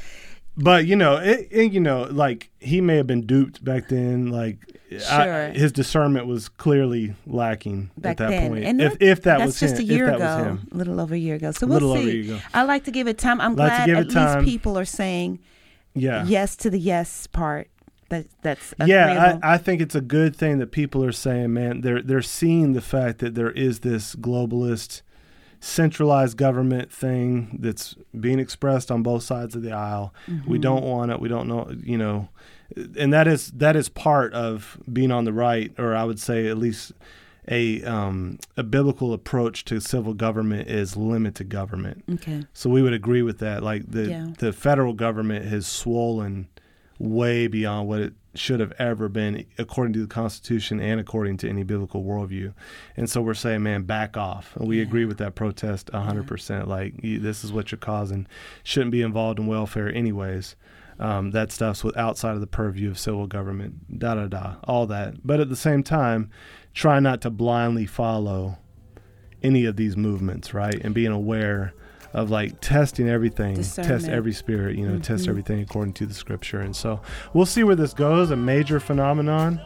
But 0.57 0.87
you 0.87 0.97
know, 0.97 1.17
it, 1.17 1.47
it- 1.51 1.73
you 1.73 1.81
know, 1.81 2.05
like 2.11 2.51
he 2.59 2.81
may 2.81 2.97
have 2.97 3.07
been 3.07 3.27
duped 3.27 3.63
back 3.63 3.89
then. 3.89 4.31
Like, 4.31 4.59
I- 4.91 5.25
Sure. 5.25 5.49
his 5.51 5.73
discernment 5.73 6.27
was 6.27 6.49
clearly 6.49 7.15
lacking 7.27 7.91
back 7.99 8.13
at 8.13 8.17
that 8.19 8.31
then. 8.31 8.49
point. 8.51 8.65
And 8.65 8.81
if 8.81 8.99
that- 8.99 9.03
if 9.05 9.23
that 9.23 9.39
that's 9.39 9.47
was 9.47 9.61
just 9.61 9.75
him, 9.77 9.81
a 9.81 9.85
year 9.85 10.05
if 10.09 10.19
that 10.19 10.21
was 10.39 10.41
ago, 10.47 10.51
him. 10.51 10.69
a 10.73 10.77
little 10.77 11.01
over 11.01 11.15
a 11.15 11.19
year 11.19 11.35
ago. 11.37 11.51
So 11.53 11.67
we'll 11.67 11.81
see. 11.81 11.87
over 11.87 11.99
a 11.99 12.03
year 12.13 12.23
ago. 12.37 12.39
I 12.55 12.63
like 12.65 12.85
to 12.85 12.91
give 12.91 13.07
it 13.09 13.19
time. 13.19 13.41
I'm 13.41 13.55
Like 13.57 13.85
glad 13.85 13.91
at 13.91 14.11
time. 14.11 14.39
least 14.45 14.51
people 14.51 14.79
are 14.79 14.85
saying 14.87 15.41
yeah, 15.95 16.25
yes 16.27 16.57
to 16.57 16.71
the 16.71 16.79
yes 16.79 17.27
part. 17.27 17.69
That 18.11 18.27
that's 18.41 18.73
yeah. 18.87 19.39
I, 19.43 19.55
I 19.55 19.59
think 19.59 19.83
it's 19.83 19.95
a 19.95 20.01
good 20.01 20.35
thing 20.35 20.59
that 20.61 20.73
people 20.73 21.05
are 21.05 21.13
saying, 21.13 21.53
man. 21.53 21.83
They're 21.83 22.01
they're 22.01 22.23
seeing 22.23 22.73
the 22.73 22.81
fact 22.81 23.19
that 23.19 23.35
there 23.35 23.51
is 23.51 23.81
this 23.81 24.15
globalist, 24.17 25.03
centralized 25.61 26.37
government 26.39 26.91
thing 26.93 27.59
that's 27.61 27.95
being 28.19 28.39
expressed 28.39 28.91
on 28.91 29.03
both 29.03 29.23
sides 29.25 29.55
of 29.55 29.63
the 29.63 29.73
aisle. 29.73 30.15
Mm-hmm. 30.27 30.51
We 30.51 30.59
don't 30.59 30.85
want 30.85 31.11
it. 31.11 31.21
We 31.21 31.29
don't 31.29 31.49
know. 31.49 31.71
You 31.83 31.99
know, 31.99 32.29
and 32.77 33.13
that 33.13 33.27
is 33.29 33.51
that 33.53 33.77
is 33.77 33.89
part 33.89 34.33
of 34.35 34.79
being 34.93 35.11
on 35.11 35.25
the 35.25 35.33
right, 35.33 35.73
or 35.79 35.95
I 35.95 36.05
would 36.05 36.21
say 36.21 36.47
at 36.49 36.59
least 36.59 36.93
a 37.51 37.83
um, 37.85 38.39
a 38.57 38.63
biblical 38.63 39.13
approach 39.15 39.65
to 39.67 39.81
civil 39.81 40.13
government 40.15 40.69
is 40.69 40.97
limited 40.97 41.49
government. 41.49 42.05
okay. 42.15 42.45
So 42.53 42.69
we 42.69 42.83
would 42.83 42.93
agree 42.93 43.23
with 43.23 43.39
that. 43.39 43.63
Like 43.63 43.91
the 43.91 44.09
Yeah. 44.11 44.29
the 44.39 44.53
federal 44.53 44.93
government 44.93 45.47
has 45.47 45.67
swollen 45.67 46.49
way 46.99 47.47
beyond 47.47 47.89
what 47.89 48.01
it 48.01 48.13
should 48.35 48.61
have 48.61 48.73
ever 48.79 49.09
been, 49.09 49.45
according 49.57 49.93
to 49.95 50.01
the 50.01 50.07
Constitution 50.07 50.79
and 50.81 51.01
according 51.01 51.37
to 51.39 51.49
any 51.49 51.63
biblical 51.63 52.05
worldview. 52.05 52.53
And 52.97 53.09
so 53.09 53.23
we're 53.23 53.35
saying, 53.35 53.63
man, 53.63 53.83
back 53.85 54.17
off. 54.17 54.55
And 54.57 54.69
we 54.69 54.81
agree 54.81 55.05
with 55.05 55.19
that 55.19 55.35
protest 55.35 55.91
a 55.93 56.01
hundred 56.01 56.27
percent. 56.27 56.69
Like 56.69 57.03
you, 57.03 57.19
this 57.19 57.45
is 57.45 57.53
what 57.53 57.73
you're 57.73 57.79
causing. 57.79 58.27
Shouldn't 58.63 58.93
be 58.93 59.01
involved 59.03 59.39
in 59.39 59.47
welfare, 59.47 59.89
anyways. 59.93 60.55
Um, 61.01 61.31
that 61.31 61.53
stuff's 61.53 61.85
with 61.85 61.97
outside 61.97 62.35
of 62.35 62.41
the 62.41 62.47
purview 62.47 62.91
of 62.91 62.99
civil 62.99 63.27
government. 63.27 63.99
Da 63.99 64.15
da 64.15 64.27
da. 64.27 64.57
All 64.65 64.87
that. 64.87 65.27
But 65.27 65.41
at 65.41 65.49
the 65.49 65.57
same 65.57 65.83
time, 65.83 66.31
try 66.75 66.99
not 66.99 67.21
to 67.23 67.31
blindly 67.31 67.87
follow 67.87 68.59
any 69.43 69.65
of 69.65 69.77
these 69.77 69.97
movements, 69.97 70.53
right? 70.53 70.75
And 70.75 70.95
being 70.95 71.13
aware 71.13 71.73
of 72.13 72.31
like 72.31 72.61
testing 72.61 73.09
everything, 73.09 73.57
test 73.57 74.09
every 74.09 74.33
spirit, 74.33 74.77
you 74.77 74.89
know, 74.89 74.99
test 74.99 75.29
everything 75.29 75.61
according 75.61 75.93
to 75.95 76.07
the 76.07 76.15
scripture. 76.15 76.61
And 76.61 76.75
so 76.75 77.01
we'll 77.33 77.47
see 77.47 77.63
where 77.63 77.77
this 77.77 77.95
goes. 77.95 78.31
A 78.31 78.37
major 78.37 78.81
phenomenon. 78.81 79.61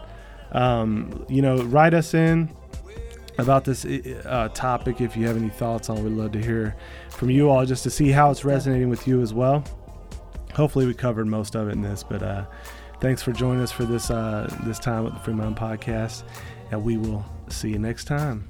Um, 0.50 1.24
you 1.28 1.40
know, 1.40 1.62
write 1.62 1.94
us 1.94 2.12
in 2.12 2.54
about 3.38 3.64
this 3.64 3.86
uh, 3.86 4.50
topic 4.52 5.00
if 5.00 5.16
you 5.16 5.26
have 5.26 5.36
any 5.36 5.48
thoughts 5.48 5.88
on. 5.88 6.04
We'd 6.04 6.12
love 6.12 6.32
to 6.32 6.42
hear 6.42 6.76
from 7.10 7.30
you 7.30 7.48
all 7.48 7.64
just 7.64 7.84
to 7.84 7.90
see 7.90 8.10
how 8.10 8.30
it's 8.30 8.44
resonating 8.44 8.90
with 8.90 9.06
you 9.06 9.22
as 9.22 9.32
well. 9.32 9.64
Hopefully, 10.54 10.86
we 10.86 10.94
covered 10.94 11.26
most 11.26 11.54
of 11.54 11.68
it 11.68 11.72
in 11.72 11.82
this, 11.82 12.02
but 12.02 12.22
uh, 12.22 12.44
thanks 13.00 13.22
for 13.22 13.32
joining 13.32 13.62
us 13.62 13.72
for 13.72 13.84
this 13.84 14.10
uh, 14.10 14.54
this 14.64 14.78
time 14.78 15.04
with 15.04 15.14
the 15.14 15.20
Freemind 15.20 15.56
Podcast, 15.56 16.22
and 16.70 16.82
we 16.84 16.96
will 16.96 17.24
see 17.48 17.70
you 17.70 17.78
next 17.78 18.04
time. 18.04 18.48